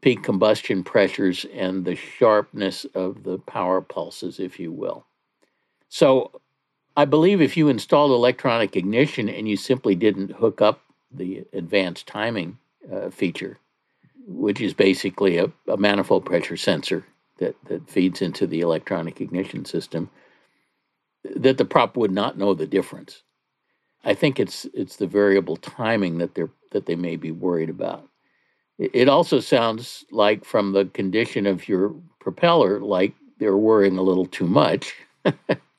peak 0.00 0.22
combustion 0.22 0.84
pressures 0.84 1.46
and 1.54 1.84
the 1.84 1.96
sharpness 1.96 2.84
of 2.94 3.22
the 3.22 3.38
power 3.38 3.80
pulses, 3.80 4.40
if 4.40 4.58
you 4.58 4.72
will. 4.72 5.06
So 5.88 6.32
I 6.96 7.04
believe 7.04 7.40
if 7.40 7.56
you 7.56 7.68
installed 7.68 8.12
electronic 8.12 8.76
ignition 8.76 9.28
and 9.28 9.48
you 9.48 9.56
simply 9.56 9.94
didn't 9.94 10.32
hook 10.32 10.62
up 10.62 10.80
the 11.10 11.44
advanced 11.52 12.06
timing 12.06 12.58
uh, 12.92 13.10
feature, 13.10 13.58
which 14.26 14.60
is 14.60 14.74
basically 14.74 15.38
a, 15.38 15.50
a 15.68 15.76
manifold 15.76 16.24
pressure 16.24 16.56
sensor 16.56 17.04
that, 17.38 17.56
that 17.66 17.88
feeds 17.90 18.22
into 18.22 18.46
the 18.46 18.60
electronic 18.60 19.20
ignition 19.20 19.64
system, 19.64 20.08
that 21.24 21.58
the 21.58 21.64
prop 21.64 21.96
would 21.96 22.12
not 22.12 22.38
know 22.38 22.54
the 22.54 22.66
difference. 22.66 23.22
I 24.04 24.14
think 24.14 24.38
it's 24.38 24.66
it's 24.74 24.96
the 24.96 25.06
variable 25.06 25.56
timing 25.56 26.18
that 26.18 26.34
they're 26.34 26.50
that 26.72 26.86
they 26.86 26.94
may 26.94 27.16
be 27.16 27.30
worried 27.30 27.70
about. 27.70 28.08
It 28.78 29.08
also 29.08 29.40
sounds 29.40 30.04
like 30.10 30.44
from 30.44 30.72
the 30.72 30.86
condition 30.86 31.46
of 31.46 31.68
your 31.68 31.94
propeller, 32.20 32.80
like 32.80 33.14
they're 33.38 33.56
worrying 33.56 33.96
a 33.96 34.02
little 34.02 34.26
too 34.26 34.46
much, 34.46 34.94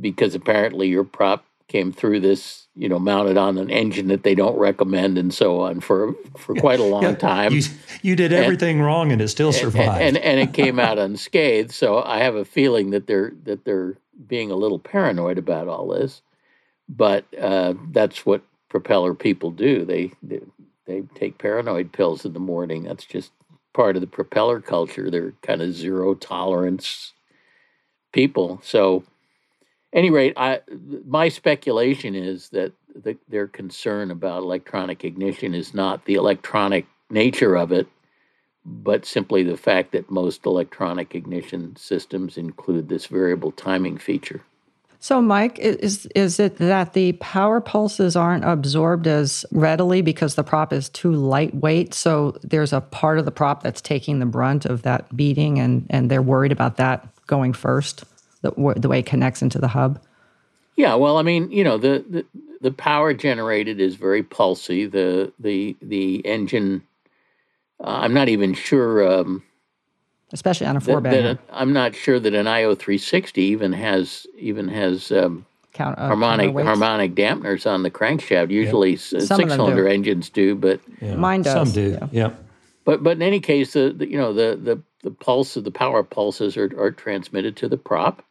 because 0.00 0.34
apparently 0.34 0.88
your 0.88 1.04
prop 1.04 1.44
came 1.68 1.92
through 1.92 2.20
this, 2.20 2.66
you 2.74 2.88
know, 2.88 2.98
mounted 2.98 3.36
on 3.38 3.56
an 3.56 3.70
engine 3.70 4.08
that 4.08 4.22
they 4.24 4.34
don't 4.34 4.58
recommend, 4.58 5.16
and 5.16 5.32
so 5.32 5.60
on 5.60 5.80
for 5.80 6.14
for 6.36 6.54
quite 6.54 6.80
a 6.80 6.84
long 6.84 7.02
Yeah, 7.02 7.14
time. 7.14 7.52
You, 7.54 7.62
you 8.02 8.16
did 8.16 8.32
everything 8.32 8.80
wrong 8.80 9.10
and 9.12 9.22
it 9.22 9.28
still 9.28 9.48
And- 9.48 9.56
survived. 9.56 10.02
And, 10.02 10.16
and 10.18 10.40
it 10.40 10.52
came 10.62 10.78
out 10.78 10.98
unscathed. 10.98 11.70
So 11.72 12.02
I 12.02 12.18
have 12.18 12.34
a 12.34 12.44
feeling 12.44 12.90
that 12.90 13.06
they're 13.06 13.32
that 13.44 13.64
they're 13.64 13.96
being 14.26 14.50
a 14.50 14.56
little 14.56 14.78
paranoid 14.78 15.38
about 15.38 15.68
all 15.68 15.88
this. 15.88 16.22
But 16.88 17.24
uh, 17.40 17.74
that's 17.90 18.26
what 18.26 18.42
propeller 18.68 19.14
people 19.14 19.50
do. 19.50 19.84
They, 19.84 20.12
they 20.22 20.40
they 20.86 21.02
take 21.14 21.38
paranoid 21.38 21.92
pills 21.92 22.24
in 22.26 22.32
the 22.34 22.40
morning. 22.40 22.82
That's 22.84 23.04
just 23.06 23.30
part 23.72 23.96
of 23.96 24.02
the 24.02 24.06
propeller 24.08 24.60
culture. 24.60 25.10
They're 25.10 25.32
kind 25.42 25.62
of 25.62 25.72
zero 25.72 26.14
tolerance 26.14 27.12
people. 28.12 28.60
So, 28.62 29.04
any 29.92 30.10
rate, 30.10 30.34
I 30.36 30.60
my 31.06 31.28
speculation 31.28 32.14
is 32.14 32.48
that 32.50 32.72
the, 32.94 33.16
their 33.28 33.46
concern 33.46 34.10
about 34.10 34.42
electronic 34.42 35.04
ignition 35.04 35.54
is 35.54 35.74
not 35.74 36.04
the 36.04 36.14
electronic 36.14 36.86
nature 37.10 37.56
of 37.56 37.72
it, 37.72 37.86
but 38.64 39.04
simply 39.04 39.42
the 39.42 39.56
fact 39.56 39.92
that 39.92 40.10
most 40.10 40.46
electronic 40.46 41.14
ignition 41.14 41.76
systems 41.76 42.36
include 42.36 42.88
this 42.88 43.06
variable 43.06 43.52
timing 43.52 43.98
feature. 43.98 44.42
So, 44.98 45.20
Mike, 45.20 45.58
is 45.58 46.06
is 46.14 46.38
it 46.38 46.58
that 46.58 46.92
the 46.92 47.14
power 47.14 47.60
pulses 47.60 48.14
aren't 48.14 48.44
absorbed 48.44 49.08
as 49.08 49.44
readily 49.50 50.00
because 50.00 50.36
the 50.36 50.44
prop 50.44 50.72
is 50.72 50.88
too 50.88 51.10
lightweight? 51.10 51.92
So 51.92 52.38
there's 52.42 52.72
a 52.72 52.80
part 52.80 53.18
of 53.18 53.24
the 53.24 53.32
prop 53.32 53.64
that's 53.64 53.80
taking 53.80 54.20
the 54.20 54.26
brunt 54.26 54.64
of 54.64 54.82
that 54.82 55.14
beating, 55.16 55.58
and 55.58 55.86
and 55.90 56.08
they're 56.08 56.22
worried 56.22 56.52
about 56.52 56.76
that 56.76 57.08
going 57.26 57.52
first, 57.52 58.04
the 58.42 58.74
the 58.76 58.88
way 58.88 58.98
it 58.98 59.06
connects 59.06 59.42
into 59.42 59.58
the 59.58 59.68
hub. 59.68 60.00
Yeah, 60.76 60.94
well, 60.94 61.18
I 61.18 61.22
mean, 61.22 61.50
you 61.50 61.64
know, 61.64 61.78
the 61.78 62.04
the, 62.08 62.26
the 62.60 62.70
power 62.70 63.14
generated 63.14 63.80
is 63.80 63.96
very 63.96 64.22
pulsy. 64.22 64.90
The 64.90 65.32
the 65.38 65.76
the 65.80 66.24
engine, 66.26 66.82
uh, 67.80 68.00
I'm 68.02 68.14
not 68.14 68.28
even 68.28 68.54
sure. 68.54 69.20
Um, 69.20 69.42
especially 70.32 70.66
on 70.66 70.76
a 70.76 70.80
four 70.80 71.00
bed. 71.00 71.38
I'm 71.50 71.72
not 71.72 71.94
sure 71.94 72.18
that 72.18 72.34
an 72.34 72.46
IO360 72.46 73.38
even 73.38 73.72
has 73.72 74.26
even 74.38 74.68
has 74.68 75.12
um, 75.12 75.46
Count, 75.72 75.98
uh, 75.98 76.06
harmonic 76.06 76.54
harmonic 76.54 77.14
dampeners 77.14 77.70
on 77.70 77.82
the 77.82 77.90
crankshaft. 77.90 78.50
Usually, 78.50 78.96
six 78.96 79.26
cylinder 79.26 79.88
engines 79.88 80.28
do, 80.28 80.54
but 80.54 80.80
yeah. 81.00 81.14
mine 81.14 81.42
does. 81.42 81.54
Some 81.54 81.72
do. 81.72 81.92
Yeah. 81.92 82.08
yeah. 82.12 82.30
But 82.84 83.02
but 83.02 83.12
in 83.12 83.22
any 83.22 83.40
case, 83.40 83.72
the, 83.74 83.94
the, 83.96 84.10
you 84.10 84.18
know 84.18 84.32
the 84.32 84.58
the 84.60 84.82
the 85.02 85.10
pulse 85.10 85.56
of 85.56 85.64
the 85.64 85.70
power 85.70 86.02
pulses 86.02 86.56
are 86.56 86.70
are 86.78 86.90
transmitted 86.90 87.56
to 87.56 87.68
the 87.68 87.78
prop. 87.78 88.24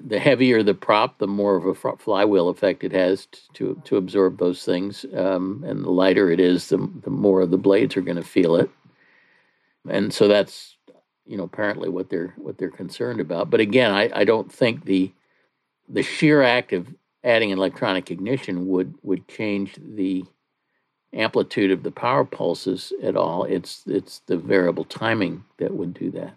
The 0.00 0.18
heavier 0.18 0.62
the 0.62 0.74
prop, 0.74 1.18
the 1.18 1.26
more 1.26 1.56
of 1.56 1.66
a 1.66 1.74
flywheel 1.74 2.48
effect 2.48 2.84
it 2.84 2.92
has 2.92 3.26
to 3.54 3.80
to 3.84 3.96
absorb 3.96 4.38
those 4.38 4.64
things, 4.64 5.06
um, 5.14 5.64
and 5.66 5.84
the 5.84 5.90
lighter 5.90 6.30
it 6.30 6.40
is, 6.40 6.68
the 6.68 6.78
the 7.02 7.10
more 7.10 7.40
of 7.42 7.50
the 7.50 7.58
blades 7.58 7.96
are 7.96 8.02
going 8.02 8.16
to 8.16 8.24
feel 8.24 8.56
it. 8.56 8.70
And 9.88 10.12
so 10.12 10.28
that's 10.28 10.76
you 11.26 11.36
know 11.36 11.44
apparently 11.44 11.88
what 11.88 12.10
they're 12.10 12.34
what 12.36 12.58
they're 12.58 12.70
concerned 12.70 13.20
about. 13.20 13.50
But 13.50 13.60
again, 13.60 13.92
I, 13.92 14.10
I 14.14 14.24
don't 14.24 14.52
think 14.52 14.84
the 14.84 15.12
the 15.88 16.02
sheer 16.02 16.42
act 16.42 16.72
of 16.72 16.88
adding 17.22 17.50
electronic 17.50 18.10
ignition 18.10 18.68
would 18.68 18.94
would 19.02 19.26
change 19.28 19.76
the 19.80 20.24
amplitude 21.12 21.70
of 21.70 21.82
the 21.82 21.90
power 21.90 22.24
pulses 22.24 22.92
at 23.02 23.16
all. 23.16 23.44
It's 23.44 23.84
it's 23.86 24.20
the 24.26 24.36
variable 24.36 24.84
timing 24.84 25.44
that 25.58 25.74
would 25.74 25.94
do 25.94 26.10
that. 26.12 26.34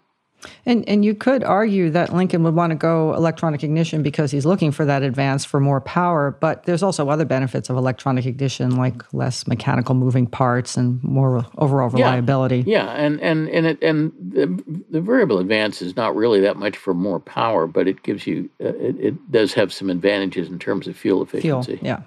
And 0.66 0.88
and 0.88 1.04
you 1.04 1.14
could 1.14 1.42
argue 1.42 1.90
that 1.90 2.14
Lincoln 2.14 2.42
would 2.44 2.54
want 2.54 2.70
to 2.70 2.76
go 2.76 3.14
electronic 3.14 3.64
ignition 3.64 4.02
because 4.02 4.30
he's 4.30 4.46
looking 4.46 4.70
for 4.70 4.84
that 4.84 5.02
advance 5.02 5.44
for 5.44 5.58
more 5.58 5.80
power, 5.80 6.36
but 6.40 6.64
there's 6.64 6.82
also 6.82 7.08
other 7.08 7.24
benefits 7.24 7.68
of 7.68 7.76
electronic 7.76 8.24
ignition 8.26 8.76
like 8.76 9.02
less 9.12 9.46
mechanical 9.46 9.94
moving 9.94 10.26
parts 10.26 10.76
and 10.76 11.02
more 11.02 11.44
overall 11.58 11.88
reliability. 11.88 12.62
Yeah, 12.66 12.84
yeah. 12.84 12.92
and 12.92 13.20
and 13.20 13.48
and 13.48 13.66
it, 13.66 13.82
and 13.82 14.12
the, 14.20 14.82
the 14.90 15.00
variable 15.00 15.38
advance 15.38 15.82
is 15.82 15.96
not 15.96 16.14
really 16.14 16.40
that 16.40 16.56
much 16.56 16.76
for 16.76 16.94
more 16.94 17.18
power, 17.18 17.66
but 17.66 17.88
it 17.88 18.02
gives 18.02 18.26
you 18.26 18.48
uh, 18.60 18.68
it, 18.68 19.00
it 19.00 19.32
does 19.32 19.54
have 19.54 19.72
some 19.72 19.90
advantages 19.90 20.48
in 20.48 20.58
terms 20.58 20.86
of 20.86 20.96
fuel 20.96 21.22
efficiency. 21.22 21.76
Fuel, 21.76 21.84
yeah. 21.84 22.00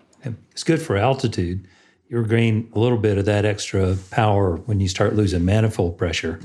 It's 0.52 0.64
good 0.64 0.82
for 0.82 0.96
altitude. 0.96 1.68
You're 2.08 2.24
gaining 2.24 2.70
a 2.76 2.80
little 2.80 2.98
bit 2.98 3.18
of 3.18 3.26
that 3.26 3.46
extra 3.46 3.98
power 4.12 4.58
when 4.58 4.80
you 4.80 4.88
start 4.88 5.16
losing 5.16 5.46
manifold 5.46 5.98
pressure 5.98 6.40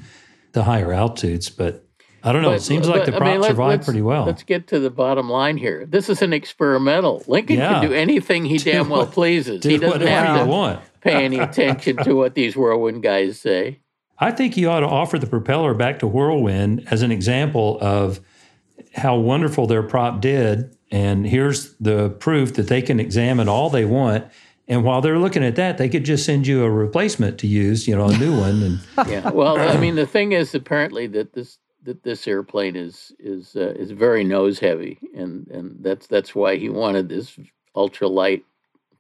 the 0.57 0.65
higher 0.65 0.91
altitudes, 0.93 1.51
but 1.51 1.85
I 2.25 2.33
don't 2.33 2.43
know. 2.43 2.49
But, 2.49 2.57
it 2.57 2.63
seems 2.63 2.89
like 2.89 3.05
the 3.05 3.13
prop 3.13 3.23
I 3.23 3.33
mean, 3.35 3.43
survived 3.45 3.85
pretty 3.85 4.03
well. 4.03 4.25
Let's 4.25 4.43
get 4.43 4.67
to 4.69 4.81
the 4.81 4.91
bottom 4.91 5.29
line 5.29 5.59
here. 5.59 5.85
This 5.87 6.09
is 6.09 6.23
an 6.23 6.33
experimental. 6.33 7.23
Lincoln 7.29 7.59
yeah. 7.59 7.81
can 7.81 7.91
do 7.91 7.95
anything 7.95 8.47
he 8.47 8.59
damn 8.71 8.89
well 8.89 9.07
pleases. 9.07 9.63
he 9.63 9.79
doesn't 9.79 10.01
have 10.01 10.45
to 10.45 10.51
want. 10.51 10.81
pay 11.03 11.25
any 11.25 11.39
attention 11.39 11.99
to 11.99 12.15
what 12.15 12.35
these 12.35 12.57
whirlwind 12.57 13.03
guys 13.03 13.39
say. 13.39 13.81
I 14.19 14.33
think 14.33 14.57
you 14.57 14.71
ought 14.71 14.81
to 14.81 14.89
offer 14.89 15.19
the 15.19 15.27
propeller 15.27 15.75
back 15.75 15.99
to 15.99 16.07
Whirlwind 16.07 16.89
as 16.91 17.03
an 17.03 17.13
example 17.13 17.77
of 17.83 18.21
how 18.95 19.17
wonderful 19.17 19.67
their 19.67 19.83
prop 19.83 20.23
did. 20.23 20.75
And 20.91 21.27
here's 21.27 21.75
the 21.75 22.09
proof 22.09 22.55
that 22.55 22.69
they 22.69 22.81
can 22.81 22.99
examine 22.99 23.47
all 23.47 23.69
they 23.69 23.85
want 23.85 24.25
and 24.69 24.85
while 24.85 25.01
they're 25.01 25.19
looking 25.19 25.45
at 25.45 25.57
that, 25.57 25.79
they 25.79 25.89
could 25.89 26.05
just 26.05 26.25
send 26.25 26.47
you 26.47 26.65
a 26.65 26.71
replacement 26.71 27.39
to 27.39 27.47
use, 27.47 27.87
you 27.87 27.97
know, 27.97 28.09
a 28.09 28.19
new 28.19 28.39
one. 28.39 28.63
And 28.63 28.81
yeah, 29.09 29.31
well, 29.31 29.59
I 29.59 29.79
mean, 29.79 29.95
the 29.95 30.07
thing 30.07 30.33
is, 30.33 30.55
apparently, 30.55 31.07
that 31.09 31.35
this 31.35 31.59
that 31.85 32.03
this 32.03 32.27
airplane 32.27 32.77
is 32.77 33.13
is 33.19 33.55
uh, 33.57 33.75
is 33.77 33.93
very 33.93 34.25
nose 34.25 34.59
heavy, 34.59 34.99
and 35.15 35.47
and 35.49 35.77
that's 35.81 36.07
that's 36.07 36.35
why 36.35 36.57
he 36.57 36.69
wanted 36.69 37.09
this 37.09 37.39
ultralight 37.77 38.43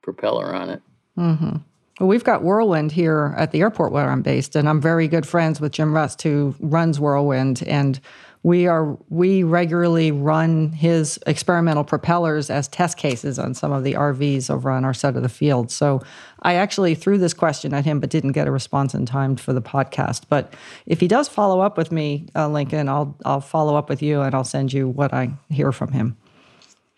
propeller 0.03 0.55
on 0.55 0.71
it. 0.71 0.83
Mm-hmm. 1.19 1.57
Well, 1.99 2.09
we've 2.09 2.25
got 2.25 2.43
Whirlwind 2.43 2.93
here 2.93 3.35
at 3.37 3.53
the 3.53 3.61
airport 3.61 3.91
where 3.91 4.11
I'm 4.11 4.23
based, 4.23 4.55
and 4.55 4.69
I'm 4.69 4.81
very 4.81 5.09
good 5.09 5.27
friends 5.27 5.61
with 5.61 5.73
Jim 5.73 5.95
Rust, 5.95 6.23
who 6.23 6.55
runs 6.61 7.01
Whirlwind, 7.01 7.62
and 7.67 7.99
we 8.47 8.69
are 8.69 8.97
we 9.09 9.43
regularly 9.43 10.13
run 10.13 10.71
his 10.71 11.19
experimental 11.27 11.83
propellers 11.83 12.49
as 12.49 12.69
test 12.69 12.97
cases 12.97 13.41
on 13.41 13.55
some 13.55 13.73
of 13.73 13.83
the 13.83 13.95
RVs 13.95 14.49
over 14.51 14.71
on 14.71 14.85
our 14.85 14.95
side 14.95 15.17
of 15.17 15.25
the 15.25 15.29
field. 15.29 15.73
So 15.73 16.01
I 16.43 16.55
actually 16.55 16.95
threw 16.95 17.19
this 17.19 17.35
question 17.35 17.75
at 17.75 17.85
him, 17.85 17.99
but 17.99 18.09
didn't 18.09 18.33
get 18.33 18.47
a 18.47 18.53
response 18.53 18.95
in 18.95 19.05
time 19.05 19.35
for 19.35 19.53
the 19.53 19.61
podcast. 19.61 20.27
But 20.29 20.55
if 20.87 21.01
he 21.01 21.09
does 21.09 21.27
follow 21.27 21.59
up 21.59 21.77
with 21.77 21.91
me, 21.91 22.29
uh, 22.37 22.47
Lincoln, 22.47 22.89
I'll 22.89 23.17
I'll 23.25 23.41
follow 23.41 23.75
up 23.75 23.89
with 23.89 24.01
you 24.01 24.21
and 24.21 24.33
I'll 24.33 24.45
send 24.45 24.73
you 24.73 24.87
what 24.87 25.13
I 25.13 25.33
hear 25.51 25.73
from 25.73 25.91
him. 25.91 26.17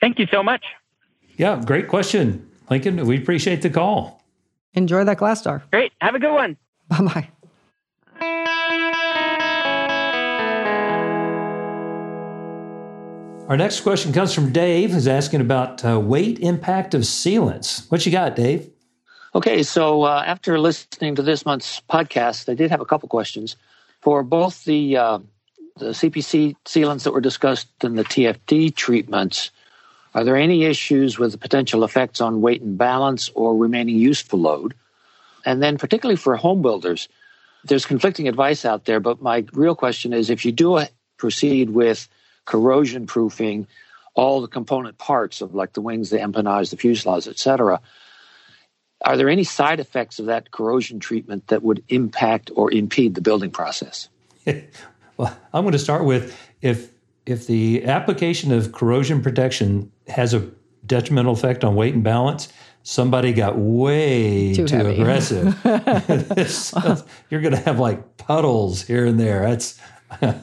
Thank 0.03 0.19
you 0.19 0.27
so 0.31 0.43
much. 0.43 0.67
Yeah, 1.39 1.63
great 1.65 1.89
question, 1.89 2.47
Lincoln. 2.69 3.07
We 3.07 3.17
appreciate 3.17 3.63
the 3.63 3.71
call. 3.71 4.23
Enjoy 4.75 5.03
that 5.03 5.17
GlaStar. 5.17 5.63
Great. 5.71 5.93
Have 6.03 6.15
a 6.15 6.19
good 6.19 6.35
one. 6.35 6.59
Bye 6.89 7.01
bye. 7.01 7.29
Our 13.49 13.57
next 13.57 13.81
question 13.81 14.13
comes 14.13 14.35
from 14.35 14.53
Dave, 14.53 14.91
who's 14.91 15.09
asking 15.09 15.41
about 15.41 15.83
uh, 15.83 15.99
weight 15.99 16.39
impact 16.41 16.93
of 16.93 17.01
sealants. 17.01 17.91
What 17.91 18.05
you 18.05 18.13
got, 18.13 18.37
Dave? 18.37 18.71
Okay, 19.35 19.63
so 19.63 20.03
uh, 20.03 20.23
after 20.27 20.59
listening 20.61 21.15
to 21.15 21.23
this 21.23 21.47
month's 21.47 21.81
podcast, 21.89 22.51
I 22.51 22.55
did 22.55 22.71
have 22.71 22.83
a 22.83 22.85
couple 22.85 23.09
questions 23.09 23.57
for 24.03 24.23
both 24.23 24.65
the 24.65 24.99
uh, 24.99 25.19
the 25.79 25.87
CPC 25.87 26.57
sealants 26.67 27.05
that 27.05 27.13
were 27.13 27.23
discussed 27.23 27.69
and 27.83 27.97
the 27.97 28.05
TFD 28.05 28.75
treatments. 28.75 29.51
Are 30.15 30.25
there 30.25 30.37
any 30.37 30.65
issues 30.65 31.19
with 31.19 31.33
the 31.33 31.39
potential 31.39 31.85
effects 31.85 32.21
on 32.21 32.43
weight 32.43 32.61
and 32.61 32.77
balance 32.77 33.31
or 33.35 33.57
remaining 33.57 33.97
useful 33.97 34.41
load? 34.41 34.75
And 35.47 35.63
then, 35.63 35.79
particularly 35.79 36.17
for 36.17 36.37
home 36.37 36.61
builders, 36.61 37.09
there's 37.65 37.87
conflicting 37.87 38.29
advice 38.29 38.67
out 38.67 38.85
there. 38.85 39.01
But 39.01 39.23
my 39.23 39.47
real 39.55 39.75
question 39.75 40.13
is, 40.13 40.29
if 40.29 40.45
you 40.45 40.53
do 40.53 40.85
proceed 41.17 41.71
with 41.71 42.09
corrosion 42.49 43.07
proofing 43.07 43.67
all 44.15 44.41
the 44.41 44.49
component 44.49 44.97
parts 44.97 45.43
of 45.43 45.55
like 45.55 45.75
the 45.75 45.83
wings, 45.83 46.09
the 46.09 46.17
empennage, 46.17 46.71
the 46.71 46.77
fuselage, 46.77 47.29
etc. 47.29 47.79
Are 49.03 49.17
there 49.19 49.29
any 49.29 49.45
side 49.45 49.79
effects 49.79 50.19
of 50.19 50.27
that 50.27 50.51
corrosion 50.51 50.99
treatment 50.99 51.47
that 51.49 51.63
would 51.63 51.85
impact 51.89 52.51
or 52.57 52.73
impede 52.73 53.15
the 53.15 53.21
building 53.21 53.51
process? 53.51 54.09
well, 55.17 55.39
I'm 55.53 55.63
going 55.63 55.73
to 55.73 55.79
start 55.79 56.05
with 56.05 56.37
if 56.63 56.91
if 57.27 57.47
the 57.47 57.85
application 57.85 58.51
of 58.51 58.73
corrosion 58.73 59.21
protection 59.23 59.93
has 60.09 60.33
a 60.33 60.51
detrimental 60.87 61.35
effect 61.35 61.63
on 61.65 61.75
weight 61.75 61.93
and 61.93 62.03
balance, 62.03 62.51
somebody 62.83 63.35
got 63.35 63.59
way 63.59 64.55
too, 64.55 64.67
too 64.67 64.87
aggressive. 64.87 65.55
you're 67.31 67.43
going 67.43 67.53
to 67.53 67.61
have 67.61 67.79
like 67.79 68.17
puddles 68.17 68.83
here 68.83 69.05
and 69.05 69.21
there. 69.21 69.43
That's 69.43 69.79
I 70.23 70.35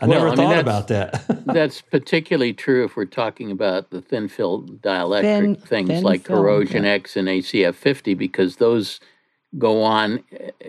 well, 0.00 0.08
never 0.08 0.28
I 0.28 0.36
thought 0.36 0.58
about 0.58 0.88
that. 0.88 1.24
that's 1.46 1.80
particularly 1.82 2.52
true 2.52 2.84
if 2.84 2.96
we're 2.96 3.04
talking 3.04 3.50
about 3.50 3.90
the 3.90 4.00
thin 4.00 4.28
film 4.28 4.80
dielectric 4.82 5.22
thin, 5.22 5.56
things 5.56 5.88
thin 5.88 6.02
like 6.02 6.26
film, 6.26 6.40
Corrosion 6.40 6.84
yeah. 6.84 6.90
X 6.90 7.16
and 7.16 7.28
ACF 7.28 7.74
50 7.74 8.14
because 8.14 8.56
those 8.56 9.00
go 9.58 9.82
on 9.82 10.22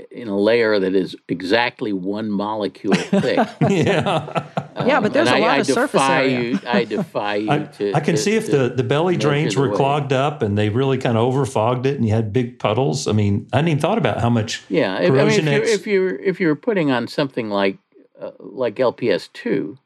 in 0.10 0.28
a 0.28 0.38
layer 0.38 0.80
that 0.80 0.95
is 0.95 1.16
exactly 1.28 1.93
one 1.93 2.32
molecule 2.32 2.93
thick. 2.95 3.47
yeah. 3.70 4.47
Um, 4.76 4.88
yeah, 4.88 4.99
but 4.99 5.14
there's 5.14 5.30
a 5.30 5.38
lot 5.38 5.49
I, 5.49 5.58
of 5.58 5.68
surface 5.68 6.02
area. 6.02 6.39
You, 6.39 6.60
I 6.66 6.86
defy 6.86 7.36
you 7.36 7.52
I, 7.52 7.60
to. 7.60 7.93
I 7.93 7.99
can 7.99 8.16
to, 8.16 8.22
see 8.22 8.36
if 8.36 8.49
the, 8.49 8.70
the 8.70 8.84
belly 8.84 9.18
drains 9.18 9.56
were 9.56 9.74
clogged 9.76 10.14
up 10.14 10.41
and 10.41 10.58
they 10.58 10.70
really 10.70 10.97
kind 10.97 11.18
of 11.18 11.32
overfogged 11.32 11.86
it 11.86 11.95
and 11.95 12.06
you 12.06 12.14
had 12.14 12.34
big 12.34 12.58
puddles. 12.58 13.08
I 13.08 13.12
mean, 13.12 13.47
I 13.54 13.58
hadn't 13.58 13.70
even 13.70 13.82
thought 13.82 13.97
about 13.97 14.20
how 14.20 14.30
much. 14.30 14.64
Yeah, 14.70 14.95
I 14.95 15.10
mean, 15.10 15.20
if 15.20 15.45
you're, 15.45 15.64
if 15.64 15.88
you're 15.88 16.16
if 16.16 16.39
you're 16.39 16.56
putting 16.56 16.89
on 16.89 17.08
something 17.08 17.49
like 17.49 17.78
uh, 18.22 18.32
like 18.39 18.76
LPS 18.76 19.30
two, 19.34 19.78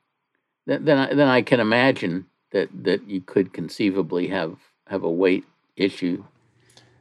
then 0.65 0.85
then 0.85 0.97
I, 0.97 1.13
then 1.13 1.27
I 1.27 1.41
can 1.41 1.59
imagine 1.59 2.25
that 2.51 2.69
that 2.83 3.07
you 3.07 3.21
could 3.21 3.53
conceivably 3.53 4.27
have 4.27 4.57
have 4.87 5.03
a 5.03 5.11
weight 5.11 5.45
issue. 5.75 6.23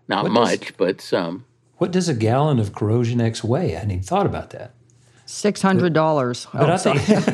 Not 0.06 0.24
what 0.24 0.32
much, 0.32 0.60
does, 0.60 0.72
but 0.76 1.00
some. 1.00 1.46
What 1.78 1.90
does 1.90 2.08
a 2.08 2.14
gallon 2.14 2.58
of 2.58 2.74
Corrosion 2.74 3.20
X 3.20 3.42
weigh? 3.42 3.74
I 3.74 3.80
hadn't 3.80 3.90
even 3.90 4.04
thought 4.04 4.26
about 4.26 4.50
that. 4.50 4.74
Six 5.26 5.62
hundred 5.62 5.94
dollars. 5.94 6.46
But 6.52 6.68
oh, 6.68 6.74
I 6.74 6.98
think 6.98 7.24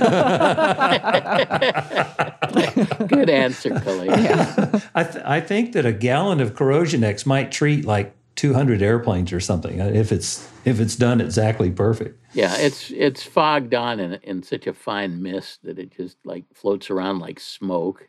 good 3.09 3.29
answer, 3.29 3.81
Khalid. 3.81 4.09
Yeah. 4.09 4.81
I 4.95 5.05
th- 5.05 5.25
I 5.25 5.41
think 5.41 5.73
that 5.73 5.85
a 5.85 5.93
gallon 5.93 6.41
of 6.41 6.55
Corrosion 6.55 7.03
X 7.03 7.27
might 7.27 7.51
treat 7.51 7.85
like 7.85 8.15
200 8.41 8.81
airplanes 8.81 9.35
or 9.35 9.41
something 9.41 9.83
uh, 9.83 9.91
if 9.93 10.11
it's 10.11 10.49
if 10.65 10.81
it's 10.81 10.97
done 10.97 11.21
exactly 11.21 11.71
perfect. 11.71 12.19
Yeah, 12.33 12.57
it's 12.57 12.91
it's 12.91 13.23
fogged 13.23 13.75
on 13.75 14.01
in 14.01 14.15
in 14.23 14.43
such 14.43 14.67
a 14.67 14.73
fine 14.73 15.23
mist 15.23 15.63
that 15.65 15.79
it 15.79 15.95
just 15.95 16.17
like 16.25 16.45
floats 16.55 16.89
around 16.89 17.19
like 17.19 17.39
smoke, 17.39 18.09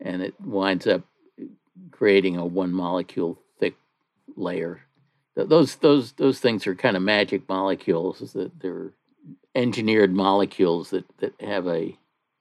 and 0.00 0.22
it 0.22 0.40
winds 0.40 0.86
up 0.86 1.02
creating 1.90 2.36
a 2.36 2.46
one 2.46 2.72
molecule 2.72 3.40
thick 3.58 3.74
layer. 4.36 4.82
Those 5.34 5.74
those 5.76 6.12
those 6.12 6.38
things 6.38 6.68
are 6.68 6.76
kind 6.76 6.96
of 6.96 7.02
magic 7.02 7.48
molecules. 7.48 8.20
That 8.34 8.60
they're 8.60 8.92
engineered 9.56 10.14
molecules 10.14 10.90
that 10.90 11.06
that 11.18 11.40
have 11.40 11.66
a 11.66 11.98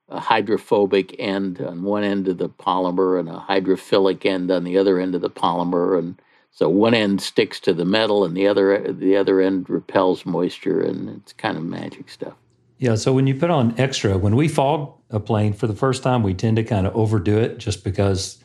a 0.10 0.20
hydrophobic 0.20 1.16
end 1.18 1.60
on 1.60 1.82
one 1.82 2.04
end 2.04 2.28
of 2.28 2.38
the 2.38 2.50
polymer 2.50 3.20
and 3.20 3.28
a 3.28 3.44
hydrophilic 3.50 4.28
end 4.28 4.52
on 4.52 4.64
the 4.64 4.78
other 4.78 5.00
end 5.00 5.16
of 5.16 5.22
the 5.22 5.30
polymer 5.32 5.98
and 5.98 6.22
so 6.56 6.70
one 6.70 6.94
end 6.94 7.22
sticks 7.22 7.60
to 7.60 7.74
the 7.74 7.84
metal 7.84 8.24
and 8.24 8.36
the 8.36 8.48
other 8.48 8.92
the 8.92 9.18
other 9.18 9.42
end 9.42 9.70
repels 9.70 10.26
moisture 10.26 10.82
and 10.82 11.10
it's 11.10 11.34
kind 11.34 11.58
of 11.58 11.64
magic 11.64 12.10
stuff. 12.10 12.34
Yeah, 12.78 12.96
so 12.96 13.14
when 13.14 13.28
you 13.28 13.36
put 13.36 13.50
on 13.50 13.78
extra, 13.78 14.18
when 14.18 14.38
we 14.38 14.48
fog 14.48 14.94
a 15.10 15.20
plane 15.20 15.52
for 15.52 15.68
the 15.68 15.76
first 15.76 16.02
time, 16.02 16.24
we 16.24 16.34
tend 16.34 16.56
to 16.56 16.64
kind 16.64 16.88
of 16.88 16.96
overdo 16.96 17.38
it 17.38 17.58
just 17.58 17.84
because 17.84 18.42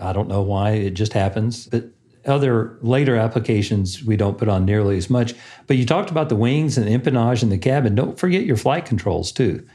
I 0.00 0.14
don't 0.14 0.28
know 0.28 0.40
why, 0.40 0.70
it 0.70 0.90
just 0.94 1.12
happens. 1.12 1.66
But 1.66 1.90
other 2.24 2.78
later 2.80 3.16
applications 3.16 4.02
we 4.02 4.16
don't 4.16 4.38
put 4.38 4.48
on 4.48 4.64
nearly 4.64 4.96
as 4.96 5.10
much. 5.10 5.34
But 5.66 5.76
you 5.76 5.84
talked 5.84 6.10
about 6.10 6.30
the 6.30 6.36
wings 6.36 6.78
and 6.78 6.86
the 6.86 6.96
empennage 6.96 7.42
in 7.42 7.50
the 7.50 7.58
cabin. 7.58 7.94
Don't 7.94 8.18
forget 8.18 8.44
your 8.44 8.56
flight 8.56 8.86
controls 8.86 9.32
too. 9.32 9.66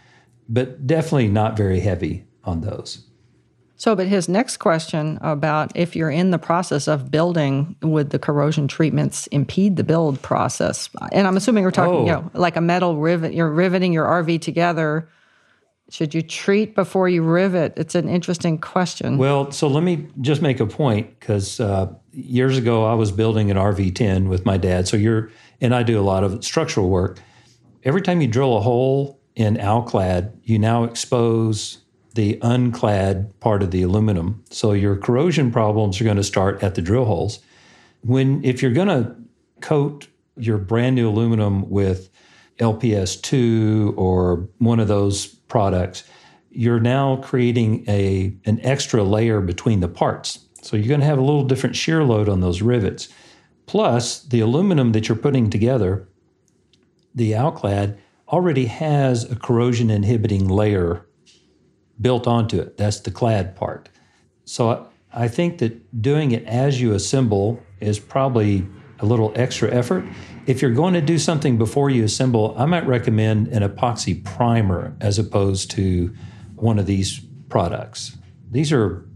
But 0.49 0.87
definitely 0.87 1.27
not 1.27 1.55
very 1.55 1.81
heavy 1.81 2.25
on 2.43 2.61
those. 2.61 3.03
So, 3.79 3.95
but 3.95 4.07
his 4.07 4.27
next 4.27 4.57
question 4.57 5.19
about 5.21 5.71
if 5.75 5.95
you're 5.95 6.09
in 6.09 6.31
the 6.31 6.39
process 6.39 6.87
of 6.87 7.11
building, 7.11 7.75
would 7.83 8.09
the 8.09 8.17
corrosion 8.17 8.67
treatments 8.67 9.27
impede 9.27 9.75
the 9.75 9.83
build 9.83 10.19
process? 10.23 10.89
And 11.11 11.27
I'm 11.27 11.37
assuming 11.37 11.63
we're 11.63 11.69
talking, 11.69 11.93
oh. 11.93 12.05
you 12.05 12.11
know, 12.11 12.31
like 12.33 12.55
a 12.55 12.61
metal 12.61 12.97
rivet. 12.97 13.35
You're 13.35 13.51
riveting 13.51 13.93
your 13.93 14.05
RV 14.05 14.41
together. 14.41 15.07
Should 15.89 16.15
you 16.15 16.23
treat 16.23 16.73
before 16.73 17.07
you 17.07 17.21
rivet? 17.21 17.73
It's 17.77 17.93
an 17.93 18.09
interesting 18.09 18.57
question. 18.57 19.19
Well, 19.19 19.51
so 19.51 19.67
let 19.67 19.83
me 19.83 20.07
just 20.21 20.41
make 20.41 20.59
a 20.59 20.65
point 20.65 21.17
because 21.19 21.59
uh, 21.59 21.93
years 22.11 22.57
ago 22.57 22.83
I 22.83 22.95
was 22.95 23.11
building 23.11 23.51
an 23.51 23.57
RV10 23.57 24.27
with 24.27 24.43
my 24.43 24.57
dad. 24.57 24.87
So 24.87 24.97
you're, 24.97 25.29
and 25.61 25.75
I 25.75 25.83
do 25.83 25.99
a 25.99 26.01
lot 26.01 26.23
of 26.23 26.43
structural 26.43 26.89
work. 26.89 27.19
Every 27.83 28.01
time 28.01 28.21
you 28.21 28.27
drill 28.27 28.57
a 28.57 28.59
hole 28.59 29.21
in 29.35 29.55
Alclad, 29.55 30.33
you 30.43 30.57
now 30.57 30.83
expose 30.83 31.77
the 32.17 32.39
unclad 32.41 33.31
part 33.39 33.61
of 33.61 33.69
the 33.69 33.83
aluminum. 33.83 34.43
So 34.49 34.71
your 34.71 34.95
corrosion 34.97 35.51
problems 35.51 36.01
are 36.01 36.03
going 36.03 36.17
to 36.17 36.23
start 36.23 36.63
at 36.63 36.73
the 36.73 36.81
drill 36.81 37.05
holes. 37.05 37.39
When 38.01 38.43
if 38.43 38.61
you're 38.61 38.73
going 38.73 38.87
to 38.87 39.15
coat 39.61 40.07
your 40.35 40.57
brand 40.57 40.95
new 40.95 41.07
aluminum 41.07 41.69
with 41.69 42.09
LPS2 42.57 43.95
or 43.97 44.49
one 44.57 44.79
of 44.79 44.87
those 44.87 45.27
products, 45.27 46.05
you're 46.49 46.79
now 46.79 47.17
creating 47.17 47.85
a 47.87 48.35
an 48.45 48.59
extra 48.63 49.03
layer 49.03 49.39
between 49.39 49.81
the 49.81 49.87
parts. 49.87 50.39
So 50.63 50.75
you're 50.75 50.87
going 50.87 51.01
to 51.01 51.05
have 51.05 51.19
a 51.19 51.23
little 51.23 51.43
different 51.43 51.75
shear 51.75 52.03
load 52.03 52.27
on 52.27 52.41
those 52.41 52.63
rivets. 52.63 53.09
Plus, 53.67 54.23
the 54.23 54.39
aluminum 54.39 54.91
that 54.93 55.07
you're 55.07 55.15
putting 55.15 55.51
together, 55.51 56.07
the 57.13 57.33
Alclad, 57.33 57.95
already 58.29 58.65
has 58.65 59.23
a 59.31 59.35
corrosion 59.35 59.91
inhibiting 59.91 60.47
layer 60.47 61.06
built 61.99 62.27
onto 62.27 62.59
it. 62.59 62.77
That's 62.77 62.99
the 62.99 63.11
clad 63.11 63.55
part. 63.55 63.89
So 64.45 64.87
I 65.13 65.27
think 65.27 65.59
that 65.59 66.01
doing 66.01 66.31
it 66.31 66.45
as 66.45 66.79
you 66.81 66.93
assemble 66.93 67.61
is 67.79 67.99
probably 67.99 68.67
a 68.99 69.05
little 69.05 69.31
extra 69.35 69.71
effort. 69.73 70.05
If 70.45 70.61
you're 70.61 70.71
going 70.71 70.93
to 70.93 71.01
do 71.01 71.17
something 71.17 71.57
before 71.57 71.89
you 71.89 72.03
assemble, 72.03 72.55
I 72.57 72.65
might 72.65 72.87
recommend 72.87 73.49
an 73.49 73.67
epoxy 73.67 74.23
primer 74.23 74.95
as 74.99 75.19
opposed 75.19 75.71
to 75.71 76.13
one 76.55 76.79
of 76.79 76.85
these 76.85 77.19
products. 77.49 78.17
These 78.49 78.71
are 78.71 79.07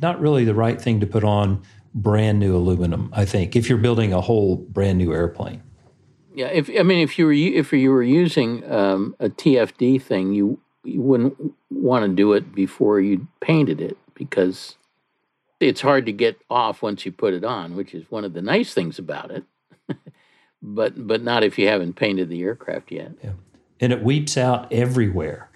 not 0.00 0.20
really 0.20 0.44
the 0.44 0.54
right 0.54 0.80
thing 0.80 1.00
to 1.00 1.06
put 1.06 1.24
on 1.24 1.62
brand 1.94 2.38
new 2.40 2.56
aluminum, 2.56 3.10
I 3.12 3.24
think, 3.24 3.56
if 3.56 3.68
you're 3.68 3.78
building 3.78 4.12
a 4.12 4.20
whole 4.20 4.56
brand 4.56 4.98
new 4.98 5.12
airplane. 5.12 5.62
Yeah, 6.34 6.48
if 6.48 6.68
I 6.76 6.82
mean 6.82 6.98
if 6.98 7.16
you 7.16 7.26
were 7.26 7.32
if 7.32 7.72
you 7.72 7.92
were 7.92 8.02
using 8.02 8.68
um, 8.70 9.14
a 9.20 9.28
TFD 9.28 10.02
thing, 10.02 10.32
you 10.32 10.60
you 10.84 11.00
wouldn't 11.00 11.54
want 11.70 12.04
to 12.04 12.08
do 12.08 12.32
it 12.32 12.54
before 12.54 13.00
you 13.00 13.26
painted 13.40 13.80
it 13.80 13.96
because 14.14 14.76
it's 15.60 15.80
hard 15.80 16.06
to 16.06 16.12
get 16.12 16.38
off 16.50 16.82
once 16.82 17.04
you 17.06 17.12
put 17.12 17.34
it 17.34 17.44
on, 17.44 17.76
which 17.76 17.94
is 17.94 18.04
one 18.10 18.24
of 18.24 18.32
the 18.32 18.42
nice 18.42 18.74
things 18.74 18.98
about 18.98 19.30
it. 19.30 19.44
but 20.62 21.06
but 21.06 21.22
not 21.22 21.42
if 21.42 21.58
you 21.58 21.68
haven't 21.68 21.94
painted 21.94 22.28
the 22.28 22.42
aircraft 22.42 22.90
yet. 22.92 23.12
Yeah. 23.22 23.32
And 23.80 23.92
it 23.92 24.02
weeps 24.02 24.36
out 24.36 24.72
everywhere. 24.72 25.50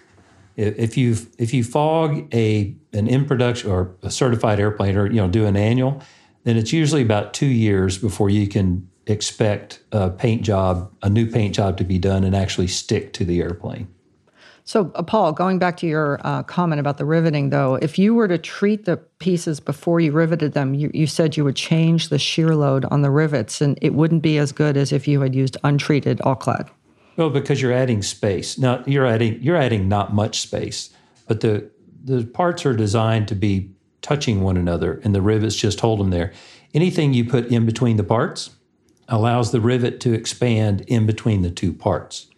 If 0.55 0.97
you 0.97 1.15
if 1.37 1.53
you 1.53 1.63
fog 1.63 2.33
a 2.33 2.75
an 2.91 3.07
in 3.07 3.25
production 3.25 3.71
or 3.71 3.95
a 4.03 4.11
certified 4.11 4.59
airplane 4.59 4.97
or 4.97 5.07
you 5.07 5.15
know 5.15 5.29
do 5.29 5.45
an 5.45 5.55
annual, 5.55 6.01
then 6.43 6.57
it's 6.57 6.73
usually 6.73 7.01
about 7.01 7.33
two 7.33 7.47
years 7.47 7.97
before 7.97 8.29
you 8.29 8.47
can 8.47 8.89
expect 9.07 9.81
a 9.91 10.09
paint 10.09 10.43
job, 10.43 10.91
a 11.01 11.09
new 11.09 11.25
paint 11.25 11.55
job 11.55 11.77
to 11.77 11.83
be 11.83 11.97
done 11.97 12.23
and 12.23 12.35
actually 12.35 12.67
stick 12.67 13.13
to 13.13 13.25
the 13.25 13.41
airplane. 13.41 13.87
So, 14.69 14.91
uh, 14.93 15.01
Paul, 15.01 15.31
going 15.33 15.57
back 15.57 15.77
to 15.77 15.87
your 15.87 16.21
uh, 16.23 16.43
comment 16.43 16.79
about 16.79 16.99
the 16.99 17.05
riveting, 17.05 17.49
though, 17.49 17.79
if 17.81 17.97
you 17.97 18.13
were 18.13 18.27
to 18.27 18.37
treat 18.37 18.85
the 18.85 18.97
pieces 18.97 19.59
before 19.59 19.99
you 19.99 20.11
riveted 20.11 20.53
them, 20.53 20.75
you, 20.75 20.91
you 20.93 21.07
said 21.07 21.35
you 21.35 21.43
would 21.43 21.55
change 21.55 22.09
the 22.09 22.19
shear 22.19 22.53
load 22.53 22.85
on 22.91 23.01
the 23.01 23.09
rivets, 23.09 23.61
and 23.61 23.79
it 23.81 23.95
wouldn't 23.95 24.21
be 24.21 24.37
as 24.37 24.51
good 24.51 24.77
as 24.77 24.91
if 24.91 25.07
you 25.07 25.21
had 25.21 25.33
used 25.33 25.57
untreated 25.63 26.19
Alclad. 26.19 26.69
Well, 27.17 27.31
because 27.31 27.63
you're 27.63 27.73
adding 27.73 28.03
space. 28.03 28.59
Now, 28.59 28.83
you're 28.85 29.07
adding 29.07 29.41
you're 29.41 29.55
adding 29.57 29.89
not 29.89 30.13
much 30.13 30.39
space, 30.39 30.91
but 31.27 31.41
the 31.41 31.67
the 32.03 32.25
parts 32.25 32.63
are 32.63 32.75
designed 32.75 33.27
to 33.29 33.35
be 33.35 33.71
touching 34.03 34.41
one 34.41 34.55
another, 34.55 35.01
and 35.03 35.15
the 35.15 35.21
rivets 35.23 35.55
just 35.55 35.79
hold 35.79 35.99
them 35.99 36.11
there. 36.11 36.31
Anything 36.75 37.15
you 37.15 37.25
put 37.25 37.47
in 37.47 37.65
between 37.65 37.97
the 37.97 38.03
parts 38.03 38.51
allows 39.07 39.51
the 39.51 39.61
rivet 39.61 39.99
to 40.01 40.13
expand 40.13 40.81
in 40.81 41.07
between 41.07 41.41
the 41.41 41.49
two 41.49 41.73
parts. 41.73 42.28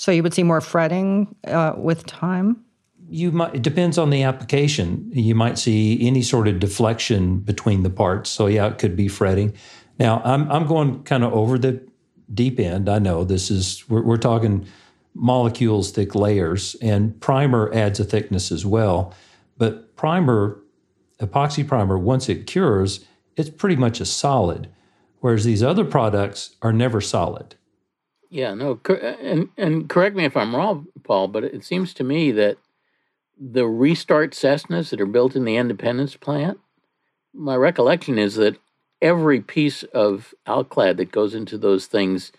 So 0.00 0.10
you 0.10 0.22
would 0.22 0.32
see 0.32 0.44
more 0.44 0.62
fretting 0.62 1.36
uh, 1.46 1.74
with 1.76 2.06
time. 2.06 2.64
You 3.10 3.32
might. 3.32 3.56
It 3.56 3.60
depends 3.60 3.98
on 3.98 4.08
the 4.08 4.22
application. 4.22 5.10
You 5.12 5.34
might 5.34 5.58
see 5.58 6.06
any 6.06 6.22
sort 6.22 6.48
of 6.48 6.58
deflection 6.58 7.40
between 7.40 7.82
the 7.82 7.90
parts. 7.90 8.30
So 8.30 8.46
yeah, 8.46 8.68
it 8.68 8.78
could 8.78 8.96
be 8.96 9.08
fretting. 9.08 9.52
Now 9.98 10.22
I'm 10.24 10.50
I'm 10.50 10.66
going 10.66 11.02
kind 11.02 11.22
of 11.22 11.34
over 11.34 11.58
the 11.58 11.86
deep 12.32 12.58
end. 12.58 12.88
I 12.88 12.98
know 12.98 13.24
this 13.24 13.50
is 13.50 13.86
we're, 13.90 14.00
we're 14.00 14.16
talking 14.16 14.66
molecules, 15.12 15.90
thick 15.90 16.14
layers, 16.14 16.76
and 16.76 17.20
primer 17.20 17.70
adds 17.74 18.00
a 18.00 18.04
thickness 18.04 18.50
as 18.50 18.64
well. 18.64 19.12
But 19.58 19.96
primer, 19.96 20.62
epoxy 21.20 21.68
primer, 21.68 21.98
once 21.98 22.30
it 22.30 22.46
cures, 22.46 23.04
it's 23.36 23.50
pretty 23.50 23.76
much 23.76 24.00
a 24.00 24.06
solid. 24.06 24.70
Whereas 25.18 25.44
these 25.44 25.62
other 25.62 25.84
products 25.84 26.56
are 26.62 26.72
never 26.72 27.02
solid. 27.02 27.56
Yeah, 28.30 28.54
no, 28.54 28.80
and 29.20 29.48
and 29.56 29.88
correct 29.88 30.14
me 30.14 30.24
if 30.24 30.36
I'm 30.36 30.54
wrong, 30.54 30.86
Paul, 31.02 31.28
but 31.28 31.42
it 31.42 31.64
seems 31.64 31.92
to 31.94 32.04
me 32.04 32.30
that 32.32 32.58
the 33.38 33.66
restart 33.66 34.32
Cessnas 34.32 34.90
that 34.90 35.00
are 35.00 35.06
built 35.06 35.34
in 35.34 35.44
the 35.44 35.56
Independence 35.56 36.14
plant, 36.14 36.60
my 37.34 37.56
recollection 37.56 38.18
is 38.18 38.36
that 38.36 38.56
every 39.02 39.40
piece 39.40 39.82
of 39.82 40.32
Alclad 40.46 40.98
that 40.98 41.10
goes 41.10 41.34
into 41.34 41.58
those 41.58 41.86
things 41.86 42.30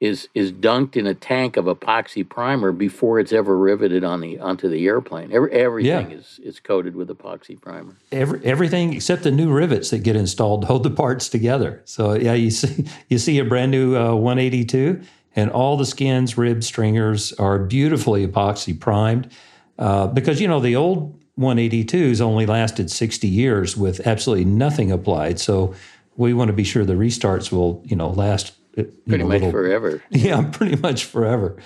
is 0.00 0.28
is 0.34 0.50
dunked 0.50 0.96
in 0.96 1.06
a 1.06 1.14
tank 1.14 1.56
of 1.58 1.66
epoxy 1.66 2.26
primer 2.26 2.72
before 2.72 3.20
it's 3.20 3.32
ever 3.32 3.56
riveted 3.56 4.02
on 4.02 4.20
the 4.20 4.38
onto 4.38 4.68
the 4.68 4.86
airplane. 4.86 5.30
Every, 5.30 5.52
everything 5.52 6.10
yeah. 6.10 6.16
is 6.16 6.40
is 6.42 6.58
coated 6.58 6.96
with 6.96 7.08
epoxy 7.08 7.60
primer. 7.60 7.96
Every, 8.10 8.42
everything 8.44 8.94
except 8.94 9.22
the 9.22 9.30
new 9.30 9.52
rivets 9.52 9.90
that 9.90 9.98
get 9.98 10.16
installed 10.16 10.64
hold 10.64 10.84
the 10.84 10.90
parts 10.90 11.28
together. 11.28 11.82
So 11.84 12.14
yeah, 12.14 12.32
you 12.32 12.50
see 12.50 12.86
you 13.08 13.18
see 13.18 13.38
a 13.38 13.44
brand 13.44 13.70
new 13.70 13.94
uh, 13.94 14.14
182 14.14 15.02
and 15.36 15.50
all 15.50 15.76
the 15.76 15.86
skins, 15.86 16.36
ribs, 16.36 16.66
stringers 16.66 17.32
are 17.34 17.58
beautifully 17.58 18.26
epoxy 18.26 18.78
primed 18.78 19.30
uh, 19.78 20.06
because 20.08 20.40
you 20.40 20.48
know 20.48 20.60
the 20.60 20.76
old 20.76 21.18
182s 21.38 22.20
only 22.20 22.46
lasted 22.46 22.90
60 22.90 23.26
years 23.26 23.76
with 23.76 24.06
absolutely 24.06 24.44
nothing 24.44 24.92
applied. 24.92 25.40
So 25.40 25.74
we 26.16 26.34
want 26.34 26.48
to 26.48 26.52
be 26.52 26.64
sure 26.64 26.84
the 26.84 26.94
restarts 26.94 27.50
will 27.50 27.82
you 27.84 27.96
know 27.96 28.10
last 28.10 28.52
uh, 28.78 28.84
pretty 29.08 29.24
know, 29.24 29.28
much 29.28 29.34
little, 29.34 29.50
forever. 29.50 30.02
Yeah, 30.10 30.48
pretty 30.50 30.76
much 30.76 31.04
forever. 31.04 31.56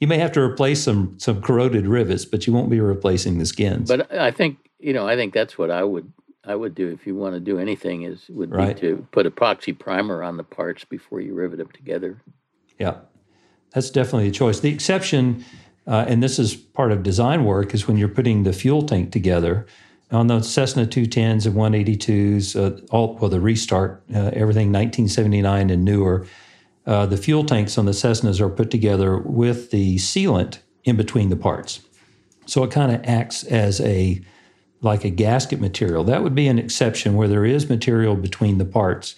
You 0.00 0.06
may 0.06 0.18
have 0.18 0.32
to 0.32 0.40
replace 0.40 0.82
some 0.82 1.18
some 1.18 1.40
corroded 1.42 1.86
rivets, 1.86 2.24
but 2.24 2.46
you 2.46 2.52
won't 2.52 2.70
be 2.70 2.80
replacing 2.80 3.38
the 3.38 3.46
skins. 3.46 3.88
But 3.88 4.12
I 4.12 4.30
think 4.30 4.58
you 4.78 4.92
know 4.92 5.08
I 5.08 5.16
think 5.16 5.32
that's 5.32 5.56
what 5.56 5.70
I 5.70 5.82
would 5.82 6.12
I 6.44 6.54
would 6.54 6.74
do 6.74 6.88
if 6.88 7.06
you 7.06 7.16
want 7.16 7.34
to 7.34 7.40
do 7.40 7.58
anything 7.58 8.02
is 8.02 8.28
would 8.28 8.52
right. 8.52 8.74
be 8.74 8.80
to 8.82 9.06
put 9.10 9.26
epoxy 9.26 9.76
primer 9.76 10.22
on 10.22 10.36
the 10.36 10.44
parts 10.44 10.84
before 10.84 11.20
you 11.20 11.34
rivet 11.34 11.58
them 11.58 11.70
together. 11.72 12.20
Yeah, 12.78 12.98
that's 13.72 13.90
definitely 13.90 14.28
a 14.28 14.32
choice. 14.32 14.60
The 14.60 14.72
exception, 14.72 15.44
uh, 15.86 16.04
and 16.08 16.22
this 16.22 16.38
is 16.38 16.54
part 16.54 16.92
of 16.92 17.02
design 17.02 17.44
work, 17.44 17.74
is 17.74 17.86
when 17.86 17.96
you're 17.96 18.08
putting 18.08 18.42
the 18.42 18.52
fuel 18.52 18.82
tank 18.82 19.12
together. 19.12 19.66
on 20.12 20.28
the 20.28 20.40
Cessna 20.40 20.86
210s 20.86 21.46
and 21.46 21.56
182s, 21.56 22.54
uh, 22.54 22.80
all 22.92 23.14
well 23.14 23.28
the 23.28 23.40
restart, 23.40 24.04
uh, 24.14 24.30
everything 24.34 24.70
1979 24.70 25.68
and 25.68 25.84
newer. 25.84 26.26
Uh, 26.86 27.06
the 27.06 27.16
fuel 27.16 27.44
tanks 27.44 27.76
on 27.76 27.86
the 27.86 27.92
Cessnas 27.92 28.40
are 28.40 28.48
put 28.48 28.70
together 28.70 29.18
with 29.18 29.72
the 29.72 29.96
sealant 29.96 30.60
in 30.84 30.96
between 30.96 31.28
the 31.28 31.36
parts, 31.36 31.80
so 32.46 32.62
it 32.62 32.70
kind 32.70 32.94
of 32.94 33.02
acts 33.04 33.42
as 33.42 33.80
a 33.80 34.22
like 34.80 35.04
a 35.04 35.10
gasket 35.10 35.60
material. 35.60 36.04
That 36.04 36.22
would 36.22 36.34
be 36.34 36.46
an 36.46 36.58
exception 36.58 37.16
where 37.16 37.26
there 37.28 37.44
is 37.44 37.68
material 37.68 38.14
between 38.14 38.58
the 38.58 38.64
parts, 38.64 39.16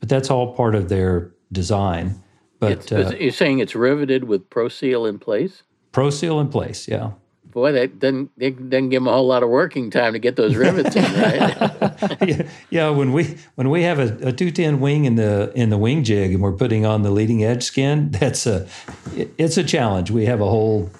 but 0.00 0.08
that's 0.08 0.30
all 0.30 0.54
part 0.54 0.74
of 0.74 0.88
their 0.88 1.30
design. 1.52 2.20
But 2.64 2.92
uh, 2.92 3.16
you're 3.16 3.32
saying 3.32 3.58
it's 3.58 3.74
riveted 3.74 4.24
with 4.24 4.48
ProSeal 4.50 5.08
in 5.08 5.18
place? 5.18 5.62
ProSeal 5.92 6.40
in 6.40 6.48
place, 6.48 6.88
yeah. 6.88 7.12
Boy, 7.44 7.70
that 7.70 8.00
doesn't, 8.00 8.36
doesn't 8.36 8.88
give 8.88 9.02
them 9.02 9.06
a 9.06 9.12
whole 9.12 9.28
lot 9.28 9.44
of 9.44 9.48
working 9.48 9.88
time 9.88 10.12
to 10.14 10.18
get 10.18 10.34
those 10.34 10.56
rivets 10.56 10.96
in, 10.96 11.04
right? 11.22 12.18
yeah, 12.26 12.48
yeah, 12.68 12.90
when 12.90 13.12
we 13.12 13.38
when 13.54 13.70
we 13.70 13.84
have 13.84 14.00
a, 14.00 14.28
a 14.28 14.32
210 14.32 14.80
wing 14.80 15.04
in 15.04 15.14
the 15.14 15.52
in 15.54 15.70
the 15.70 15.78
wing 15.78 16.02
jig 16.02 16.32
and 16.32 16.42
we're 16.42 16.50
putting 16.50 16.84
on 16.84 17.02
the 17.02 17.12
leading 17.12 17.44
edge 17.44 17.62
skin, 17.62 18.10
that's 18.10 18.44
a 18.48 18.66
it's 19.14 19.56
a 19.56 19.62
challenge. 19.62 20.10
We 20.10 20.26
have 20.26 20.40
a 20.40 20.46
whole 20.46 20.90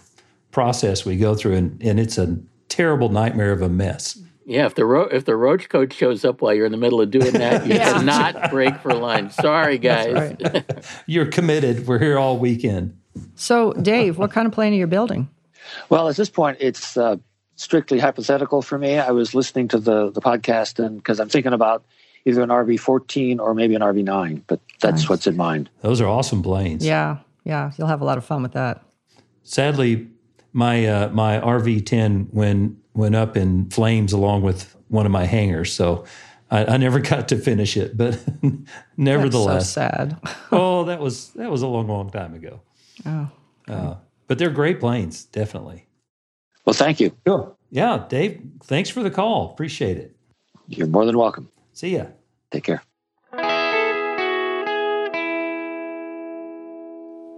process 0.52 1.04
we 1.04 1.16
go 1.16 1.34
through, 1.34 1.56
and, 1.56 1.82
and 1.82 1.98
it's 1.98 2.18
a 2.18 2.38
terrible 2.68 3.08
nightmare 3.08 3.50
of 3.50 3.60
a 3.60 3.68
mess. 3.68 4.16
Yeah, 4.46 4.66
if 4.66 4.74
the 4.74 4.84
ro- 4.84 5.08
if 5.10 5.24
the 5.24 5.36
roach 5.36 5.68
coach 5.68 5.94
shows 5.94 6.24
up 6.24 6.42
while 6.42 6.52
you're 6.52 6.66
in 6.66 6.72
the 6.72 6.78
middle 6.78 7.00
of 7.00 7.10
doing 7.10 7.32
that, 7.32 7.66
you 7.66 7.74
yeah. 7.76 7.94
cannot 7.94 8.50
break 8.50 8.76
for 8.78 8.92
lunch. 8.92 9.32
Sorry, 9.32 9.78
guys. 9.78 10.12
Right. 10.14 10.84
you're 11.06 11.26
committed. 11.26 11.86
We're 11.86 11.98
here 11.98 12.18
all 12.18 12.38
weekend. 12.38 12.98
So, 13.36 13.72
Dave, 13.72 14.18
what 14.18 14.32
kind 14.32 14.46
of 14.46 14.52
plane 14.52 14.72
are 14.72 14.76
you 14.76 14.86
building? 14.86 15.28
Well, 15.88 16.08
at 16.08 16.16
this 16.16 16.28
point, 16.28 16.58
it's 16.60 16.96
uh, 16.96 17.16
strictly 17.56 17.98
hypothetical 17.98 18.60
for 18.60 18.78
me. 18.78 18.98
I 18.98 19.12
was 19.12 19.34
listening 19.34 19.68
to 19.68 19.78
the 19.78 20.10
the 20.10 20.20
podcast, 20.20 20.84
and 20.84 20.98
because 20.98 21.20
I'm 21.20 21.28
thinking 21.28 21.52
about 21.54 21.84
either 22.26 22.42
an 22.42 22.48
RV14 22.48 23.38
or 23.38 23.54
maybe 23.54 23.74
an 23.74 23.82
RV9, 23.82 24.42
but 24.46 24.60
that's 24.80 25.02
nice. 25.02 25.08
what's 25.08 25.26
in 25.26 25.36
mind. 25.36 25.70
Those 25.80 26.00
are 26.00 26.06
awesome 26.06 26.42
planes. 26.42 26.84
Yeah, 26.84 27.18
yeah, 27.44 27.72
you'll 27.78 27.88
have 27.88 28.02
a 28.02 28.04
lot 28.04 28.18
of 28.18 28.24
fun 28.24 28.42
with 28.42 28.52
that. 28.52 28.82
Sadly, 29.42 30.08
my 30.54 30.86
uh, 30.86 31.08
my 31.10 31.38
RV10 31.40 32.32
went 32.32 32.78
went 32.94 33.14
up 33.14 33.36
in 33.36 33.68
flames 33.68 34.12
along 34.12 34.42
with 34.42 34.74
one 34.88 35.04
of 35.04 35.12
my 35.12 35.24
hangars, 35.24 35.72
so 35.72 36.04
I, 36.50 36.64
I 36.64 36.76
never 36.78 37.00
got 37.12 37.28
to 37.28 37.36
finish 37.36 37.76
it. 37.76 37.96
But 37.96 38.24
nevertheless, 38.96 39.70
so 39.70 39.80
sad. 39.80 40.18
oh, 40.52 40.84
that 40.84 41.00
was 41.00 41.30
that 41.32 41.50
was 41.50 41.60
a 41.60 41.66
long, 41.66 41.88
long 41.88 42.08
time 42.10 42.34
ago. 42.34 42.60
Oh, 43.04 43.30
okay. 43.68 43.78
uh, 43.78 43.94
but 44.28 44.38
they're 44.38 44.50
great 44.50 44.80
planes, 44.80 45.24
definitely. 45.24 45.86
Well, 46.64 46.72
thank 46.72 47.00
you. 47.00 47.14
Sure. 47.26 47.54
Yeah, 47.70 48.06
Dave. 48.08 48.40
Thanks 48.62 48.88
for 48.88 49.02
the 49.02 49.10
call. 49.10 49.50
Appreciate 49.52 49.98
it. 49.98 50.16
You're 50.68 50.86
more 50.86 51.04
than 51.04 51.18
welcome. 51.18 51.50
See 51.72 51.96
ya. 51.96 52.06
Take 52.50 52.64
care. 52.64 52.82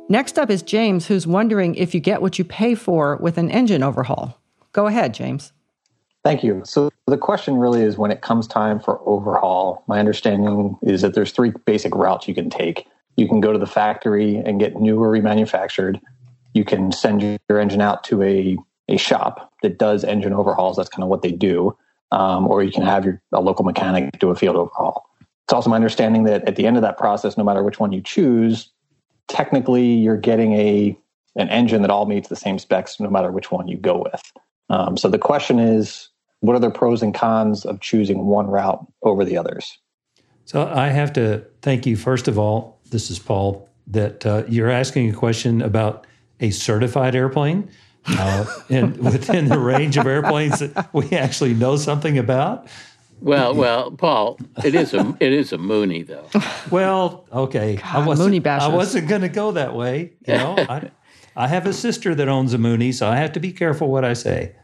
Next 0.08 0.38
up 0.38 0.50
is 0.50 0.62
James, 0.62 1.06
who's 1.06 1.26
wondering 1.26 1.74
if 1.74 1.92
you 1.92 2.00
get 2.00 2.22
what 2.22 2.38
you 2.38 2.44
pay 2.44 2.76
for 2.76 3.16
with 3.16 3.38
an 3.38 3.50
engine 3.50 3.82
overhaul. 3.82 4.40
Go 4.72 4.86
ahead, 4.86 5.12
James. 5.12 5.52
Thank 6.22 6.44
you. 6.44 6.62
So 6.64 6.90
the 7.06 7.18
question 7.18 7.56
really 7.56 7.82
is 7.82 7.98
when 7.98 8.12
it 8.12 8.20
comes 8.20 8.46
time 8.46 8.78
for 8.78 9.00
overhaul, 9.08 9.84
my 9.88 9.98
understanding 9.98 10.76
is 10.82 11.02
that 11.02 11.14
there's 11.14 11.32
three 11.32 11.52
basic 11.64 11.94
routes 11.94 12.28
you 12.28 12.34
can 12.34 12.50
take. 12.50 12.86
You 13.16 13.28
can 13.28 13.40
go 13.40 13.52
to 13.52 13.58
the 13.58 13.66
factory 13.66 14.36
and 14.36 14.60
get 14.60 14.76
new 14.76 15.02
or 15.02 15.10
remanufactured. 15.10 16.00
You 16.54 16.64
can 16.64 16.92
send 16.92 17.22
your 17.48 17.58
engine 17.58 17.80
out 17.80 18.04
to 18.04 18.22
a, 18.22 18.56
a 18.88 18.96
shop 18.96 19.52
that 19.62 19.78
does 19.78 20.04
engine 20.04 20.32
overhauls. 20.32 20.76
That's 20.76 20.88
kind 20.88 21.02
of 21.02 21.08
what 21.08 21.22
they 21.22 21.32
do. 21.32 21.76
Um, 22.12 22.46
or 22.46 22.62
you 22.62 22.70
can 22.70 22.82
have 22.82 23.04
your 23.04 23.20
a 23.32 23.40
local 23.40 23.64
mechanic 23.64 24.18
do 24.20 24.30
a 24.30 24.36
field 24.36 24.54
overhaul. 24.54 25.08
It's 25.44 25.52
also 25.52 25.70
my 25.70 25.76
understanding 25.76 26.24
that 26.24 26.46
at 26.48 26.56
the 26.56 26.66
end 26.66 26.76
of 26.76 26.82
that 26.82 26.96
process, 26.96 27.36
no 27.36 27.44
matter 27.44 27.62
which 27.62 27.80
one 27.80 27.92
you 27.92 28.00
choose, 28.00 28.70
technically 29.28 29.84
you're 29.84 30.16
getting 30.16 30.54
a 30.54 30.98
an 31.36 31.48
engine 31.50 31.82
that 31.82 31.90
all 31.90 32.06
meets 32.06 32.28
the 32.28 32.36
same 32.36 32.58
specs 32.58 32.98
no 32.98 33.10
matter 33.10 33.30
which 33.30 33.50
one 33.50 33.68
you 33.68 33.76
go 33.76 34.02
with. 34.02 34.32
Um, 34.70 34.96
so 34.96 35.08
the 35.08 35.18
question 35.18 35.58
is, 35.58 36.08
what 36.40 36.56
are 36.56 36.60
the 36.60 36.70
pros 36.70 37.02
and 37.02 37.14
cons 37.14 37.66
of 37.66 37.80
choosing 37.80 38.24
one 38.24 38.46
route 38.46 38.84
over 39.02 39.24
the 39.24 39.36
others? 39.36 39.78
So 40.46 40.66
I 40.66 40.88
have 40.88 41.12
to 41.14 41.44
thank 41.60 41.86
you 41.86 41.96
first 41.96 42.28
of 42.28 42.38
all. 42.38 42.80
This 42.90 43.10
is 43.10 43.18
Paul. 43.18 43.68
That 43.88 44.26
uh, 44.26 44.42
you're 44.48 44.70
asking 44.70 45.10
a 45.10 45.12
question 45.12 45.62
about 45.62 46.06
a 46.40 46.50
certified 46.50 47.14
airplane, 47.14 47.70
uh, 48.06 48.44
and 48.68 48.96
within 49.12 49.48
the 49.48 49.58
range 49.58 49.96
of 49.96 50.06
airplanes 50.06 50.58
that 50.58 50.92
we 50.92 51.10
actually 51.10 51.54
know 51.54 51.76
something 51.76 52.18
about. 52.18 52.66
Well, 53.20 53.54
well, 53.54 53.90
Paul, 53.90 54.38
it 54.64 54.74
is 54.74 54.92
a 54.94 55.16
it 55.20 55.32
is 55.32 55.52
a 55.52 55.58
Mooney 55.58 56.02
though. 56.02 56.28
Well, 56.70 57.26
okay, 57.32 57.76
God, 57.76 57.84
I 57.94 58.06
wasn't 58.06 58.30
Mooney 58.30 58.44
I 58.44 58.66
wasn't 58.68 59.08
going 59.08 59.22
to 59.22 59.28
go 59.28 59.52
that 59.52 59.74
way. 59.74 60.14
You 60.26 60.34
know, 60.34 60.56
I, 60.68 60.90
I 61.36 61.46
have 61.46 61.64
a 61.66 61.72
sister 61.72 62.14
that 62.14 62.28
owns 62.28 62.54
a 62.54 62.58
Mooney, 62.58 62.90
so 62.90 63.08
I 63.08 63.16
have 63.16 63.32
to 63.32 63.40
be 63.40 63.52
careful 63.52 63.88
what 63.88 64.04
I 64.04 64.14
say. 64.14 64.56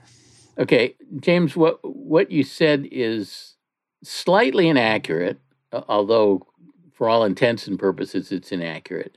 Okay, 0.59 0.97
James, 1.21 1.57
what 1.57 1.79
what 1.83 2.31
you 2.31 2.43
said 2.43 2.89
is 2.91 3.55
slightly 4.03 4.69
inaccurate, 4.69 5.39
although 5.73 6.47
for 6.93 7.09
all 7.09 7.25
intents 7.25 7.67
and 7.67 7.79
purposes, 7.79 8.33
it's 8.33 8.53
inaccurate. 8.53 9.17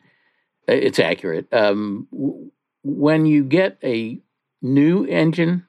Uh, 0.70 0.74
it's 0.74 1.00
accurate. 1.00 1.52
Um, 1.54 2.08
when 2.84 3.26
you 3.26 3.44
get 3.44 3.78
a 3.84 4.20
new 4.62 5.06
engine 5.06 5.65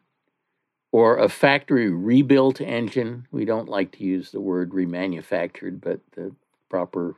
or 0.93 1.19
a 1.19 1.29
factory 1.29 1.91
rebuilt 1.91 2.61
engine. 2.61 3.27
We 3.31 3.45
don't 3.45 3.69
like 3.69 3.93
to 3.93 4.05
use 4.05 4.31
the 4.31 4.41
word 4.41 4.71
remanufactured, 4.71 5.81
but 5.81 6.01
the 6.13 6.35
proper 6.69 7.17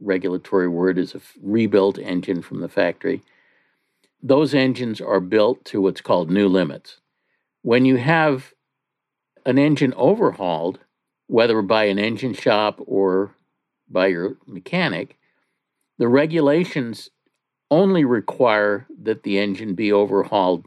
regulatory 0.00 0.68
word 0.68 0.98
is 0.98 1.14
a 1.14 1.20
rebuilt 1.42 1.98
engine 1.98 2.42
from 2.42 2.60
the 2.60 2.68
factory. 2.68 3.22
Those 4.22 4.54
engines 4.54 5.00
are 5.00 5.20
built 5.20 5.64
to 5.66 5.80
what's 5.80 6.00
called 6.00 6.30
new 6.30 6.48
limits. 6.48 7.00
When 7.62 7.84
you 7.84 7.96
have 7.96 8.52
an 9.46 9.58
engine 9.58 9.94
overhauled, 9.96 10.80
whether 11.26 11.62
by 11.62 11.84
an 11.84 11.98
engine 11.98 12.34
shop 12.34 12.80
or 12.86 13.34
by 13.88 14.08
your 14.08 14.36
mechanic, 14.46 15.16
the 15.98 16.08
regulations 16.08 17.10
only 17.70 18.04
require 18.04 18.86
that 19.02 19.22
the 19.22 19.38
engine 19.38 19.74
be 19.74 19.92
overhauled 19.92 20.66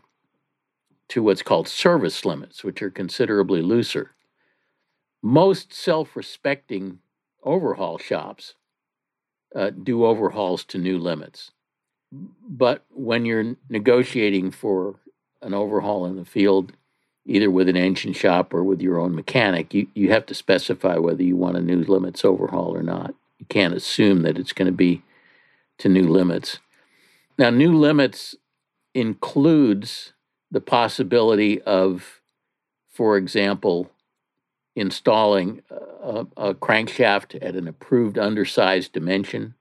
to 1.13 1.21
what's 1.21 1.43
called 1.43 1.67
service 1.67 2.25
limits, 2.25 2.63
which 2.63 2.81
are 2.81 2.89
considerably 2.89 3.61
looser. 3.61 4.15
Most 5.21 5.71
self 5.71 6.15
respecting 6.15 7.01
overhaul 7.43 7.99
shops 7.99 8.55
uh, 9.55 9.69
do 9.69 10.05
overhauls 10.05 10.63
to 10.63 10.79
new 10.79 10.97
limits. 10.97 11.51
But 12.11 12.83
when 12.89 13.25
you're 13.25 13.55
negotiating 13.69 14.49
for 14.49 14.95
an 15.43 15.53
overhaul 15.53 16.07
in 16.07 16.15
the 16.15 16.25
field, 16.25 16.73
either 17.27 17.51
with 17.51 17.69
an 17.69 17.77
engine 17.77 18.13
shop 18.13 18.51
or 18.51 18.63
with 18.63 18.81
your 18.81 18.99
own 18.99 19.13
mechanic, 19.13 19.71
you, 19.71 19.85
you 19.93 20.09
have 20.09 20.25
to 20.25 20.33
specify 20.33 20.97
whether 20.97 21.21
you 21.21 21.37
want 21.37 21.57
a 21.57 21.61
new 21.61 21.83
limits 21.83 22.25
overhaul 22.25 22.75
or 22.75 22.81
not. 22.81 23.13
You 23.37 23.45
can't 23.49 23.75
assume 23.75 24.23
that 24.23 24.39
it's 24.39 24.53
going 24.53 24.65
to 24.65 24.71
be 24.71 25.03
to 25.77 25.89
new 25.89 26.07
limits. 26.07 26.57
Now, 27.37 27.51
new 27.51 27.77
limits 27.77 28.33
includes 28.95 30.12
the 30.53 30.61
possibility 30.61 31.59
of, 31.63 32.21
for 32.87 33.17
example, 33.17 33.89
installing 34.75 35.63
a, 35.69 36.27
a, 36.37 36.53
crankshaft 36.53 37.35
at 37.41 37.55
an 37.55 37.67
approved 37.67 38.19
undersized 38.19 38.93
dimension 38.93 39.55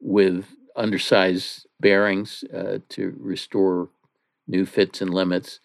with 0.00 0.46
undersized 0.74 1.66
bearings 1.78 2.44
uh, 2.52 2.78
to 2.88 3.14
restore 3.18 3.88
new 4.48 4.66
fits 4.66 5.00
and 5.00 5.14
limits. 5.14 5.60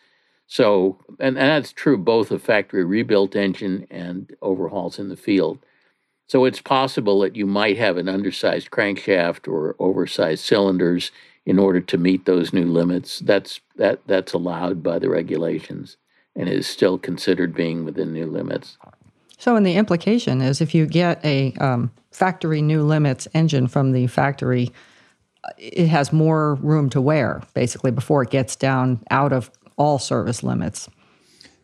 So, 0.45 1.03
and, 1.19 1.35
and 1.37 1.49
that's 1.49 1.73
true 1.73 1.97
both 1.97 2.29
of 2.29 2.43
factory 2.43 2.85
rebuilt 2.85 3.35
engine 3.35 3.87
and 3.89 4.35
overhauls 4.43 4.99
in 4.99 5.09
the 5.09 5.17
field. 5.17 5.57
So 6.27 6.45
it's 6.45 6.61
possible 6.61 7.21
that 7.21 7.35
you 7.35 7.47
might 7.47 7.77
have 7.77 7.97
an 7.97 8.07
undersized 8.07 8.69
crankshaft 8.69 9.47
or 9.47 9.75
oversized 9.79 10.43
cylinders 10.43 11.11
in 11.47 11.57
order 11.57 11.79
to 11.79 11.97
meet 11.97 12.25
those 12.25 12.51
new 12.51 12.65
limits. 12.65 13.19
That's 13.19 13.61
that 13.77 14.05
that's 14.05 14.33
allowed 14.33 14.83
by 14.83 14.99
the 14.99 15.09
regulations 15.09 15.97
and 16.35 16.47
is 16.47 16.67
still 16.67 16.99
considered 16.99 17.55
being 17.55 17.85
within 17.85 18.13
new 18.13 18.27
limits. 18.27 18.77
So, 19.39 19.55
and 19.55 19.65
the 19.65 19.75
implication 19.75 20.41
is 20.41 20.61
if 20.61 20.75
you 20.75 20.85
get 20.85 21.23
a 21.25 21.53
um, 21.53 21.91
factory 22.11 22.61
new 22.61 22.83
limits 22.83 23.27
engine 23.33 23.67
from 23.67 23.93
the 23.93 24.07
factory, 24.07 24.71
it 25.57 25.87
has 25.87 26.11
more 26.11 26.55
room 26.55 26.89
to 26.89 27.01
wear 27.01 27.41
basically 27.53 27.91
before 27.91 28.23
it 28.23 28.29
gets 28.29 28.55
down 28.55 29.03
out 29.09 29.31
of 29.31 29.49
all 29.77 29.99
service 29.99 30.43
limits. 30.43 30.89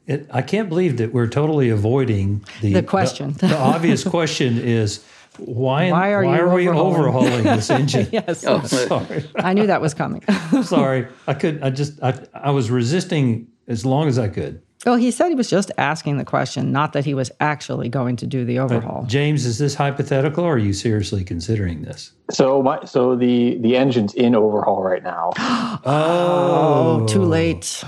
It, 0.08 0.28
I 0.32 0.42
can't 0.42 0.70
believe 0.70 0.98
that 0.98 1.14
we're 1.14 1.28
totally 1.28 1.70
avoiding 1.70 2.46
the, 2.62 2.74
the 2.74 2.84
question. 2.84 3.34
The, 3.34 3.48
the 3.48 3.58
obvious 3.58 4.04
question 4.04 4.58
is 4.58 5.04
why, 5.38 5.92
why 5.92 6.12
are, 6.14 6.24
why 6.26 6.40
are 6.40 6.54
we 6.54 6.68
overhauling 6.68 7.44
this 7.44 7.70
engine? 7.70 8.08
yes. 8.12 8.46
Oh, 8.46 8.62
sorry. 8.66 9.30
I 9.36 9.54
knew 9.54 9.68
that 9.68 9.82
was 9.82 9.94
coming. 9.94 10.24
sorry. 10.64 11.08
I 11.28 11.34
could, 11.34 11.62
I 11.64 11.70
just, 11.70 12.02
I, 12.04 12.20
I 12.34 12.52
was 12.52 12.70
resisting 12.70 13.48
as 13.68 13.86
long 13.86 14.08
as 14.08 14.20
I 14.20 14.28
could. 14.28 14.62
Well, 14.86 14.98
he 14.98 15.12
said 15.12 15.30
he 15.30 15.36
was 15.36 15.50
just 15.50 15.72
asking 15.78 16.18
the 16.18 16.26
question, 16.26 16.74
not 16.74 16.92
that 16.92 17.06
he 17.06 17.14
was 17.14 17.32
actually 17.40 17.88
going 17.88 18.18
to 18.18 18.28
do 18.28 18.44
the 18.44 18.60
overhaul. 18.60 19.06
James, 19.06 19.46
is 19.46 19.58
this 19.58 19.76
hypothetical 19.76 20.44
or 20.44 20.56
are 20.56 20.58
you 20.58 20.74
seriously 20.74 21.24
considering 21.24 21.84
this? 21.84 22.12
So 22.32 22.62
my 22.62 22.84
so 22.84 23.16
the 23.16 23.58
the 23.60 23.78
engine's 23.78 24.14
in 24.14 24.36
overhaul 24.36 24.84
right 24.84 25.02
now. 25.02 25.32
oh, 25.86 27.06
too 27.08 27.24
late. 27.24 27.82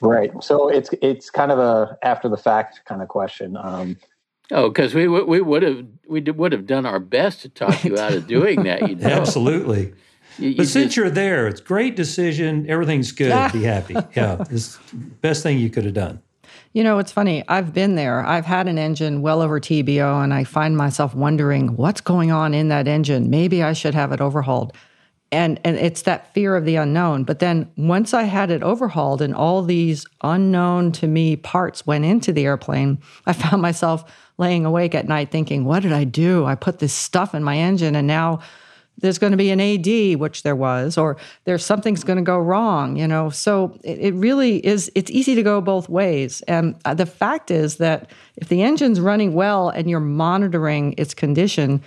right. 0.00 0.30
So 0.40 0.68
it's 0.68 0.90
it's 1.02 1.28
kind 1.28 1.50
of 1.50 1.58
a 1.58 1.98
after 2.04 2.28
the 2.28 2.36
fact 2.36 2.82
kind 2.84 3.02
of 3.02 3.08
question. 3.08 3.56
Um, 3.56 3.96
Oh, 4.52 4.68
because 4.68 4.94
we 4.94 5.08
we 5.08 5.40
would 5.40 5.62
have 5.62 5.86
we 6.06 6.20
would 6.20 6.52
have 6.52 6.66
done 6.66 6.84
our 6.86 7.00
best 7.00 7.40
to 7.42 7.48
talk 7.48 7.84
you 7.84 7.98
out 7.98 8.12
of 8.12 8.26
doing 8.26 8.62
that. 8.64 8.88
You 8.88 8.96
know? 8.96 9.08
Absolutely. 9.08 9.94
You, 10.38 10.50
you 10.50 10.56
but 10.56 10.66
since 10.66 10.86
just, 10.86 10.96
you're 10.96 11.10
there, 11.10 11.48
it's 11.48 11.60
great 11.60 11.96
decision. 11.96 12.68
Everything's 12.68 13.12
good. 13.12 13.52
Be 13.52 13.62
happy. 13.64 13.94
Yeah, 14.14 14.44
it's 14.50 14.78
best 15.20 15.42
thing 15.42 15.58
you 15.58 15.70
could 15.70 15.84
have 15.84 15.94
done. 15.94 16.22
You 16.74 16.84
know, 16.84 16.98
it's 16.98 17.12
funny. 17.12 17.44
I've 17.48 17.74
been 17.74 17.96
there. 17.96 18.24
I've 18.24 18.46
had 18.46 18.66
an 18.66 18.78
engine 18.78 19.20
well 19.20 19.42
over 19.42 19.60
TBO, 19.60 20.22
and 20.22 20.32
I 20.32 20.44
find 20.44 20.76
myself 20.76 21.14
wondering 21.14 21.76
what's 21.76 22.00
going 22.00 22.30
on 22.30 22.54
in 22.54 22.68
that 22.68 22.88
engine. 22.88 23.28
Maybe 23.28 23.62
I 23.62 23.74
should 23.74 23.94
have 23.94 24.12
it 24.12 24.20
overhauled. 24.20 24.74
And 25.32 25.58
and 25.64 25.76
it's 25.76 26.02
that 26.02 26.32
fear 26.34 26.54
of 26.54 26.64
the 26.64 26.76
unknown. 26.76 27.24
But 27.24 27.38
then 27.38 27.70
once 27.76 28.12
I 28.14 28.24
had 28.24 28.50
it 28.50 28.62
overhauled 28.62 29.22
and 29.22 29.34
all 29.34 29.62
these 29.62 30.06
unknown 30.22 30.92
to 30.92 31.08
me 31.08 31.36
parts 31.36 31.86
went 31.86 32.04
into 32.04 32.32
the 32.32 32.44
airplane, 32.44 32.98
I 33.26 33.32
found 33.32 33.62
myself 33.62 34.04
laying 34.38 34.64
awake 34.64 34.94
at 34.94 35.08
night 35.08 35.30
thinking, 35.30 35.64
what 35.64 35.82
did 35.82 35.92
I 35.92 36.04
do? 36.04 36.44
I 36.44 36.54
put 36.54 36.78
this 36.78 36.92
stuff 36.92 37.34
in 37.34 37.42
my 37.42 37.56
engine 37.56 37.96
and 37.96 38.06
now 38.06 38.40
there's 38.98 39.18
going 39.18 39.32
to 39.32 39.36
be 39.36 39.50
an 39.50 39.60
AD, 39.60 40.20
which 40.20 40.42
there 40.42 40.54
was, 40.54 40.96
or 40.96 41.16
there's 41.44 41.64
something's 41.64 42.04
going 42.04 42.18
to 42.18 42.22
go 42.22 42.38
wrong, 42.38 42.96
you 42.96 43.08
know. 43.08 43.30
So 43.30 43.78
it, 43.82 43.98
it, 43.98 44.14
really 44.14 44.64
is, 44.64 44.92
it's 44.94 45.10
easy 45.10 45.34
to 45.34 45.42
go 45.42 45.60
both 45.60 45.88
ways. 45.88 46.40
And 46.42 46.76
uh, 46.84 46.94
the 46.94 47.06
fact 47.06 47.50
is 47.50 47.76
that 47.76 48.10
if 48.36 48.48
the 48.48 48.62
engine's 48.62 49.00
running 49.00 49.34
well 49.34 49.70
and 49.70 49.88
you're 49.88 50.00
monitoring 50.00 50.94
its 50.98 51.14
condition, 51.14 51.82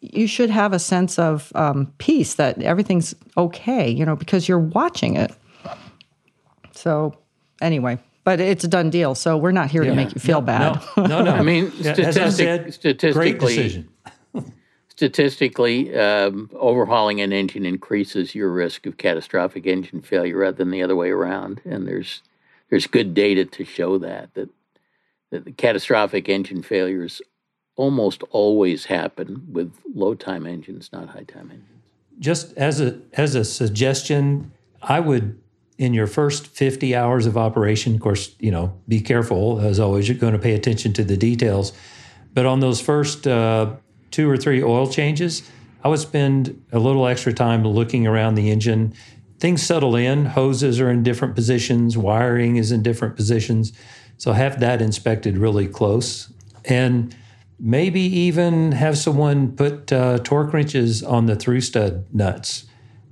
you 0.00 0.26
should 0.26 0.50
have 0.50 0.72
a 0.72 0.78
sense 0.78 1.18
of 1.18 1.52
um, 1.54 1.92
peace 1.98 2.34
that 2.34 2.62
everything's 2.62 3.14
okay, 3.36 3.88
you 3.88 4.04
know, 4.04 4.16
because 4.16 4.48
you're 4.48 4.58
watching 4.58 5.16
it. 5.16 5.32
So, 6.72 7.16
anyway, 7.60 7.98
but 8.24 8.40
it's 8.40 8.62
a 8.62 8.68
done 8.68 8.90
deal. 8.90 9.14
So 9.14 9.36
we're 9.36 9.52
not 9.52 9.70
here 9.70 9.82
yeah. 9.82 9.90
to 9.90 9.96
make 9.96 10.14
you 10.14 10.20
feel 10.20 10.40
no, 10.40 10.46
bad. 10.46 10.82
No, 10.96 11.06
no, 11.06 11.22
no. 11.22 11.30
I 11.34 11.42
mean, 11.42 11.72
statistic, 11.72 12.32
said, 12.32 12.74
statistically, 12.74 13.86
statistically, 14.88 15.98
um, 15.98 16.50
overhauling 16.54 17.20
an 17.20 17.32
engine 17.32 17.66
increases 17.66 18.34
your 18.34 18.50
risk 18.50 18.86
of 18.86 18.98
catastrophic 18.98 19.66
engine 19.66 20.02
failure 20.02 20.36
rather 20.36 20.56
than 20.56 20.70
the 20.70 20.82
other 20.82 20.94
way 20.94 21.10
around. 21.10 21.60
And 21.64 21.88
there's 21.88 22.22
there's 22.70 22.86
good 22.86 23.14
data 23.14 23.44
to 23.46 23.64
show 23.64 23.98
that 23.98 24.34
that 24.34 24.50
that 25.30 25.44
the 25.44 25.52
catastrophic 25.52 26.28
engine 26.28 26.62
failures 26.62 27.20
almost 27.78 28.22
always 28.30 28.86
happen 28.86 29.46
with 29.50 29.72
low 29.94 30.14
time 30.14 30.46
engines, 30.46 30.90
not 30.92 31.08
high 31.08 31.22
time 31.22 31.50
engines. 31.50 31.64
Just 32.18 32.52
as 32.58 32.80
a 32.80 33.00
as 33.14 33.34
a 33.34 33.44
suggestion, 33.44 34.52
I 34.82 35.00
would 35.00 35.40
in 35.78 35.94
your 35.94 36.08
first 36.08 36.48
50 36.48 36.96
hours 36.96 37.24
of 37.24 37.36
operation, 37.36 37.94
of 37.94 38.00
course, 38.00 38.34
you 38.40 38.50
know, 38.50 38.76
be 38.88 39.00
careful 39.00 39.60
as 39.60 39.78
always. 39.78 40.08
You're 40.08 40.18
going 40.18 40.32
to 40.32 40.38
pay 40.38 40.54
attention 40.54 40.92
to 40.94 41.04
the 41.04 41.16
details, 41.16 41.72
but 42.34 42.44
on 42.44 42.58
those 42.58 42.80
first 42.80 43.26
uh, 43.28 43.76
two 44.10 44.28
or 44.28 44.36
three 44.36 44.60
oil 44.62 44.90
changes, 44.90 45.48
I 45.84 45.88
would 45.88 46.00
spend 46.00 46.60
a 46.72 46.80
little 46.80 47.06
extra 47.06 47.32
time 47.32 47.62
looking 47.62 48.08
around 48.08 48.34
the 48.34 48.50
engine. 48.50 48.92
Things 49.38 49.62
settle 49.62 49.94
in. 49.94 50.26
Hoses 50.26 50.80
are 50.80 50.90
in 50.90 51.04
different 51.04 51.36
positions. 51.36 51.96
Wiring 51.96 52.56
is 52.56 52.72
in 52.72 52.82
different 52.82 53.14
positions. 53.14 53.72
So 54.16 54.32
have 54.32 54.58
that 54.58 54.82
inspected 54.82 55.38
really 55.38 55.68
close, 55.68 56.32
and 56.64 57.14
maybe 57.58 58.00
even 58.00 58.72
have 58.72 58.96
someone 58.96 59.52
put 59.52 59.92
uh, 59.92 60.18
torque 60.18 60.52
wrenches 60.52 61.02
on 61.02 61.26
the 61.26 61.36
through 61.36 61.60
stud 61.60 62.06
nuts 62.14 62.66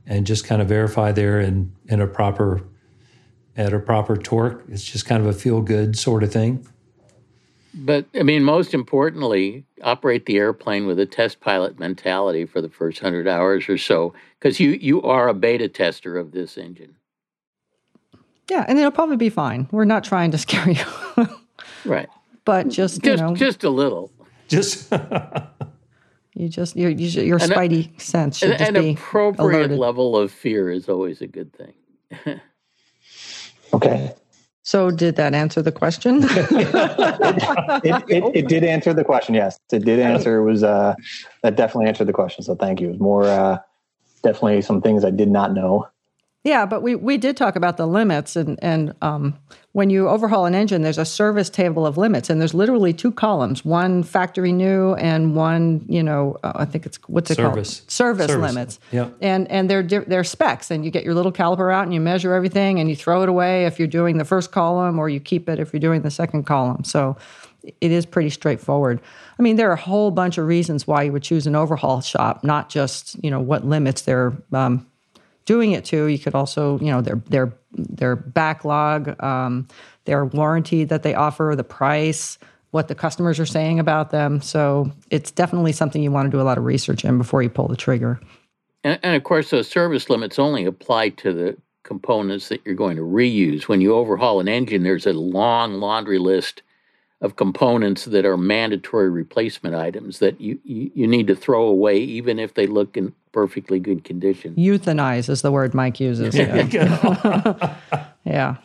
and 0.07 0.26
just 0.26 0.44
kind 0.44 0.62
of 0.62 0.68
verify 0.68 1.12
there 1.12 1.40
in, 1.40 1.72
in 1.88 2.01
a 2.01 2.07
proper 2.07 2.62
at 3.57 3.72
a 3.72 3.78
proper 3.78 4.16
torque. 4.16 4.64
It's 4.68 4.84
just 4.84 5.07
kind 5.07 5.22
of 5.22 5.28
a 5.28 5.32
feel 5.32 5.62
good 5.62 5.99
sort 5.99 6.22
of 6.22 6.32
thing. 6.32 6.66
But 7.74 8.07
I 8.14 8.22
mean, 8.22 8.44
most 8.44 8.72
importantly, 8.72 9.64
operate 9.82 10.26
the 10.26 10.38
airplane 10.38 10.86
with 10.86 10.99
a 10.99 11.07
test 11.07 11.40
pilot 11.40 11.78
mentality 11.78 12.47
for 12.47 12.61
the 12.62 12.70
first 12.70 13.01
hundred 13.01 13.28
hours 13.28 13.68
or 13.68 13.76
so, 13.76 14.14
because 14.38 14.59
you 14.61 14.70
you 14.70 15.03
are 15.03 15.28
a 15.28 15.34
beta 15.34 15.68
tester 15.68 16.16
of 16.16 16.32
this 16.32 16.57
engine. 16.57 16.97
Yeah, 18.49 18.64
and 18.66 18.78
it'll 18.78 18.92
probably 18.92 19.16
be 19.16 19.28
fine. 19.28 19.68
We're 19.72 19.84
not 19.84 20.05
trying 20.05 20.30
to 20.30 20.38
scare 20.38 20.70
you, 20.70 21.28
right? 21.84 22.09
But 22.44 22.68
just 22.68 23.03
just 23.03 23.20
you 23.20 23.28
know, 23.28 23.34
just 23.34 23.64
a 23.64 23.70
little. 23.70 24.11
Just 24.49 24.92
You 26.36 26.51
just 26.51 26.76
your 26.76 26.90
your 26.90 27.38
spidey 27.38 27.97
a, 27.97 28.01
sense 28.01 28.36
should 28.36 28.51
an, 28.51 28.59
just 28.59 28.70
an 28.72 28.82
be 28.82 28.90
appropriate 28.90 29.57
alerted. 29.57 29.78
level 29.78 30.18
of 30.18 30.30
fear 30.30 30.70
is 30.70 30.86
always 30.86 31.22
a 31.22 31.26
good 31.26 31.51
thing. 31.55 31.72
okay. 33.72 34.12
So 34.62 34.90
did 34.90 35.16
that 35.16 35.32
answer 35.32 35.62
the 35.62 35.72
question? 35.72 36.20
it, 36.24 36.34
it, 37.84 38.05
it, 38.09 38.36
it, 38.36 38.49
did 38.49 38.64
answer 38.64 38.92
the 38.92 39.05
question. 39.05 39.34
Yes, 39.34 39.59
it 39.72 39.86
did 39.86 39.99
answer. 39.99 40.36
It 40.36 40.44
was 40.44 40.62
uh, 40.62 40.94
that 41.42 41.57
definitely 41.57 41.86
answered 41.86 42.09
the 42.09 42.12
question. 42.12 42.44
So 42.44 42.55
thank 42.55 42.82
you. 42.82 42.88
It 42.88 42.90
was 42.90 43.01
more 43.01 43.24
uh, 43.24 43.57
definitely 44.22 44.61
some 44.61 44.82
things 44.82 45.07
I 45.07 45.11
did 45.11 45.30
not 45.30 45.55
know. 45.55 45.88
Yeah, 46.47 46.64
but 46.64 46.80
we, 46.80 46.94
we 46.94 47.18
did 47.18 47.36
talk 47.36 47.57
about 47.57 47.76
the 47.76 47.88
limits, 47.88 48.36
and 48.36 48.57
and 48.62 48.94
um, 49.03 49.36
when 49.72 49.90
you 49.90 50.09
overhaul 50.09 50.47
an 50.47 50.55
engine, 50.55 50.82
there's 50.82 50.97
a 50.97 51.05
service 51.05 51.51
table 51.51 51.84
of 51.84 51.99
limits, 51.99 52.30
and 52.30 52.40
there's 52.40 52.55
literally 52.55 52.92
two 52.92 53.11
columns: 53.11 53.64
one 53.64 54.05
factory 54.05 54.53
new, 54.53 54.94
and 54.94 55.34
one 55.34 55.84
you 55.88 56.05
know 56.05 56.36
uh, 56.44 56.53
I 56.55 56.64
think 56.64 56.86
it's 56.86 56.99
what's 57.09 57.32
it 57.32 57.34
service. 57.34 57.80
called 57.80 57.90
service, 57.90 58.26
service. 58.28 58.55
limits. 58.55 58.78
Yeah, 58.92 59.09
and 59.20 59.51
and 59.51 59.68
they're 59.68 59.82
they're 59.82 60.22
specs, 60.22 60.70
and 60.70 60.84
you 60.84 60.92
get 60.92 61.03
your 61.03 61.14
little 61.14 61.32
caliper 61.32 61.74
out 61.74 61.82
and 61.82 61.92
you 61.92 62.01
measure 62.01 62.32
everything, 62.32 62.78
and 62.78 62.88
you 62.88 62.94
throw 62.94 63.24
it 63.24 63.28
away 63.28 63.66
if 63.66 63.80
you're 63.80 63.88
doing 63.88 64.18
the 64.18 64.24
first 64.24 64.53
column, 64.53 65.01
or 65.01 65.09
you 65.09 65.18
keep 65.18 65.49
it 65.49 65.59
if 65.59 65.72
you're 65.72 65.80
doing 65.80 66.03
the 66.03 66.12
second 66.12 66.44
column. 66.44 66.84
So 66.84 67.16
it 67.80 67.90
is 67.90 68.07
pretty 68.07 68.30
straightforward. 68.30 69.01
I 69.36 69.42
mean, 69.42 69.57
there 69.57 69.68
are 69.68 69.74
a 69.74 69.80
whole 69.80 70.12
bunch 70.12 70.38
of 70.38 70.47
reasons 70.47 70.86
why 70.86 71.03
you 71.03 71.12
would 71.12 71.24
choose 71.24 71.49
an 71.49 71.57
overhaul 71.57 72.03
shop, 72.03 72.44
not 72.44 72.68
just 72.68 73.16
you 73.20 73.32
know 73.32 73.40
what 73.40 73.66
limits 73.66 74.03
they're 74.03 74.32
um, 74.53 74.86
doing 75.47 75.72
it 75.72 75.84
to. 75.86 76.07
You 76.07 76.18
could 76.18 76.34
also, 76.34 76.78
you 76.80 76.90
know, 76.90 77.01
their 77.01 77.16
their 77.28 77.53
their 77.72 78.16
backlog, 78.16 79.20
um, 79.22 79.66
their 80.05 80.24
warranty 80.24 80.84
that 80.84 81.03
they 81.03 81.14
offer, 81.14 81.55
the 81.57 81.64
price, 81.64 82.38
what 82.72 82.88
the 82.88 82.94
customers 82.94 83.40
are 83.40 83.47
saying 83.47 83.80
about 83.80 84.11
them. 84.11 84.40
So 84.42 84.92
it's 85.11 85.30
definitely 85.30 85.72
something 85.72 86.03
you 86.03 86.12
want 86.12 86.26
to 86.26 86.30
do 86.30 86.40
a 86.40 86.44
lot 86.44 86.59
of 86.59 86.64
research 86.64 87.05
in 87.05 87.16
before 87.16 87.42
you 87.42 87.49
pull 87.49 87.68
the 87.68 87.76
trigger. 87.76 88.20
And, 88.84 89.01
and 89.03 89.16
of 89.16 89.24
course, 89.24 89.51
those 89.51 89.68
service 89.68 90.11
limits 90.11 90.38
only 90.38 90.64
apply 90.66 91.11
to 91.11 91.32
the 91.32 91.57
components 91.84 92.49
that 92.49 92.61
you're 92.64 92.74
going 92.74 92.97
to 92.97 93.03
reuse. 93.03 93.62
When 93.62 93.80
you 93.80 93.94
overhaul 93.94 94.40
an 94.40 94.49
engine, 94.49 94.82
there's 94.82 95.07
a 95.07 95.12
long 95.12 95.74
laundry 95.74 96.18
list 96.18 96.62
of 97.21 97.37
components 97.37 98.05
that 98.05 98.25
are 98.27 98.37
mandatory 98.37 99.09
replacement 99.09 99.75
items 99.75 100.19
that 100.19 100.41
you, 100.41 100.59
you, 100.64 100.91
you, 100.95 101.07
need 101.07 101.27
to 101.27 101.35
throw 101.35 101.64
away, 101.67 101.99
even 101.99 102.39
if 102.39 102.55
they 102.55 102.67
look 102.67 102.97
in 102.97 103.14
perfectly 103.33 103.79
good 103.79 104.05
condition. 104.05 104.55
Euthanize 104.57 105.31
is 105.31 105.41
the 105.41 105.51
word 105.51 105.73
Mike 105.73 105.99
uses. 105.99 106.35
Yeah. 106.35 107.79
yeah. 108.25 108.57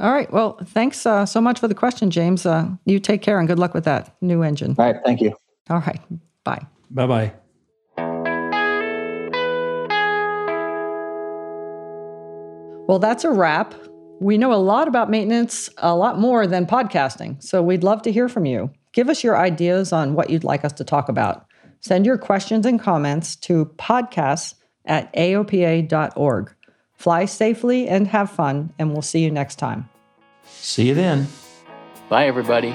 All 0.00 0.12
right. 0.12 0.32
Well, 0.32 0.58
thanks 0.64 1.04
uh, 1.06 1.26
so 1.26 1.40
much 1.40 1.58
for 1.58 1.66
the 1.66 1.74
question, 1.74 2.10
James. 2.10 2.46
Uh, 2.46 2.68
you 2.84 3.00
take 3.00 3.20
care 3.20 3.40
and 3.40 3.48
good 3.48 3.58
luck 3.58 3.74
with 3.74 3.84
that 3.84 4.14
new 4.20 4.42
engine. 4.42 4.76
All 4.78 4.92
right. 4.92 4.96
Thank 5.04 5.20
you. 5.20 5.34
All 5.68 5.80
right. 5.80 6.00
Bye. 6.44 6.64
Bye 6.90 7.06
bye. 7.06 7.32
Well, 12.86 12.98
that's 12.98 13.24
a 13.24 13.30
wrap. 13.30 13.74
We 14.20 14.38
know 14.38 14.52
a 14.52 14.56
lot 14.56 14.88
about 14.88 15.10
maintenance, 15.10 15.70
a 15.78 15.94
lot 15.94 16.18
more 16.18 16.46
than 16.46 16.66
podcasting. 16.66 17.42
So 17.42 17.62
we'd 17.62 17.84
love 17.84 18.02
to 18.02 18.12
hear 18.12 18.28
from 18.28 18.46
you. 18.46 18.70
Give 18.92 19.08
us 19.08 19.22
your 19.22 19.38
ideas 19.38 19.92
on 19.92 20.14
what 20.14 20.30
you'd 20.30 20.44
like 20.44 20.64
us 20.64 20.72
to 20.74 20.84
talk 20.84 21.08
about. 21.08 21.46
Send 21.80 22.04
your 22.04 22.18
questions 22.18 22.66
and 22.66 22.80
comments 22.80 23.36
to 23.36 23.66
podcasts 23.78 24.54
at 24.84 25.12
aopa.org. 25.14 26.54
Fly 26.94 27.24
safely 27.26 27.88
and 27.88 28.08
have 28.08 28.30
fun, 28.30 28.72
and 28.78 28.92
we'll 28.92 29.02
see 29.02 29.22
you 29.22 29.30
next 29.30 29.56
time. 29.56 29.88
See 30.44 30.88
you 30.88 30.94
then. 30.94 31.28
Bye, 32.08 32.26
everybody. 32.26 32.74